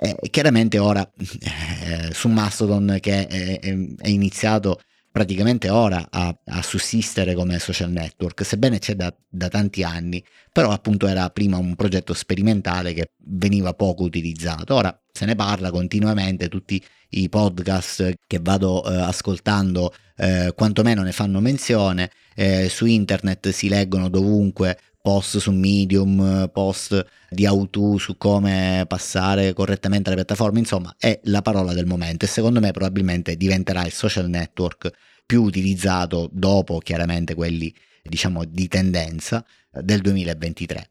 Eh, 0.00 0.16
chiaramente 0.30 0.78
ora 0.78 1.06
eh, 1.18 2.12
su 2.12 2.28
Mastodon 2.28 2.98
che 3.00 3.26
è, 3.26 3.58
è, 3.60 3.76
è 3.98 4.08
iniziato 4.08 4.80
praticamente 5.18 5.68
ora 5.68 6.06
a, 6.10 6.32
a, 6.44 6.62
sussistere 6.62 7.34
come 7.34 7.58
social 7.58 7.90
network, 7.90 8.44
sebbene 8.44 8.78
c'è 8.78 8.94
da, 8.94 9.12
da, 9.28 9.48
tanti 9.48 9.82
anni, 9.82 10.24
però 10.52 10.70
appunto 10.70 11.08
era 11.08 11.28
prima 11.30 11.56
un 11.56 11.74
progetto 11.74 12.14
sperimentale 12.14 12.92
che 12.92 13.10
veniva 13.24 13.74
poco 13.74 14.04
utilizzato. 14.04 14.76
Ora 14.76 14.96
se 15.10 15.24
ne 15.24 15.34
parla 15.34 15.72
continuamente, 15.72 16.48
tutti 16.48 16.80
i 17.10 17.28
podcast 17.28 18.14
che 18.28 18.38
vado 18.40 18.88
eh, 18.88 18.94
ascoltando 18.94 19.92
eh, 20.18 20.52
quantomeno 20.54 21.02
ne 21.02 21.10
fanno 21.10 21.40
menzione, 21.40 22.12
eh, 22.36 22.68
su 22.68 22.86
internet 22.86 23.48
si 23.48 23.68
leggono 23.68 24.08
dovunque 24.08 24.78
post 25.02 25.38
su 25.38 25.50
Medium, 25.50 26.48
post 26.52 27.04
di 27.28 27.44
Auto 27.44 27.98
su 27.98 28.16
come 28.16 28.84
passare 28.86 29.52
correttamente 29.52 30.10
alle 30.10 30.18
piattaforme, 30.18 30.60
insomma 30.60 30.94
è 30.96 31.18
la 31.24 31.42
parola 31.42 31.72
del 31.72 31.86
momento 31.86 32.24
e 32.24 32.28
secondo 32.28 32.60
me 32.60 32.70
probabilmente 32.70 33.36
diventerà 33.36 33.84
il 33.84 33.92
social 33.92 34.28
network 34.28 34.92
più 35.28 35.42
utilizzato 35.42 36.30
dopo 36.32 36.78
chiaramente 36.78 37.34
quelli 37.34 37.72
diciamo 38.02 38.46
di 38.46 38.66
tendenza 38.66 39.44
eh, 39.74 39.82
del 39.82 40.00
2023. 40.00 40.88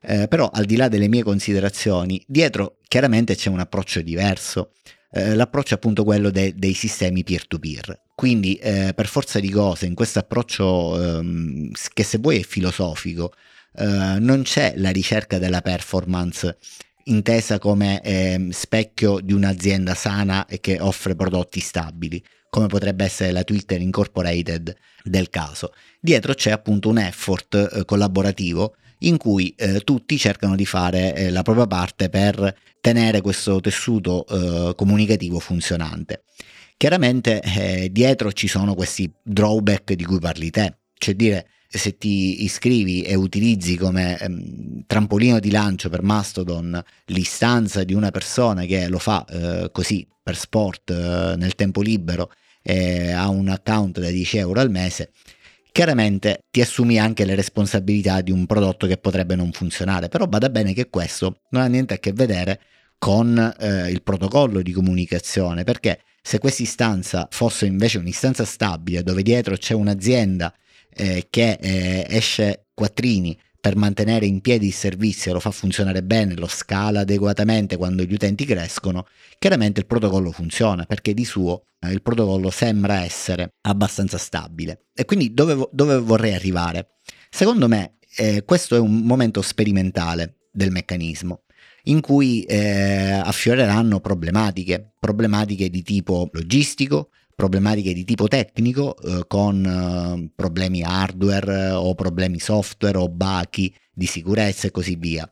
Eh, 0.00 0.26
però 0.26 0.50
al 0.52 0.64
di 0.64 0.74
là 0.74 0.88
delle 0.88 1.06
mie 1.06 1.22
considerazioni, 1.22 2.20
dietro 2.26 2.78
chiaramente 2.88 3.36
c'è 3.36 3.48
un 3.48 3.60
approccio 3.60 4.02
diverso, 4.02 4.72
eh, 5.12 5.36
l'approccio 5.36 5.74
è 5.74 5.76
appunto 5.76 6.02
quello 6.02 6.30
de- 6.30 6.54
dei 6.56 6.74
sistemi 6.74 7.22
peer-to-peer. 7.22 8.02
Quindi 8.16 8.56
eh, 8.56 8.92
per 8.92 9.06
forza 9.06 9.38
di 9.38 9.50
cose 9.50 9.86
in 9.86 9.94
questo 9.94 10.18
approccio 10.18 11.00
ehm, 11.00 11.70
che 11.92 12.02
se 12.02 12.18
vuoi 12.18 12.40
è 12.40 12.42
filosofico, 12.42 13.34
eh, 13.76 13.84
non 14.18 14.42
c'è 14.42 14.74
la 14.78 14.90
ricerca 14.90 15.38
della 15.38 15.60
performance 15.60 16.56
intesa 17.04 17.60
come 17.60 18.02
eh, 18.02 18.48
specchio 18.50 19.20
di 19.20 19.32
un'azienda 19.32 19.94
sana 19.94 20.46
e 20.46 20.58
che 20.58 20.80
offre 20.80 21.14
prodotti 21.14 21.60
stabili 21.60 22.20
come 22.56 22.68
potrebbe 22.68 23.04
essere 23.04 23.32
la 23.32 23.44
Twitter 23.44 23.78
Incorporated 23.82 24.74
del 25.04 25.28
caso. 25.28 25.74
Dietro 26.00 26.32
c'è 26.32 26.50
appunto 26.50 26.88
un 26.88 26.96
effort 26.96 27.54
eh, 27.54 27.84
collaborativo 27.84 28.76
in 29.00 29.18
cui 29.18 29.54
eh, 29.58 29.80
tutti 29.80 30.16
cercano 30.16 30.56
di 30.56 30.64
fare 30.64 31.14
eh, 31.14 31.30
la 31.30 31.42
propria 31.42 31.66
parte 31.66 32.08
per 32.08 32.56
tenere 32.80 33.20
questo 33.20 33.60
tessuto 33.60 34.24
eh, 34.26 34.74
comunicativo 34.74 35.38
funzionante. 35.38 36.22
Chiaramente 36.78 37.42
eh, 37.42 37.92
dietro 37.92 38.32
ci 38.32 38.48
sono 38.48 38.74
questi 38.74 39.12
drawback 39.22 39.92
di 39.92 40.04
cui 40.04 40.18
parli 40.18 40.48
te, 40.48 40.78
cioè 40.94 41.14
dire 41.14 41.48
se 41.68 41.98
ti 41.98 42.42
iscrivi 42.44 43.02
e 43.02 43.14
utilizzi 43.16 43.76
come 43.76 44.18
ehm, 44.18 44.84
trampolino 44.86 45.40
di 45.40 45.50
lancio 45.50 45.90
per 45.90 46.02
Mastodon 46.02 46.82
l'istanza 47.06 47.84
di 47.84 47.92
una 47.92 48.10
persona 48.10 48.64
che 48.64 48.88
lo 48.88 48.98
fa 48.98 49.26
eh, 49.26 49.68
così 49.70 50.06
per 50.22 50.36
sport 50.36 50.90
eh, 50.90 51.34
nel 51.36 51.54
tempo 51.54 51.82
libero 51.82 52.30
e 52.68 53.12
ha 53.12 53.28
un 53.28 53.48
account 53.48 54.00
da 54.00 54.10
10 54.10 54.38
euro 54.38 54.60
al 54.60 54.70
mese, 54.70 55.12
chiaramente 55.70 56.40
ti 56.50 56.60
assumi 56.60 56.98
anche 56.98 57.24
le 57.24 57.36
responsabilità 57.36 58.22
di 58.22 58.32
un 58.32 58.44
prodotto 58.44 58.88
che 58.88 58.96
potrebbe 58.96 59.36
non 59.36 59.52
funzionare, 59.52 60.08
però 60.08 60.26
bada 60.26 60.50
bene 60.50 60.74
che 60.74 60.90
questo 60.90 61.42
non 61.50 61.62
ha 61.62 61.66
niente 61.66 61.94
a 61.94 61.98
che 61.98 62.12
vedere 62.12 62.60
con 62.98 63.38
eh, 63.38 63.88
il 63.88 64.02
protocollo 64.02 64.62
di 64.62 64.72
comunicazione, 64.72 65.62
perché 65.62 66.00
se 66.20 66.40
questa 66.40 66.64
istanza 66.64 67.28
fosse 67.30 67.66
invece 67.66 67.98
un'istanza 67.98 68.44
stabile 68.44 69.04
dove 69.04 69.22
dietro 69.22 69.56
c'è 69.56 69.74
un'azienda 69.74 70.52
eh, 70.92 71.28
che 71.30 71.58
eh, 71.60 72.04
esce 72.08 72.66
quattrini 72.74 73.38
per 73.66 73.74
mantenere 73.74 74.26
in 74.26 74.42
piedi 74.42 74.66
il 74.66 74.72
servizio, 74.72 75.32
lo 75.32 75.40
fa 75.40 75.50
funzionare 75.50 76.04
bene, 76.04 76.36
lo 76.36 76.46
scala 76.46 77.00
adeguatamente 77.00 77.76
quando 77.76 78.04
gli 78.04 78.12
utenti 78.12 78.44
crescono, 78.44 79.08
chiaramente 79.40 79.80
il 79.80 79.86
protocollo 79.86 80.30
funziona 80.30 80.84
perché 80.84 81.12
di 81.14 81.24
suo 81.24 81.64
eh, 81.80 81.90
il 81.90 82.00
protocollo 82.00 82.50
sembra 82.50 83.02
essere 83.02 83.54
abbastanza 83.62 84.18
stabile. 84.18 84.84
E 84.94 85.04
quindi 85.04 85.34
dove, 85.34 85.68
dove 85.72 85.98
vorrei 85.98 86.34
arrivare? 86.34 86.98
Secondo 87.28 87.66
me 87.66 87.96
eh, 88.18 88.44
questo 88.44 88.76
è 88.76 88.78
un 88.78 88.98
momento 88.98 89.42
sperimentale 89.42 90.42
del 90.52 90.70
meccanismo 90.70 91.40
in 91.86 92.00
cui 92.00 92.44
eh, 92.44 93.10
affioreranno 93.14 93.98
problematiche, 93.98 94.92
problematiche 95.00 95.70
di 95.70 95.82
tipo 95.82 96.28
logistico, 96.30 97.10
problematiche 97.36 97.92
di 97.92 98.04
tipo 98.04 98.26
tecnico 98.26 98.96
eh, 98.96 99.26
con 99.28 99.64
eh, 99.64 100.32
problemi 100.34 100.82
hardware 100.82 101.70
o 101.70 101.94
problemi 101.94 102.40
software 102.40 102.96
o 102.96 103.08
bachi 103.08 103.72
di 103.92 104.06
sicurezza 104.06 104.66
e 104.66 104.70
così 104.70 104.96
via. 104.96 105.30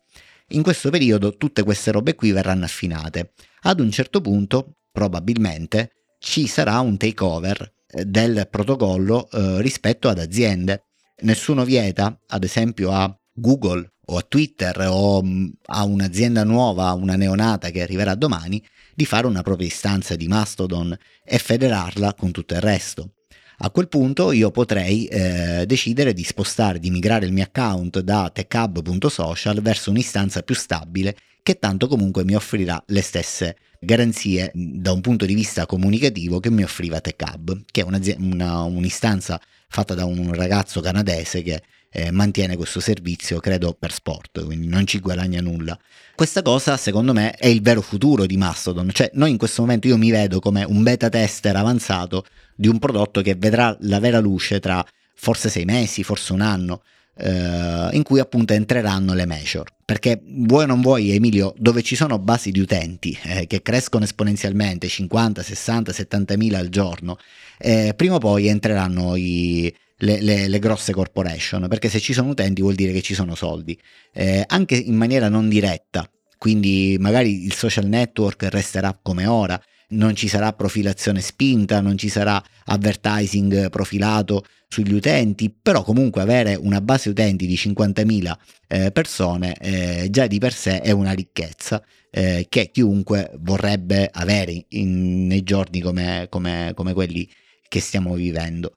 In 0.48 0.62
questo 0.62 0.90
periodo 0.90 1.36
tutte 1.36 1.62
queste 1.62 1.90
robe 1.90 2.14
qui 2.14 2.30
verranno 2.30 2.66
affinate. 2.66 3.32
Ad 3.62 3.80
un 3.80 3.90
certo 3.90 4.20
punto, 4.20 4.76
probabilmente, 4.92 5.92
ci 6.18 6.46
sarà 6.46 6.78
un 6.80 6.98
takeover 6.98 7.72
eh, 7.86 8.04
del 8.04 8.46
protocollo 8.50 9.28
eh, 9.30 9.62
rispetto 9.62 10.08
ad 10.08 10.18
aziende. 10.18 10.84
Nessuno 11.22 11.64
vieta, 11.64 12.20
ad 12.28 12.44
esempio, 12.44 12.92
a 12.92 13.18
Google 13.32 13.94
o 14.06 14.18
a 14.18 14.22
Twitter 14.22 14.86
o 14.90 15.22
mm, 15.22 15.46
a 15.66 15.84
un'azienda 15.84 16.44
nuova, 16.44 16.92
una 16.92 17.16
neonata 17.16 17.70
che 17.70 17.80
arriverà 17.80 18.14
domani, 18.14 18.62
di 18.94 19.04
fare 19.04 19.26
una 19.26 19.42
propria 19.42 19.66
istanza 19.66 20.16
di 20.16 20.28
Mastodon 20.28 20.96
e 21.24 21.38
federarla 21.38 22.14
con 22.14 22.30
tutto 22.30 22.54
il 22.54 22.60
resto. 22.60 23.10
A 23.58 23.70
quel 23.70 23.88
punto 23.88 24.32
io 24.32 24.50
potrei 24.50 25.06
eh, 25.06 25.64
decidere 25.66 26.12
di 26.12 26.24
spostare, 26.24 26.80
di 26.80 26.90
migrare 26.90 27.26
il 27.26 27.32
mio 27.32 27.44
account 27.44 28.00
da 28.00 28.30
techhub.social 28.32 29.60
verso 29.60 29.90
un'istanza 29.90 30.42
più 30.42 30.54
stabile 30.54 31.16
che 31.44 31.58
tanto 31.58 31.86
comunque 31.86 32.24
mi 32.24 32.34
offrirà 32.34 32.82
le 32.86 33.02
stesse 33.02 33.56
garanzie 33.78 34.50
da 34.54 34.92
un 34.92 35.02
punto 35.02 35.26
di 35.26 35.34
vista 35.34 35.66
comunicativo 35.66 36.40
che 36.40 36.50
mi 36.50 36.62
offriva 36.62 37.00
TechHub, 37.00 37.64
che 37.70 37.82
è 37.82 37.84
una, 37.84 38.62
un'istanza 38.62 39.38
fatta 39.68 39.94
da 39.94 40.06
un 40.06 40.32
ragazzo 40.32 40.80
canadese 40.80 41.42
che 41.42 41.62
eh, 41.96 42.10
mantiene 42.10 42.56
questo 42.56 42.80
servizio, 42.80 43.38
credo, 43.38 43.72
per 43.72 43.92
sport, 43.92 44.44
quindi 44.44 44.66
non 44.66 44.84
ci 44.84 44.98
guadagna 44.98 45.40
nulla. 45.40 45.78
Questa 46.16 46.42
cosa, 46.42 46.76
secondo 46.76 47.12
me, 47.12 47.30
è 47.34 47.46
il 47.46 47.62
vero 47.62 47.80
futuro 47.82 48.26
di 48.26 48.36
Mastodon, 48.36 48.90
cioè 48.92 49.10
noi 49.14 49.30
in 49.30 49.38
questo 49.38 49.62
momento 49.62 49.86
io 49.86 49.96
mi 49.96 50.10
vedo 50.10 50.40
come 50.40 50.64
un 50.64 50.82
beta 50.82 51.08
tester 51.08 51.54
avanzato 51.54 52.24
di 52.56 52.66
un 52.66 52.80
prodotto 52.80 53.22
che 53.22 53.36
vedrà 53.36 53.76
la 53.82 54.00
vera 54.00 54.18
luce 54.18 54.58
tra 54.58 54.84
forse 55.14 55.48
sei 55.48 55.64
mesi, 55.64 56.02
forse 56.02 56.32
un 56.32 56.40
anno, 56.40 56.82
eh, 57.16 57.90
in 57.92 58.02
cui 58.02 58.18
appunto 58.18 58.54
entreranno 58.54 59.14
le 59.14 59.24
measure. 59.24 59.70
Perché 59.84 60.20
vuoi 60.24 60.64
o 60.64 60.66
non 60.66 60.80
vuoi, 60.80 61.12
Emilio, 61.12 61.54
dove 61.56 61.82
ci 61.82 61.94
sono 61.94 62.18
basi 62.18 62.50
di 62.50 62.58
utenti 62.58 63.16
eh, 63.22 63.46
che 63.46 63.62
crescono 63.62 64.02
esponenzialmente, 64.02 64.88
50, 64.88 65.44
60, 65.44 65.92
70 65.92 66.36
mila 66.36 66.58
al 66.58 66.70
giorno, 66.70 67.18
eh, 67.56 67.92
prima 67.94 68.16
o 68.16 68.18
poi 68.18 68.48
entreranno 68.48 69.14
i, 69.14 69.72
le, 69.98 70.20
le, 70.20 70.48
le, 70.48 70.58
grosse 70.58 70.92
corporation, 70.92 71.66
perché 71.68 71.88
se 71.88 72.00
ci 72.00 72.12
sono 72.12 72.30
utenti 72.30 72.62
vuol 72.62 72.74
dire 72.74 72.92
che 72.92 73.02
ci 73.02 73.14
sono 73.14 73.34
soldi, 73.34 73.78
eh, 74.12 74.44
anche 74.46 74.76
in 74.76 74.94
maniera 74.94 75.28
non 75.28 75.48
diretta, 75.48 76.08
quindi 76.38 76.96
magari 76.98 77.44
il 77.44 77.54
social 77.54 77.86
network 77.86 78.44
resterà 78.44 78.98
come 79.00 79.26
ora, 79.26 79.60
non 79.88 80.14
ci 80.16 80.28
sarà 80.28 80.52
profilazione 80.52 81.20
spinta, 81.20 81.80
non 81.80 81.96
ci 81.96 82.08
sarà 82.08 82.42
advertising 82.64 83.70
profilato 83.70 84.44
sugli 84.68 84.92
utenti, 84.92 85.50
però 85.50 85.84
comunque 85.84 86.20
avere 86.20 86.54
una 86.54 86.80
base 86.80 87.08
utenti 87.08 87.46
di 87.46 87.54
50.000 87.54 88.32
eh, 88.66 88.90
persone 88.90 89.54
eh, 89.60 90.08
già 90.10 90.26
di 90.26 90.38
per 90.38 90.52
sé 90.52 90.80
è 90.80 90.90
una 90.90 91.12
ricchezza 91.12 91.82
eh, 92.10 92.46
che 92.48 92.70
chiunque 92.72 93.30
vorrebbe 93.40 94.08
avere 94.12 94.64
in, 94.70 95.26
nei 95.26 95.42
giorni 95.42 95.80
come, 95.80 96.26
come, 96.28 96.72
come 96.74 96.92
quelli 96.92 97.28
che 97.68 97.80
stiamo 97.80 98.14
vivendo. 98.14 98.74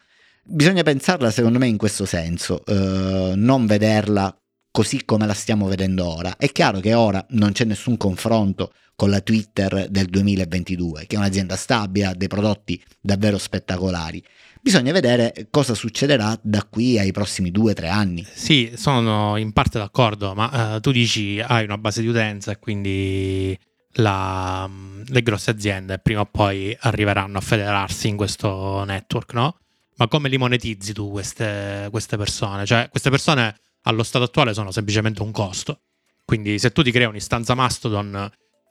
Bisogna 0.49 0.81
pensarla 0.81 1.29
secondo 1.29 1.59
me 1.59 1.67
in 1.67 1.75
questo 1.75 2.05
senso, 2.05 2.63
eh, 2.65 3.33
non 3.35 3.65
vederla 3.65 4.33
così 4.71 5.03
come 5.03 5.25
la 5.25 5.33
stiamo 5.33 5.67
vedendo 5.67 6.05
ora. 6.05 6.37
È 6.37 6.49
chiaro 6.51 6.79
che 6.79 6.93
ora 6.93 7.25
non 7.31 7.51
c'è 7.51 7.65
nessun 7.65 7.97
confronto 7.97 8.71
con 8.95 9.09
la 9.09 9.19
Twitter 9.19 9.87
del 9.89 10.05
2022, 10.05 11.05
che 11.05 11.15
è 11.15 11.19
un'azienda 11.19 11.57
stabile, 11.57 12.05
ha 12.05 12.13
dei 12.13 12.29
prodotti 12.29 12.81
davvero 13.01 13.37
spettacolari. 13.37 14.23
Bisogna 14.61 14.93
vedere 14.93 15.47
cosa 15.51 15.73
succederà 15.73 16.39
da 16.41 16.63
qui 16.63 16.97
ai 16.97 17.11
prossimi 17.11 17.51
due 17.51 17.71
o 17.71 17.73
tre 17.73 17.89
anni. 17.89 18.25
Sì, 18.33 18.71
sono 18.75 19.35
in 19.35 19.51
parte 19.51 19.79
d'accordo, 19.79 20.33
ma 20.33 20.75
uh, 20.75 20.79
tu 20.79 20.91
dici 20.91 21.41
hai 21.45 21.65
una 21.65 21.77
base 21.77 22.01
di 22.01 22.07
utenza 22.07 22.51
e 22.51 22.59
quindi 22.59 23.57
la, 23.95 24.69
le 25.05 25.21
grosse 25.23 25.51
aziende 25.51 25.99
prima 25.99 26.21
o 26.21 26.25
poi 26.25 26.75
arriveranno 26.79 27.37
a 27.37 27.41
federarsi 27.41 28.07
in 28.07 28.15
questo 28.15 28.85
network, 28.85 29.33
no? 29.33 29.57
Ma 29.97 30.07
come 30.07 30.29
li 30.29 30.37
monetizzi 30.37 30.93
tu 30.93 31.11
queste, 31.11 31.87
queste 31.91 32.17
persone? 32.17 32.65
Cioè, 32.65 32.89
queste 32.89 33.09
persone 33.09 33.55
allo 33.83 34.03
stato 34.03 34.25
attuale 34.25 34.53
sono 34.53 34.71
semplicemente 34.71 35.21
un 35.21 35.31
costo. 35.31 35.81
Quindi 36.25 36.59
se 36.59 36.71
tu 36.71 36.83
ti 36.83 36.91
crei 36.91 37.05
un'istanza 37.05 37.53
Mastodon 37.55 38.29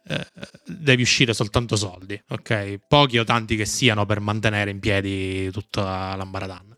eh, 0.08 0.26
devi 0.66 1.02
uscire 1.02 1.34
soltanto 1.34 1.74
soldi, 1.74 2.20
ok? 2.28 2.80
Pochi 2.86 3.18
o 3.18 3.24
tanti 3.24 3.56
che 3.56 3.64
siano 3.64 4.06
per 4.06 4.20
mantenere 4.20 4.70
in 4.70 4.78
piedi 4.78 5.50
tutta 5.50 6.14
l'ambaradan. 6.14 6.76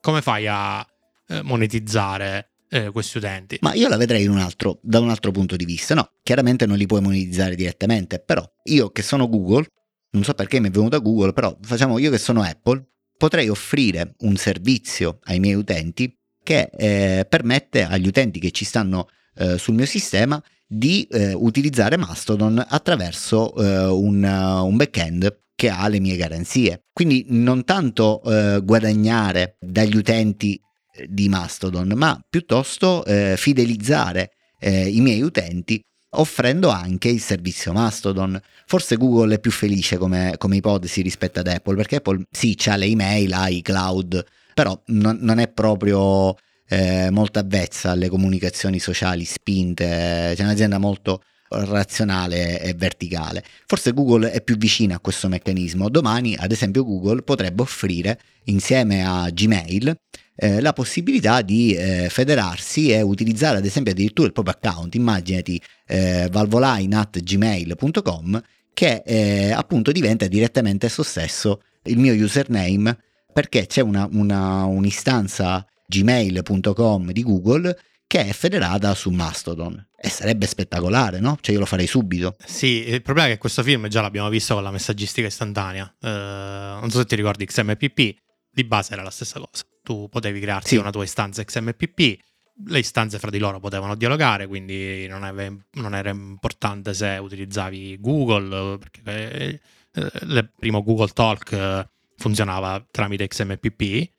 Come 0.00 0.22
fai 0.22 0.46
a 0.46 0.86
eh, 1.28 1.42
monetizzare 1.42 2.50
eh, 2.68 2.90
questi 2.90 3.18
utenti? 3.18 3.58
Ma 3.62 3.74
io 3.74 3.88
la 3.88 3.96
vedrei 3.96 4.26
un 4.28 4.38
altro, 4.38 4.78
da 4.82 5.00
un 5.00 5.10
altro 5.10 5.32
punto 5.32 5.56
di 5.56 5.64
vista. 5.64 5.94
No, 5.94 6.12
chiaramente 6.22 6.66
non 6.66 6.76
li 6.76 6.86
puoi 6.86 7.00
monetizzare 7.00 7.56
direttamente, 7.56 8.20
però 8.20 8.48
io 8.64 8.90
che 8.90 9.02
sono 9.02 9.28
Google, 9.28 9.66
non 10.10 10.22
so 10.22 10.34
perché 10.34 10.60
mi 10.60 10.68
è 10.68 10.70
venuto 10.70 10.96
a 10.96 11.00
Google, 11.00 11.32
però 11.32 11.56
facciamo 11.60 11.98
io 11.98 12.10
che 12.10 12.18
sono 12.18 12.42
Apple, 12.42 12.86
potrei 13.18 13.48
offrire 13.48 14.14
un 14.20 14.36
servizio 14.36 15.18
ai 15.24 15.40
miei 15.40 15.54
utenti 15.54 16.16
che 16.42 16.70
eh, 16.72 17.26
permette 17.28 17.82
agli 17.84 18.06
utenti 18.06 18.38
che 18.38 18.52
ci 18.52 18.64
stanno 18.64 19.08
eh, 19.34 19.58
sul 19.58 19.74
mio 19.74 19.84
sistema 19.84 20.42
di 20.66 21.06
eh, 21.10 21.34
utilizzare 21.34 21.96
Mastodon 21.98 22.64
attraverso 22.66 23.54
eh, 23.56 23.86
un, 23.86 24.22
un 24.22 24.76
backend 24.76 25.40
che 25.54 25.68
ha 25.68 25.88
le 25.88 25.98
mie 25.98 26.16
garanzie. 26.16 26.84
Quindi 26.92 27.26
non 27.28 27.64
tanto 27.64 28.22
eh, 28.22 28.60
guadagnare 28.62 29.56
dagli 29.60 29.96
utenti 29.96 30.58
eh, 30.94 31.06
di 31.10 31.28
Mastodon, 31.28 31.92
ma 31.96 32.18
piuttosto 32.28 33.04
fidelizzare 33.36 34.30
i 34.60 35.00
miei 35.00 35.22
utenti 35.22 35.80
offrendo 36.10 36.68
anche 36.70 37.08
il 37.08 37.20
servizio 37.20 37.72
Mastodon. 37.72 38.40
Forse 38.66 38.96
Google 38.96 39.34
è 39.34 39.40
più 39.40 39.50
felice 39.50 39.96
come, 39.96 40.34
come 40.38 40.56
ipotesi 40.56 41.02
rispetto 41.02 41.40
ad 41.40 41.48
Apple, 41.48 41.76
perché 41.76 41.96
Apple 41.96 42.24
sì, 42.30 42.56
ha 42.66 42.76
le 42.76 42.86
email, 42.86 43.32
ha 43.32 43.48
i 43.48 43.62
cloud, 43.62 44.24
però 44.54 44.80
non, 44.86 45.18
non 45.20 45.38
è 45.38 45.48
proprio 45.48 46.34
eh, 46.68 47.08
molto 47.10 47.38
avvezza 47.38 47.90
alle 47.92 48.08
comunicazioni 48.08 48.78
sociali 48.78 49.24
spinte, 49.24 50.34
c'è 50.36 50.42
un'azienda 50.42 50.78
molto 50.78 51.22
razionale 51.50 52.60
e 52.60 52.74
verticale. 52.74 53.42
Forse 53.66 53.92
Google 53.92 54.30
è 54.30 54.42
più 54.42 54.56
vicina 54.56 54.96
a 54.96 55.00
questo 55.00 55.28
meccanismo. 55.28 55.88
Domani, 55.88 56.36
ad 56.36 56.52
esempio, 56.52 56.84
Google 56.84 57.22
potrebbe 57.22 57.62
offrire 57.62 58.20
insieme 58.44 59.04
a 59.06 59.30
Gmail 59.30 59.98
eh, 60.40 60.60
la 60.60 60.72
possibilità 60.72 61.42
di 61.42 61.74
eh, 61.74 62.06
federarsi 62.08 62.90
e 62.90 63.02
utilizzare 63.02 63.58
ad 63.58 63.64
esempio 63.64 63.90
addirittura 63.90 64.28
il 64.28 64.32
proprio 64.32 64.54
account. 64.56 64.94
Immaginati 64.94 65.60
eh, 65.86 66.28
valvoline.gmail.com 66.30 68.40
che 68.72 69.02
eh, 69.04 69.50
appunto 69.50 69.90
diventa 69.90 70.28
direttamente 70.28 70.86
esso 70.86 71.02
stesso 71.02 71.62
il 71.84 71.98
mio 71.98 72.14
username 72.14 72.96
perché 73.32 73.66
c'è 73.66 73.82
una, 73.82 74.08
una, 74.12 74.62
un'istanza 74.64 75.66
gmail.com 75.86 77.10
di 77.10 77.24
Google 77.24 77.76
che 78.06 78.26
è 78.26 78.32
federata 78.32 78.94
su 78.94 79.10
Mastodon. 79.10 79.86
E 80.00 80.08
sarebbe 80.08 80.46
spettacolare, 80.46 81.18
no? 81.18 81.36
Cioè 81.40 81.54
io 81.54 81.60
lo 81.60 81.66
farei 81.66 81.88
subito. 81.88 82.36
Sì, 82.44 82.88
il 82.88 83.02
problema 83.02 83.26
è 83.28 83.32
che 83.32 83.38
questo 83.38 83.64
film 83.64 83.88
già 83.88 84.00
l'abbiamo 84.00 84.28
visto 84.28 84.54
con 84.54 84.62
la 84.62 84.70
messaggistica 84.70 85.26
istantanea. 85.26 85.92
Uh, 86.00 86.78
non 86.80 86.90
so 86.90 86.98
se 86.98 87.06
ti 87.06 87.16
ricordi 87.16 87.44
XMPP, 87.44 88.14
di 88.50 88.64
base 88.64 88.92
era 88.92 89.02
la 89.02 89.10
stessa 89.10 89.38
cosa. 89.38 89.64
Tu 89.82 90.08
potevi 90.08 90.40
crearti 90.40 90.68
sì. 90.68 90.76
una 90.76 90.90
tua 90.90 91.04
istanza 91.04 91.42
XMPP, 91.42 92.18
le 92.66 92.78
istanze 92.78 93.18
fra 93.18 93.30
di 93.30 93.38
loro 93.38 93.60
potevano 93.60 93.94
dialogare, 93.94 94.46
quindi 94.46 95.06
non, 95.06 95.22
ave- 95.22 95.66
non 95.72 95.94
era 95.94 96.10
importante 96.10 96.92
se 96.94 97.18
utilizzavi 97.20 97.98
Google, 98.00 98.78
perché 98.78 99.60
eh, 99.92 100.10
il 100.22 100.52
primo 100.58 100.82
Google 100.82 101.08
Talk 101.08 101.52
eh, 101.52 101.88
funzionava 102.16 102.84
tramite 102.90 103.26
XMPP 103.28 104.10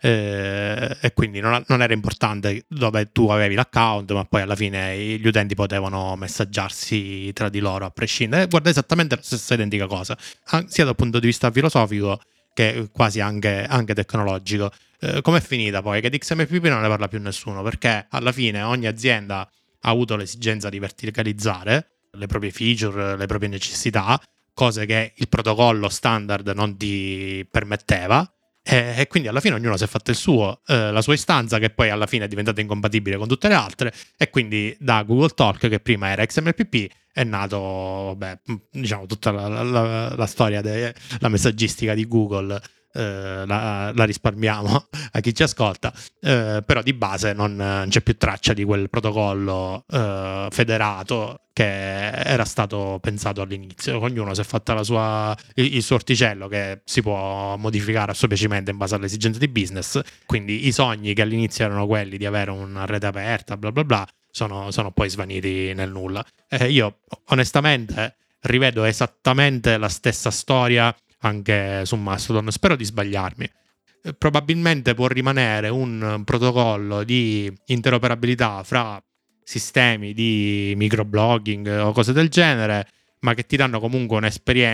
eh, 0.00 0.96
e 1.00 1.12
quindi 1.12 1.40
non, 1.40 1.62
non, 1.66 1.82
era 1.82 1.92
importante 1.92 2.64
dove 2.68 3.10
tu 3.10 3.28
avevi 3.30 3.54
l'account, 3.56 4.12
ma 4.12 4.24
poi 4.24 4.42
alla 4.42 4.54
fine 4.54 4.96
gli 4.96 5.26
utenti 5.26 5.54
potevano 5.54 6.14
messaggiarsi 6.14 7.32
tra 7.32 7.48
di 7.48 7.58
loro 7.58 7.84
a 7.84 7.90
prescindere. 7.90 8.46
Guarda 8.46 8.70
esattamente 8.70 9.16
la 9.16 9.22
stessa 9.22 9.54
identica 9.54 9.86
cosa, 9.86 10.16
sia 10.66 10.84
dal 10.84 10.94
punto 10.94 11.18
di 11.18 11.26
vista 11.26 11.50
filosofico 11.50 12.20
che 12.58 12.88
quasi 12.90 13.20
anche, 13.20 13.64
anche 13.64 13.94
tecnologico. 13.94 14.72
Eh, 14.98 15.20
com'è 15.22 15.40
finita 15.40 15.80
poi? 15.80 16.00
Che 16.00 16.10
di 16.10 16.18
XMPP 16.18 16.64
non 16.64 16.80
ne 16.80 16.88
parla 16.88 17.06
più 17.06 17.20
nessuno 17.20 17.62
perché 17.62 18.06
alla 18.10 18.32
fine 18.32 18.62
ogni 18.62 18.86
azienda 18.86 19.48
ha 19.80 19.88
avuto 19.88 20.16
l'esigenza 20.16 20.68
di 20.68 20.80
verticalizzare 20.80 21.90
le 22.10 22.26
proprie 22.26 22.50
feature, 22.50 23.16
le 23.16 23.26
proprie 23.26 23.48
necessità, 23.48 24.20
cose 24.54 24.86
che 24.86 25.12
il 25.14 25.28
protocollo 25.28 25.88
standard 25.88 26.48
non 26.48 26.76
ti 26.76 27.46
permetteva 27.48 28.28
e, 28.70 28.94
e, 28.98 29.06
quindi 29.06 29.30
alla 29.30 29.40
fine 29.40 29.54
ognuno 29.54 29.78
si 29.78 29.84
è 29.84 29.86
fatto 29.86 30.10
il 30.10 30.16
suo, 30.16 30.60
eh, 30.66 30.92
la 30.92 31.00
sua 31.00 31.14
istanza 31.14 31.58
che 31.58 31.70
poi 31.70 31.88
alla 31.88 32.06
fine 32.06 32.26
è 32.26 32.28
diventata 32.28 32.60
incompatibile 32.60 33.16
con 33.16 33.26
tutte 33.26 33.48
le 33.48 33.54
altre 33.54 33.94
e 34.14 34.28
quindi 34.28 34.76
da 34.78 35.02
Google 35.04 35.30
Talk 35.30 35.68
che 35.68 35.80
prima 35.80 36.10
era 36.10 36.26
XMPP 36.26 36.86
è 37.10 37.24
nato, 37.24 37.58
vabbè, 37.58 38.40
diciamo 38.70 39.06
tutta 39.06 39.30
la, 39.30 39.62
la, 39.62 40.14
la 40.14 40.26
storia 40.26 40.60
della 40.60 41.28
messaggistica 41.28 41.94
di 41.94 42.06
Google 42.06 42.60
eh, 42.98 43.46
la, 43.46 43.92
la, 43.94 44.04
risparmiamo 44.04 44.88
a 45.12 45.20
chi 45.20 45.32
ci 45.32 45.44
ascolta, 45.44 45.92
eh, 46.20 46.62
però 46.66 46.82
di 46.82 46.92
base 46.92 47.32
non, 47.32 47.54
non, 47.54 47.86
c'è 47.88 48.00
più 48.00 48.16
traccia 48.16 48.52
di 48.52 48.64
quel 48.64 48.90
protocollo 48.90 49.84
eh, 49.88 50.48
federato 50.50 51.42
che 51.52 52.10
era 52.10 52.44
stato 52.44 52.98
pensato 53.00 53.40
all'inizio. 53.40 54.00
Ognuno 54.00 54.34
si 54.34 54.40
è 54.40 54.44
fatta 54.44 54.82
sua, 54.82 55.36
il, 55.54 55.76
il, 55.76 55.82
suo 55.82 55.94
orticello 55.94 56.48
che 56.48 56.80
si 56.84 57.00
può 57.00 57.56
modificare 57.56 58.10
a 58.10 58.14
suo 58.14 58.26
piacimento 58.26 58.72
in 58.72 58.76
base 58.76 58.96
alle 58.96 59.06
esigenze 59.06 59.38
di 59.38 59.48
business, 59.48 60.00
quindi 60.26 60.66
i 60.66 60.72
sogni 60.72 61.14
che 61.14 61.22
all'inizio 61.22 61.64
erano 61.64 61.86
quelli 61.86 62.16
di 62.16 62.26
avere 62.26 62.50
una 62.50 62.84
rete 62.84 63.06
aperta, 63.06 63.56
bla 63.56 63.70
bla 63.70 63.84
bla, 63.84 64.08
sono, 64.28 64.72
sono 64.72 64.90
poi 64.90 65.08
svaniti 65.08 65.72
nel 65.72 65.90
nulla. 65.90 66.24
io 66.68 66.98
onestamente 67.26 68.16
rivedo 68.40 68.84
esattamente 68.84 69.76
la 69.78 69.88
stessa 69.88 70.30
storia 70.30 70.94
anche 71.20 71.84
su 71.84 71.96
Mastodon. 71.96 72.50
Spero 72.50 72.76
di 72.76 72.84
sbagliarmi. 72.84 73.50
Eh, 74.02 74.14
probabilmente 74.14 74.94
può 74.94 75.06
rimanere 75.06 75.68
un 75.68 76.22
protocollo 76.24 77.02
di 77.04 77.52
interoperabilità 77.66 78.62
fra 78.62 79.02
sistemi 79.42 80.12
di 80.12 80.74
microblogging 80.76 81.80
o 81.80 81.92
cose 81.92 82.12
del 82.12 82.28
genere, 82.28 82.86
ma 83.20 83.34
che 83.34 83.46
ti 83.46 83.56
danno 83.56 83.80
comunque 83.80 84.20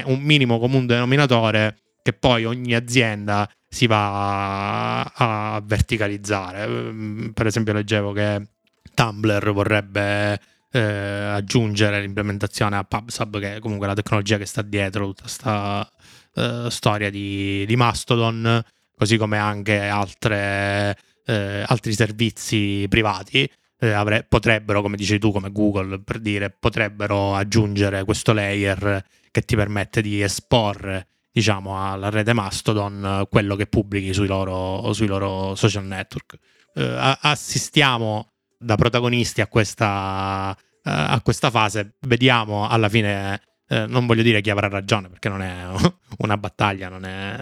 un 0.07 0.21
minimo 0.21 0.59
comune 0.59 0.87
denominatore 0.87 1.79
che 2.03 2.13
poi 2.13 2.45
ogni 2.45 2.75
azienda 2.75 3.49
si 3.67 3.87
va 3.87 5.03
a 5.03 5.63
verticalizzare. 5.65 6.67
Mm, 6.67 7.29
per 7.31 7.47
esempio 7.47 7.73
leggevo 7.73 8.13
che 8.13 8.47
Tumblr 8.95 9.53
vorrebbe 9.53 10.39
eh, 10.71 10.81
aggiungere 10.81 12.01
l'implementazione 12.01 12.77
a 12.77 12.85
PubSub, 12.85 13.39
che 13.39 13.57
è 13.57 13.59
comunque 13.61 13.87
la 13.87 13.95
tecnologia 13.95 14.37
che 14.39 14.47
sta 14.47 14.63
dietro 14.63 15.07
tutta 15.07 15.23
questa 15.23 15.89
eh, 16.35 16.67
storia 16.71 17.11
di, 17.11 17.65
di, 17.67 17.77
Mastodon, 17.77 18.63
così 18.97 19.17
come 19.17 19.39
anche 19.39 19.79
altre, 19.81 20.97
eh, 21.25 21.65
altri 21.67 21.93
servizi 21.93 22.87
privati. 22.89 23.51
Eh, 23.79 23.91
avre- 23.91 24.25
potrebbero, 24.29 24.83
come 24.83 24.97
dici 24.97 25.19
tu, 25.19 25.33
come 25.33 25.51
Google, 25.53 26.01
per 26.01 26.19
dire, 26.19 26.51
potrebbero 26.51 27.35
aggiungere 27.35 28.05
questo 28.05 28.33
layer 28.33 29.05
che 29.31 29.43
ti 29.43 29.57
permette 29.57 30.01
di 30.01 30.23
esporre 30.23 31.09
diciamo 31.35 31.91
alla 31.91 32.11
rete 32.11 32.33
Mastodon 32.33 33.27
quello 33.29 33.57
che 33.57 33.67
pubblichi 33.67 34.15
sui 34.15 34.29
loro, 34.29 34.93
sui 34.93 35.09
loro 35.09 35.57
social 35.57 35.85
network. 35.85 36.39
Eh, 36.75 37.17
assistiamo 37.23 38.31
da 38.57 38.77
protagonisti 38.77 39.41
a 39.41 39.49
questa, 39.49 40.57
a 40.83 41.21
questa 41.23 41.51
fase, 41.51 41.97
vediamo 42.03 42.69
alla 42.69 42.89
fine 42.89 43.41
eh, 43.75 43.87
non 43.87 44.07
voglio 44.07 44.23
dire 44.23 44.41
chi 44.41 44.51
avrà 44.51 44.69
ragione 44.69 45.09
perché 45.09 45.29
non 45.29 45.43
è 45.43 45.67
una 46.19 46.37
battaglia, 46.37 46.89
non, 46.89 47.05
è, 47.05 47.37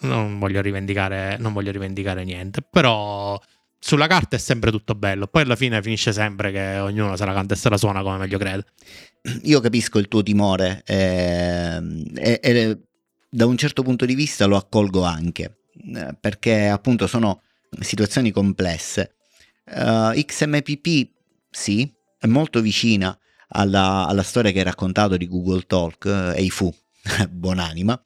non, 0.00 0.38
voglio 0.38 0.62
non 0.62 1.52
voglio 1.52 1.70
rivendicare 1.72 2.22
niente, 2.22 2.62
però 2.62 3.40
sulla 3.78 4.06
carta 4.06 4.36
è 4.36 4.38
sempre 4.38 4.70
tutto 4.70 4.94
bello, 4.94 5.26
poi 5.26 5.42
alla 5.42 5.56
fine 5.56 5.82
finisce 5.82 6.12
sempre 6.12 6.52
che 6.52 6.78
ognuno 6.78 7.16
se 7.16 7.24
la 7.24 7.32
canta 7.32 7.54
e 7.54 7.56
se 7.56 7.68
la 7.68 7.76
suona 7.76 8.02
come 8.02 8.18
meglio 8.18 8.38
crede. 8.38 8.64
Io 9.42 9.60
capisco 9.60 9.98
il 9.98 10.06
tuo 10.06 10.22
timore 10.22 10.82
eh, 10.86 11.82
e, 12.14 12.40
e 12.40 12.78
da 13.28 13.46
un 13.46 13.56
certo 13.56 13.82
punto 13.82 14.04
di 14.04 14.14
vista 14.14 14.46
lo 14.46 14.56
accolgo 14.56 15.02
anche, 15.02 15.56
eh, 15.94 16.14
perché 16.20 16.68
appunto 16.68 17.08
sono 17.08 17.42
situazioni 17.80 18.30
complesse. 18.30 19.16
Uh, 19.66 20.12
XMPP 20.12 21.08
sì, 21.50 21.90
è 22.18 22.26
molto 22.26 22.60
vicina 22.60 23.18
alla, 23.56 24.06
alla 24.06 24.22
storia 24.22 24.50
che 24.50 24.58
hai 24.58 24.64
raccontato 24.64 25.16
di 25.16 25.28
Google 25.28 25.62
Talk, 25.66 26.06
eh, 26.06 26.38
e 26.38 26.42
i 26.42 26.50
fu, 26.50 26.72
buonanima, 27.30 28.02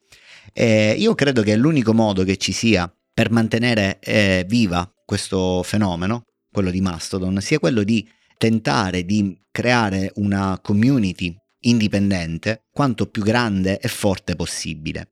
eh, 0.53 0.95
io 0.97 1.15
credo 1.15 1.43
che 1.43 1.57
l'unico 1.57 1.93
modo 1.93 2.25
che 2.25 2.37
ci 2.37 2.53
sia 2.53 2.93
per 3.13 3.31
mantenere 3.31 3.99
eh, 4.01 4.45
viva 4.47 4.91
questo 5.05 5.63
fenomeno, 5.63 6.27
quello 6.51 6.71
di 6.71 6.81
Mastodon, 6.81 7.41
sia 7.41 7.59
quello 7.59 7.83
di 7.83 8.09
tentare 8.37 9.05
di 9.05 9.37
creare 9.51 10.13
una 10.17 10.59
community 10.63 11.37
indipendente 11.61 12.67
quanto 12.71 13.07
più 13.07 13.23
grande 13.23 13.79
e 13.79 13.89
forte 13.89 14.37
possibile. 14.37 15.11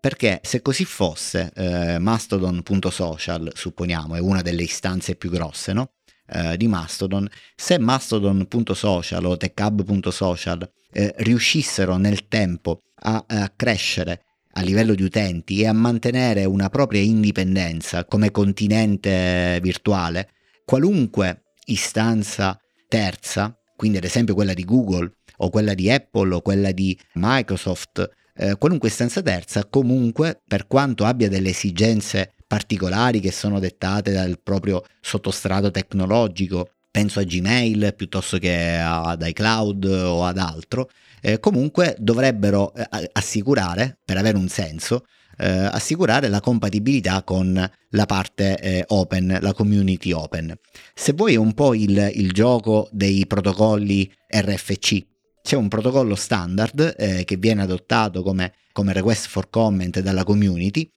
Perché 0.00 0.40
se 0.44 0.62
così 0.62 0.84
fosse, 0.84 1.50
eh, 1.54 1.98
Mastodon.social, 1.98 3.50
supponiamo, 3.52 4.14
è 4.14 4.20
una 4.20 4.42
delle 4.42 4.62
istanze 4.62 5.16
più 5.16 5.28
grosse, 5.28 5.72
no? 5.72 5.90
Eh, 6.30 6.56
di 6.56 6.68
Mastodon, 6.68 7.28
se 7.56 7.78
Mastodon.social 7.78 9.24
o 9.24 9.36
TechHub.social 9.36 10.70
eh, 10.92 11.14
riuscissero 11.18 11.96
nel 11.96 12.28
tempo 12.28 12.82
a, 13.00 13.24
a 13.26 13.52
crescere 13.54 14.22
a 14.52 14.62
livello 14.62 14.94
di 14.94 15.04
utenti 15.04 15.60
e 15.60 15.66
a 15.66 15.72
mantenere 15.72 16.44
una 16.44 16.68
propria 16.68 17.00
indipendenza 17.00 18.04
come 18.04 18.30
continente 18.30 19.58
virtuale, 19.62 20.30
qualunque 20.64 21.44
istanza 21.66 22.58
terza, 22.88 23.56
quindi 23.76 23.98
ad 23.98 24.04
esempio 24.04 24.34
quella 24.34 24.54
di 24.54 24.64
Google 24.64 25.12
o 25.36 25.50
quella 25.50 25.74
di 25.74 25.90
Apple 25.90 26.34
o 26.34 26.40
quella 26.40 26.72
di 26.72 26.98
Microsoft, 27.14 28.10
eh, 28.36 28.56
qualunque 28.56 28.88
istanza 28.88 29.22
terza, 29.22 29.64
comunque 29.66 30.40
per 30.46 30.66
quanto 30.66 31.04
abbia 31.04 31.28
delle 31.28 31.50
esigenze 31.50 32.32
particolari 32.48 33.20
che 33.20 33.30
sono 33.30 33.60
dettate 33.60 34.10
dal 34.10 34.40
proprio 34.42 34.82
sottostrato 35.00 35.70
tecnologico, 35.70 36.70
penso 36.90 37.20
a 37.20 37.22
Gmail 37.22 37.94
piuttosto 37.94 38.38
che 38.38 38.78
ad 38.82 39.22
iCloud 39.24 39.84
o 39.84 40.24
ad 40.24 40.38
altro, 40.38 40.88
eh, 41.20 41.38
comunque 41.38 41.94
dovrebbero 41.98 42.74
eh, 42.74 43.10
assicurare, 43.12 43.98
per 44.04 44.16
avere 44.16 44.38
un 44.38 44.48
senso, 44.48 45.04
eh, 45.36 45.46
assicurare 45.46 46.28
la 46.28 46.40
compatibilità 46.40 47.22
con 47.22 47.70
la 47.90 48.06
parte 48.06 48.58
eh, 48.58 48.84
open, 48.88 49.38
la 49.40 49.52
community 49.52 50.10
open. 50.12 50.52
Se 50.94 51.12
vuoi 51.12 51.36
un 51.36 51.52
po' 51.52 51.74
il, 51.74 52.10
il 52.14 52.32
gioco 52.32 52.88
dei 52.90 53.26
protocolli 53.26 54.10
RFC, 54.26 55.06
c'è 55.42 55.56
un 55.56 55.68
protocollo 55.68 56.14
standard 56.14 56.94
eh, 56.98 57.24
che 57.24 57.36
viene 57.36 57.62
adottato 57.62 58.22
come, 58.22 58.54
come 58.72 58.92
request 58.92 59.28
for 59.28 59.48
comment 59.50 60.00
dalla 60.00 60.24
community 60.24 60.90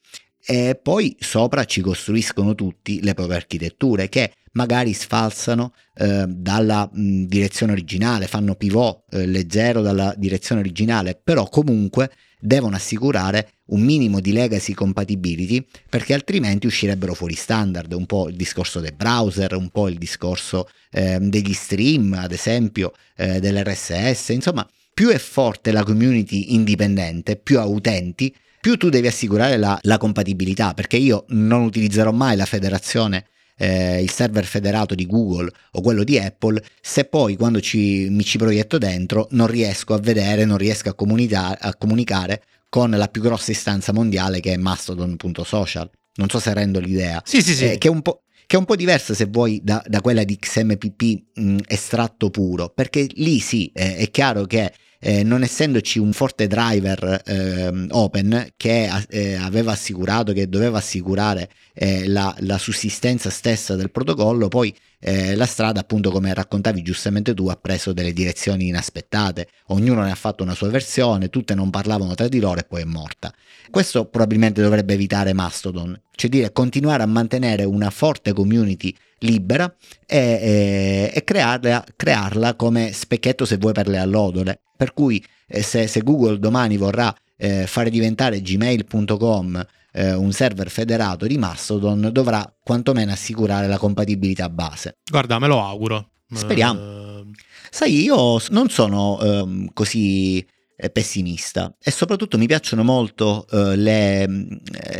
e 0.45 0.79
poi 0.81 1.15
sopra 1.19 1.65
ci 1.65 1.81
costruiscono 1.81 2.55
tutti 2.55 3.01
le 3.01 3.13
proprie 3.13 3.37
architetture 3.37 4.09
che 4.09 4.33
magari 4.53 4.93
sfalsano 4.93 5.73
eh, 5.95 6.25
dalla 6.27 6.89
mh, 6.91 7.25
direzione 7.25 7.71
originale, 7.71 8.27
fanno 8.27 8.55
pivot 8.55 9.03
eh, 9.11 9.25
leggero 9.25 9.81
dalla 9.81 10.13
direzione 10.17 10.61
originale, 10.61 11.19
però 11.21 11.47
comunque 11.47 12.11
devono 12.39 12.75
assicurare 12.75 13.51
un 13.65 13.81
minimo 13.81 14.19
di 14.19 14.33
legacy 14.33 14.73
compatibility 14.73 15.65
perché 15.87 16.13
altrimenti 16.13 16.65
uscirebbero 16.65 17.13
fuori 17.13 17.35
standard, 17.35 17.93
un 17.93 18.05
po' 18.05 18.27
il 18.27 18.35
discorso 18.35 18.79
dei 18.79 18.91
browser, 18.91 19.55
un 19.55 19.69
po' 19.69 19.87
il 19.87 19.97
discorso 19.97 20.67
eh, 20.91 21.19
degli 21.19 21.53
stream, 21.53 22.13
ad 22.13 22.31
esempio, 22.31 22.93
eh, 23.15 23.39
dell'RSS, 23.39 24.29
insomma, 24.29 24.67
più 24.93 25.09
è 25.09 25.17
forte 25.17 25.71
la 25.71 25.83
community 25.83 26.53
indipendente, 26.53 27.37
più 27.37 27.59
ha 27.59 27.65
utenti, 27.65 28.33
più 28.61 28.77
tu 28.77 28.89
devi 28.89 29.07
assicurare 29.07 29.57
la, 29.57 29.77
la 29.81 29.97
compatibilità, 29.97 30.73
perché 30.73 30.97
io 30.97 31.25
non 31.29 31.63
utilizzerò 31.63 32.11
mai 32.11 32.37
la 32.37 32.45
federazione 32.45 33.25
eh, 33.57 34.01
il 34.01 34.09
server 34.09 34.45
federato 34.45 34.95
di 34.95 35.05
Google 35.05 35.51
o 35.71 35.81
quello 35.81 36.03
di 36.03 36.17
Apple, 36.17 36.63
se 36.81 37.05
poi 37.05 37.35
quando 37.35 37.61
ci, 37.61 38.07
mi 38.09 38.23
ci 38.23 38.37
proietto 38.37 38.77
dentro 38.77 39.27
non 39.31 39.47
riesco 39.47 39.93
a 39.93 39.99
vedere, 39.99 40.45
non 40.45 40.57
riesco 40.57 40.89
a, 40.89 41.57
a 41.59 41.75
comunicare 41.75 42.43
con 42.69 42.89
la 42.89 43.07
più 43.07 43.21
grossa 43.21 43.51
istanza 43.51 43.93
mondiale 43.93 44.39
che 44.39 44.53
è 44.53 44.57
Mastodon.social. 44.57 45.89
Non 46.15 46.29
so 46.29 46.39
se 46.39 46.53
rendo 46.53 46.79
l'idea. 46.79 47.21
Sì, 47.25 47.41
sì, 47.41 47.53
sì. 47.53 47.65
Eh, 47.65 47.67
che, 47.67 47.73
è 47.73 47.77
che, 47.77 47.87
è 47.87 48.57
un 48.57 48.65
po', 48.65 48.75
diversa 48.75 49.13
se 49.13 49.25
vuoi 49.25 49.59
da, 49.63 49.83
da 49.85 50.01
quella 50.01 50.23
di 50.23 50.37
XMPP 50.37 51.23
mh, 51.35 51.57
estratto 51.67 52.29
puro, 52.29 52.69
perché 52.69 53.07
lì 53.13 53.39
sì, 53.39 53.71
eh, 53.73 53.97
è 53.97 54.09
chiaro 54.09 54.45
che 54.45 54.73
eh, 55.03 55.23
non 55.23 55.41
essendoci 55.41 55.97
un 55.97 56.13
forte 56.13 56.45
driver 56.45 57.23
eh, 57.25 57.87
open 57.89 58.49
che 58.55 58.87
eh, 59.09 59.33
aveva 59.33 59.71
assicurato, 59.71 60.31
che 60.31 60.47
doveva 60.47 60.77
assicurare 60.77 61.49
eh, 61.73 62.07
la, 62.07 62.35
la, 62.39 62.57
sussistenza 62.57 63.29
stessa 63.29 63.75
del 63.75 63.91
protocollo, 63.91 64.47
poi 64.47 64.75
eh, 64.99 65.35
la 65.35 65.45
strada, 65.45 65.79
appunto, 65.79 66.11
come 66.11 66.33
raccontavi 66.33 66.81
giustamente 66.81 67.33
tu, 67.33 67.47
ha 67.47 67.55
preso 67.55 67.93
delle 67.93 68.13
direzioni 68.13 68.67
inaspettate. 68.67 69.47
Ognuno 69.67 70.03
ne 70.03 70.11
ha 70.11 70.15
fatto 70.15 70.43
una 70.43 70.53
sua 70.53 70.69
versione, 70.69 71.29
tutte 71.29 71.55
non 71.55 71.69
parlavano 71.69 72.13
tra 72.13 72.27
di 72.27 72.39
loro 72.39 72.59
e 72.59 72.63
poi 72.63 72.81
è 72.81 72.85
morta. 72.85 73.33
Questo 73.69 74.05
probabilmente 74.05 74.61
dovrebbe 74.61 74.93
evitare 74.93 75.33
Mastodon, 75.33 75.99
cioè 76.15 76.29
dire 76.29 76.51
continuare 76.51 77.03
a 77.03 77.07
mantenere 77.07 77.63
una 77.63 77.89
forte 77.89 78.33
community 78.33 78.93
libera 79.19 79.73
e, 80.05 80.17
e, 80.17 81.11
e 81.13 81.23
crearla, 81.23 81.83
crearla, 81.95 82.55
come 82.55 82.91
specchietto 82.91 83.45
se 83.45 83.57
vuoi 83.57 83.73
per 83.73 83.87
le 83.87 83.97
allodole. 83.97 84.59
Per 84.75 84.93
cui 84.93 85.23
eh, 85.47 85.61
se, 85.61 85.87
se, 85.87 86.01
Google 86.01 86.39
domani 86.39 86.77
vorrà 86.77 87.15
eh, 87.37 87.65
fare 87.67 87.89
diventare 87.89 88.41
gmail.com 88.41 89.65
eh, 89.91 90.13
un 90.13 90.31
server 90.31 90.69
federato 90.69 91.25
di 91.27 91.37
Mastodon, 91.37 92.09
dovrà 92.11 92.45
quantomeno 92.63 93.11
assicurare 93.11 93.67
la 93.67 93.77
compatibilità 93.77 94.49
base. 94.49 94.97
Guarda, 95.09 95.39
me 95.39 95.47
lo 95.47 95.61
auguro. 95.61 96.09
Speriamo. 96.33 96.79
Uh... 96.79 97.31
Sai, 97.69 98.01
io 98.01 98.39
non 98.49 98.69
sono 98.69 99.19
ehm, 99.21 99.69
così 99.73 100.45
eh, 100.75 100.89
pessimista 100.89 101.73
e 101.81 101.91
soprattutto 101.91 102.37
mi 102.37 102.47
piacciono 102.47 102.83
molto 102.83 103.45
uh, 103.51 103.73
le, 103.75 104.27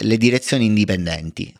le 0.02 0.18
direzioni 0.18 0.66
indipendenti 0.66 1.54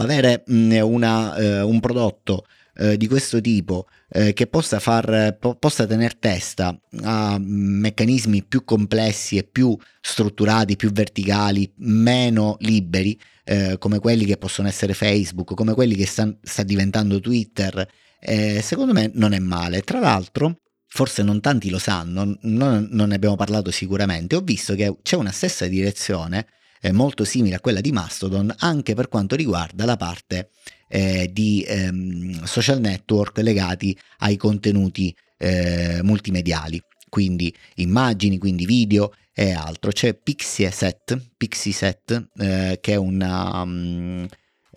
avere 0.00 0.42
mh, 0.46 0.78
una, 0.82 1.36
eh, 1.36 1.60
un 1.62 1.80
prodotto 1.80 2.46
eh, 2.78 2.96
di 2.96 3.06
questo 3.08 3.40
tipo 3.40 3.86
eh, 4.10 4.32
che 4.32 4.46
possa, 4.46 4.78
far, 4.78 5.36
po- 5.38 5.56
possa 5.56 5.86
tenere 5.86 6.16
testa 6.18 6.78
a 7.02 7.38
meccanismi 7.40 8.44
più 8.44 8.64
complessi 8.64 9.36
e 9.36 9.44
più 9.44 9.76
strutturati, 10.00 10.76
più 10.76 10.90
verticali, 10.90 11.72
meno 11.76 12.56
liberi, 12.60 13.18
eh, 13.44 13.76
come 13.78 13.98
quelli 13.98 14.24
che 14.24 14.36
possono 14.36 14.68
essere 14.68 14.94
Facebook, 14.94 15.54
come 15.54 15.74
quelli 15.74 15.94
che 15.94 16.06
sta, 16.06 16.32
sta 16.42 16.62
diventando 16.62 17.20
Twitter, 17.20 17.86
eh, 18.20 18.60
secondo 18.62 18.92
me 18.92 19.10
non 19.14 19.32
è 19.32 19.38
male. 19.38 19.82
Tra 19.82 19.98
l'altro, 19.98 20.60
forse 20.86 21.22
non 21.22 21.40
tanti 21.40 21.70
lo 21.70 21.78
sanno, 21.78 22.36
non, 22.42 22.88
non 22.90 23.08
ne 23.08 23.14
abbiamo 23.14 23.36
parlato 23.36 23.70
sicuramente, 23.70 24.36
ho 24.36 24.40
visto 24.40 24.74
che 24.74 24.96
c'è 25.02 25.16
una 25.16 25.32
stessa 25.32 25.66
direzione 25.66 26.46
eh, 26.80 26.92
molto 26.92 27.24
simile 27.24 27.56
a 27.56 27.60
quella 27.60 27.80
di 27.80 27.92
Mastodon 27.92 28.54
anche 28.58 28.94
per 28.94 29.08
quanto 29.08 29.34
riguarda 29.34 29.84
la 29.84 29.96
parte 29.96 30.50
eh, 30.88 31.30
di 31.32 31.64
ehm, 31.66 32.44
social 32.44 32.80
network 32.80 33.38
legati 33.38 33.96
ai 34.18 34.36
contenuti 34.36 35.14
eh, 35.38 36.00
multimediali, 36.02 36.80
quindi 37.08 37.54
immagini, 37.76 38.38
quindi 38.38 38.64
video 38.64 39.12
e 39.32 39.52
altro. 39.52 39.90
C'è 39.90 40.14
Pixieset, 40.14 41.32
Pixieset 41.36 42.28
eh, 42.36 42.78
che 42.80 42.92
è 42.92 42.96
una, 42.96 43.62
um, 43.62 44.26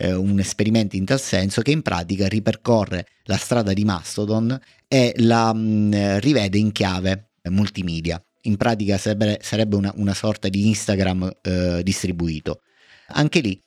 un 0.01 0.39
esperimento 0.39 0.95
in 0.95 1.05
tal 1.05 1.19
senso 1.19 1.61
che 1.61 1.71
in 1.71 1.81
pratica 1.81 2.27
ripercorre 2.27 3.05
la 3.23 3.37
strada 3.37 3.73
di 3.73 3.83
Mastodon 3.83 4.57
e 4.87 5.13
la 5.17 5.51
um, 5.53 6.19
rivede 6.19 6.57
in 6.57 6.71
chiave 6.71 7.31
multimedia 7.49 8.21
in 8.43 8.57
pratica 8.57 8.97
sarebbe, 8.97 9.39
sarebbe 9.41 9.75
una, 9.75 9.91
una, 9.95 10.13
sorta 10.13 10.47
di 10.47 10.67
Instagram 10.67 11.39
eh, 11.41 11.81
distribuito. 11.83 12.61
Anche 13.07 13.39
lì 13.39 13.59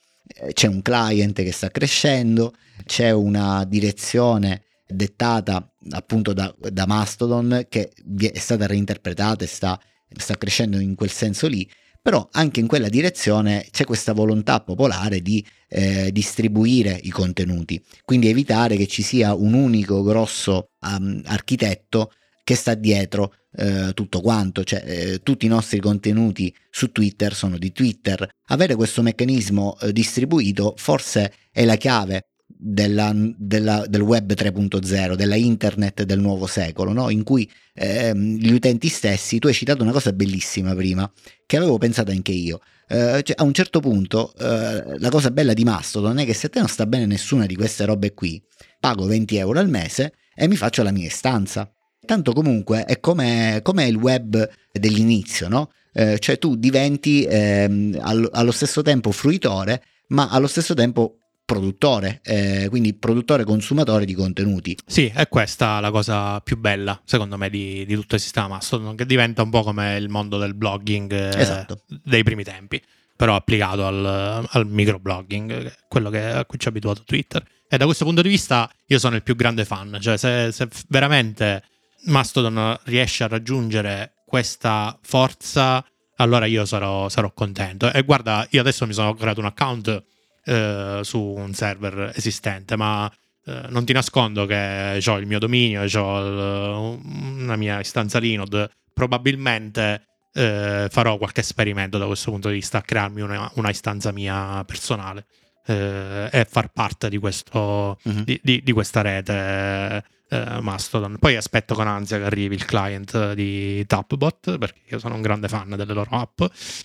c'è 0.52 0.66
un 0.66 0.82
client 0.82 1.42
che 1.42 1.52
sta 1.52 1.70
crescendo, 1.70 2.54
c'è 2.84 3.10
una 3.10 3.64
direzione 3.64 4.64
dettata 4.86 5.72
appunto 5.90 6.32
da, 6.32 6.54
da 6.58 6.86
Mastodon 6.86 7.66
che 7.68 7.90
è 8.32 8.38
stata 8.38 8.66
reinterpretata 8.66 9.44
e 9.44 9.46
sta, 9.46 9.80
sta 10.14 10.36
crescendo 10.36 10.78
in 10.78 10.94
quel 10.94 11.10
senso 11.10 11.46
lì, 11.46 11.68
però 12.00 12.28
anche 12.32 12.60
in 12.60 12.66
quella 12.66 12.88
direzione 12.88 13.66
c'è 13.70 13.84
questa 13.84 14.12
volontà 14.12 14.60
popolare 14.60 15.20
di 15.20 15.44
eh, 15.68 16.10
distribuire 16.12 16.98
i 17.02 17.10
contenuti, 17.10 17.82
quindi 18.04 18.28
evitare 18.28 18.76
che 18.76 18.86
ci 18.86 19.02
sia 19.02 19.34
un 19.34 19.54
unico 19.54 20.02
grosso 20.02 20.70
um, 20.80 21.22
architetto 21.26 22.12
che 22.44 22.54
sta 22.54 22.74
dietro 22.74 23.34
eh, 23.54 23.92
tutto 23.94 24.20
quanto, 24.20 24.64
cioè 24.64 24.82
eh, 24.84 25.22
tutti 25.22 25.46
i 25.46 25.48
nostri 25.48 25.80
contenuti 25.80 26.54
su 26.70 26.90
Twitter 26.92 27.34
sono 27.34 27.58
di 27.58 27.72
Twitter. 27.72 28.28
Avere 28.46 28.74
questo 28.74 29.02
meccanismo 29.02 29.76
eh, 29.80 29.92
distribuito 29.92 30.74
forse 30.76 31.32
è 31.50 31.64
la 31.64 31.76
chiave 31.76 32.26
della, 32.46 33.12
della, 33.14 33.84
del 33.88 34.02
web 34.02 34.32
3.0, 34.32 35.14
della 35.14 35.34
internet 35.34 36.04
del 36.04 36.20
nuovo 36.20 36.46
secolo, 36.46 36.92
no? 36.92 37.10
in 37.10 37.24
cui 37.24 37.50
ehm, 37.74 38.36
gli 38.36 38.52
utenti 38.52 38.88
stessi, 38.88 39.38
tu 39.38 39.48
hai 39.48 39.54
citato 39.54 39.82
una 39.82 39.92
cosa 39.92 40.12
bellissima 40.12 40.74
prima, 40.74 41.10
che 41.44 41.56
avevo 41.56 41.78
pensato 41.78 42.10
anche 42.10 42.32
io. 42.32 42.60
Uh, 42.88 43.22
cioè, 43.22 43.34
a 43.36 43.44
un 43.44 43.54
certo 43.54 43.80
punto 43.80 44.34
uh, 44.36 44.98
la 44.98 45.08
cosa 45.08 45.30
bella 45.30 45.54
di 45.54 45.64
Mastodon 45.64 46.18
è 46.18 46.26
che 46.26 46.34
se 46.34 46.48
a 46.48 46.50
te 46.50 46.58
non 46.58 46.68
sta 46.68 46.84
bene 46.84 47.06
nessuna 47.06 47.46
di 47.46 47.56
queste 47.56 47.86
robe 47.86 48.12
qui, 48.12 48.42
pago 48.78 49.06
20 49.06 49.36
euro 49.36 49.60
al 49.60 49.70
mese 49.70 50.12
e 50.34 50.46
mi 50.46 50.56
faccio 50.56 50.82
la 50.82 50.90
mia 50.90 51.06
istanza. 51.06 51.72
Tanto 52.04 52.32
comunque 52.32 52.84
è 52.84 52.98
come, 53.00 53.60
come 53.62 53.86
il 53.86 53.96
web 53.96 54.50
dell'inizio, 54.72 55.48
no? 55.48 55.70
Eh, 55.92 56.18
cioè 56.18 56.38
tu 56.38 56.56
diventi 56.56 57.24
ehm, 57.24 57.98
allo, 58.00 58.28
allo, 58.32 58.50
stesso 58.50 58.82
tempo 58.82 59.12
fruitore, 59.12 59.82
ma 60.08 60.28
allo 60.28 60.46
stesso 60.46 60.74
tempo 60.74 61.18
produttore, 61.44 62.20
eh, 62.24 62.66
quindi 62.70 62.94
produttore 62.94 63.44
consumatore 63.44 64.04
di 64.04 64.14
contenuti. 64.14 64.76
Sì, 64.86 65.12
è 65.14 65.28
questa 65.28 65.80
la 65.80 65.90
cosa 65.90 66.40
più 66.40 66.56
bella, 66.56 67.00
secondo 67.04 67.36
me, 67.36 67.50
di, 67.50 67.84
di 67.84 67.94
tutto 67.94 68.14
il 68.14 68.20
sistema 68.20 68.48
Mastodon, 68.48 68.96
che 68.96 69.04
diventa 69.04 69.42
un 69.42 69.50
po' 69.50 69.62
come 69.62 69.96
il 69.96 70.08
mondo 70.08 70.38
del 70.38 70.54
blogging 70.54 71.12
eh, 71.12 71.38
esatto. 71.38 71.82
dei 72.02 72.22
primi 72.22 72.42
tempi, 72.42 72.82
però 73.14 73.36
applicato 73.36 73.86
al, 73.86 74.46
al 74.48 74.66
microblogging, 74.66 75.74
quello 75.88 76.10
che, 76.10 76.24
a 76.24 76.44
cui 76.46 76.58
ci 76.58 76.68
ha 76.68 76.70
abituato 76.70 77.02
Twitter. 77.04 77.44
E 77.68 77.76
da 77.76 77.84
questo 77.84 78.04
punto 78.04 78.22
di 78.22 78.28
vista 78.28 78.70
io 78.86 78.98
sono 78.98 79.16
il 79.16 79.22
più 79.22 79.36
grande 79.36 79.64
fan, 79.64 79.98
cioè 80.00 80.16
se, 80.16 80.52
se 80.52 80.68
veramente 80.88 81.62
Mastodon 82.04 82.78
riesce 82.84 83.24
a 83.24 83.28
raggiungere 83.28 84.14
questa 84.26 84.98
forza, 85.02 85.84
allora 86.16 86.46
io 86.46 86.64
sarò, 86.64 87.08
sarò 87.08 87.32
contento. 87.32 87.92
E 87.92 88.02
guarda, 88.02 88.46
io 88.50 88.60
adesso 88.60 88.86
mi 88.86 88.92
sono 88.92 89.14
creato 89.14 89.40
un 89.40 89.46
account 89.46 90.02
eh, 90.44 91.00
su 91.02 91.20
un 91.20 91.52
server 91.52 92.12
esistente, 92.14 92.76
ma 92.76 93.10
eh, 93.44 93.66
non 93.68 93.84
ti 93.84 93.92
nascondo 93.92 94.46
che 94.46 95.02
ho 95.04 95.18
il 95.18 95.26
mio 95.26 95.38
dominio, 95.38 95.82
ho 95.82 96.98
una 97.04 97.56
mia 97.56 97.80
istanza 97.80 98.18
Linode. 98.18 98.70
Probabilmente 98.94 100.06
eh, 100.32 100.88
farò 100.90 101.18
qualche 101.18 101.40
esperimento 101.40 101.98
da 101.98 102.06
questo 102.06 102.30
punto 102.30 102.48
di 102.48 102.54
vista, 102.54 102.78
a 102.78 102.82
crearmi 102.82 103.20
una, 103.20 103.50
una 103.54 103.70
istanza 103.70 104.12
mia 104.12 104.64
personale 104.64 105.26
eh, 105.66 106.28
e 106.30 106.44
far 106.48 106.72
parte 106.72 107.08
di, 107.08 107.18
questo, 107.18 107.98
mm-hmm. 108.08 108.22
di, 108.22 108.40
di, 108.42 108.62
di 108.62 108.72
questa 108.72 109.02
rete 109.02 110.04
eh, 110.32 110.60
Mastodon. 110.60 111.18
Poi 111.18 111.36
aspetto 111.36 111.74
con 111.74 111.86
ansia 111.86 112.16
che 112.16 112.24
arrivi 112.24 112.54
il 112.54 112.64
client 112.64 113.34
di 113.34 113.84
Tapbot, 113.86 114.56
perché 114.56 114.80
io 114.88 114.98
sono 114.98 115.14
un 115.14 115.20
grande 115.20 115.48
fan 115.48 115.68
delle 115.76 115.92
loro 115.92 116.08
app. 116.10 116.40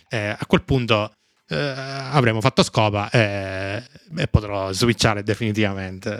Eh, 0.10 0.36
a 0.38 0.45
quel 0.45 0.64
punto 0.64 1.14
eh, 1.48 1.56
avremo 1.56 2.41
fatto 2.41 2.62
scopa 2.62 3.10
e, 3.10 3.82
e 4.18 4.28
potrò 4.28 4.74
switchare 4.74 5.24
definitivamente 5.24 6.20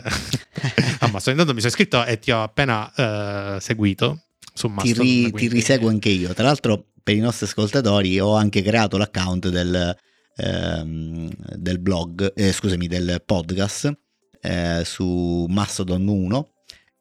a 1.00 1.08
Mastodon. 1.08 1.32
Intanto 1.32 1.52
mi 1.52 1.60
sono 1.60 1.72
iscritto 1.72 2.02
e 2.04 2.18
ti 2.18 2.30
ho 2.30 2.42
appena 2.42 2.90
eh, 2.94 3.60
seguito 3.60 4.22
su 4.54 4.68
Mastodon. 4.68 5.04
Ti, 5.04 5.24
ri, 5.24 5.32
ti 5.32 5.48
riseguo 5.48 5.90
anche 5.90 6.08
io. 6.08 6.32
Tra 6.32 6.44
l'altro, 6.44 6.86
per 7.02 7.14
i 7.14 7.20
nostri 7.20 7.44
ascoltatori, 7.44 8.18
ho 8.18 8.34
anche 8.36 8.62
creato 8.62 8.96
l'account 8.96 9.48
del, 9.48 9.94
ehm, 10.36 11.30
del 11.56 11.78
blog, 11.78 12.32
eh, 12.34 12.52
scusami, 12.52 12.86
del 12.86 13.22
podcast 13.26 13.92
eh, 14.40 14.82
su 14.84 15.44
Mastodon 15.46 16.06
1 16.06 16.52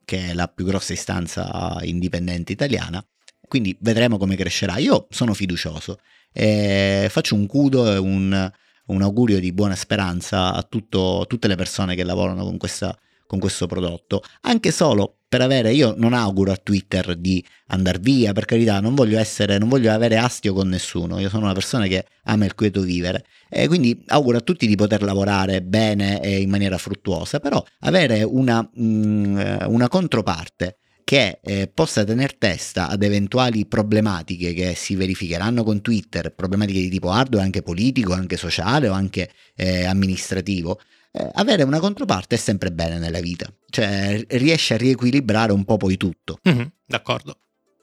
che 0.08 0.30
è 0.30 0.34
la 0.34 0.48
più 0.48 0.64
grossa 0.64 0.94
istanza 0.94 1.80
indipendente 1.82 2.54
italiana. 2.54 3.06
Quindi 3.46 3.78
vedremo 3.82 4.18
come 4.18 4.38
crescerà. 4.38 4.78
Io 4.78 5.08
sono 5.10 5.34
fiducioso 5.34 6.00
e 6.32 7.08
faccio 7.10 7.36
un 7.36 7.46
cudo 7.46 7.92
e 7.92 7.98
un, 7.98 8.52
un 8.86 9.02
augurio 9.02 9.38
di 9.42 9.52
buona 9.52 9.76
speranza 9.76 10.54
a 10.54 10.64
tutto, 10.64 11.26
tutte 11.28 11.50
le 11.50 11.56
persone 11.56 11.94
che 11.94 12.06
lavorano 12.06 12.46
con 12.46 12.56
questa, 12.56 12.98
con 13.28 13.40
questo 13.40 13.68
prodotto, 13.68 14.24
anche 14.42 14.72
solo 14.72 15.18
per 15.30 15.42
avere, 15.42 15.74
io 15.74 15.94
non 15.98 16.14
auguro 16.14 16.54
a 16.54 16.56
Twitter 16.62 17.16
di 17.16 17.44
andare 17.68 18.00
via, 18.00 18.32
per 18.32 18.46
carità, 18.46 18.80
non 18.80 18.96
voglio 18.96 19.20
essere, 19.20 19.58
non 19.58 19.68
voglio 19.68 19.92
avere 19.92 20.18
astio 20.18 20.54
con 20.54 20.70
nessuno, 20.70 21.20
io 21.20 21.28
sono 21.28 21.44
una 21.44 21.54
persona 21.54 21.86
che 21.86 22.06
ama 22.24 22.46
il 22.46 22.56
quieto 22.56 22.82
vivere. 22.82 23.26
E 23.50 23.68
quindi 23.68 24.04
auguro 24.08 24.38
a 24.38 24.42
tutti 24.42 24.68
di 24.68 24.76
poter 24.76 25.04
lavorare 25.04 25.62
bene 25.62 26.22
e 26.22 26.40
in 26.40 26.50
maniera 26.50 26.78
fruttuosa, 26.78 27.40
però 27.40 27.64
avere 27.82 28.24
una, 28.24 28.62
mh, 28.62 28.84
mm, 28.84 29.40
una 29.68 29.90
controparte 29.90 30.78
che 31.08 31.40
eh, 31.42 31.72
possa 31.74 32.04
tenere 32.04 32.36
testa 32.38 32.90
ad 32.90 33.02
eventuali 33.02 33.66
problematiche 33.66 34.54
che 34.54 34.76
si 34.76 34.96
verificheranno 34.96 35.64
con 35.64 35.80
Twitter, 35.82 36.34
problematiche 36.34 36.82
di 36.82 36.90
tipo 36.90 37.12
hardware, 37.12 37.46
anche 37.46 37.62
politico, 37.62 38.12
anche 38.12 38.36
sociale 38.36 38.90
o 38.90 38.94
anche 38.94 39.30
eh, 39.56 39.86
amministrativo, 39.86 40.82
eh, 41.12 41.30
avere 41.34 41.64
una 41.64 41.80
controparte 41.80 42.36
è 42.36 42.38
sempre 42.38 42.72
bene 42.72 42.98
nella 43.00 43.20
vita, 43.20 43.52
cioè 43.70 44.24
riesce 44.30 44.74
a 44.76 44.78
riequilibrare 44.78 45.52
un 45.52 45.66
po' 45.66 45.78
poi 45.78 45.98
tutto. 45.98 46.40
Mm-hmm, 46.48 46.66
d'accordo. 46.86 47.38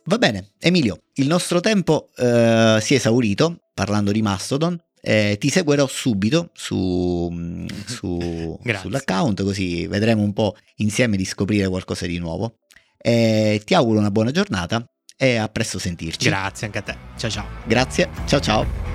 Va 0.07 0.19
bene, 0.19 0.53
Emilio, 0.59 1.05
il 1.15 1.27
nostro 1.27 1.61
tempo 1.61 2.11
eh, 2.17 2.79
si 2.81 2.95
è 2.95 2.97
esaurito 2.97 3.71
parlando 3.73 4.13
di 4.13 4.23
Mastodon. 4.23 4.79
Eh, 5.07 5.37
ti 5.39 5.51
seguirò 5.51 5.87
subito 5.87 6.51
su, 6.55 7.29
mm, 7.31 7.67
su, 7.87 8.59
sull'account, 8.63 9.43
così 9.43 9.87
vedremo 9.87 10.23
un 10.23 10.33
po' 10.33 10.57
insieme 10.77 11.17
di 11.17 11.25
scoprire 11.25 11.69
qualcosa 11.69 12.07
di 12.07 12.19
nuovo. 12.19 12.59
Eh, 12.99 13.61
ti 13.65 13.75
auguro 13.75 13.99
una 13.99 14.11
buona 14.11 14.31
giornata 14.31 14.87
e 15.17 15.37
a 15.37 15.49
presto 15.49 15.79
sentirci. 15.79 16.29
Grazie 16.29 16.67
anche 16.67 16.79
a 16.79 16.83
te. 16.83 16.97
Ciao 17.17 17.31
ciao. 17.31 17.47
Grazie, 17.67 18.09
ciao 18.27 18.41
ciao. 18.41 18.94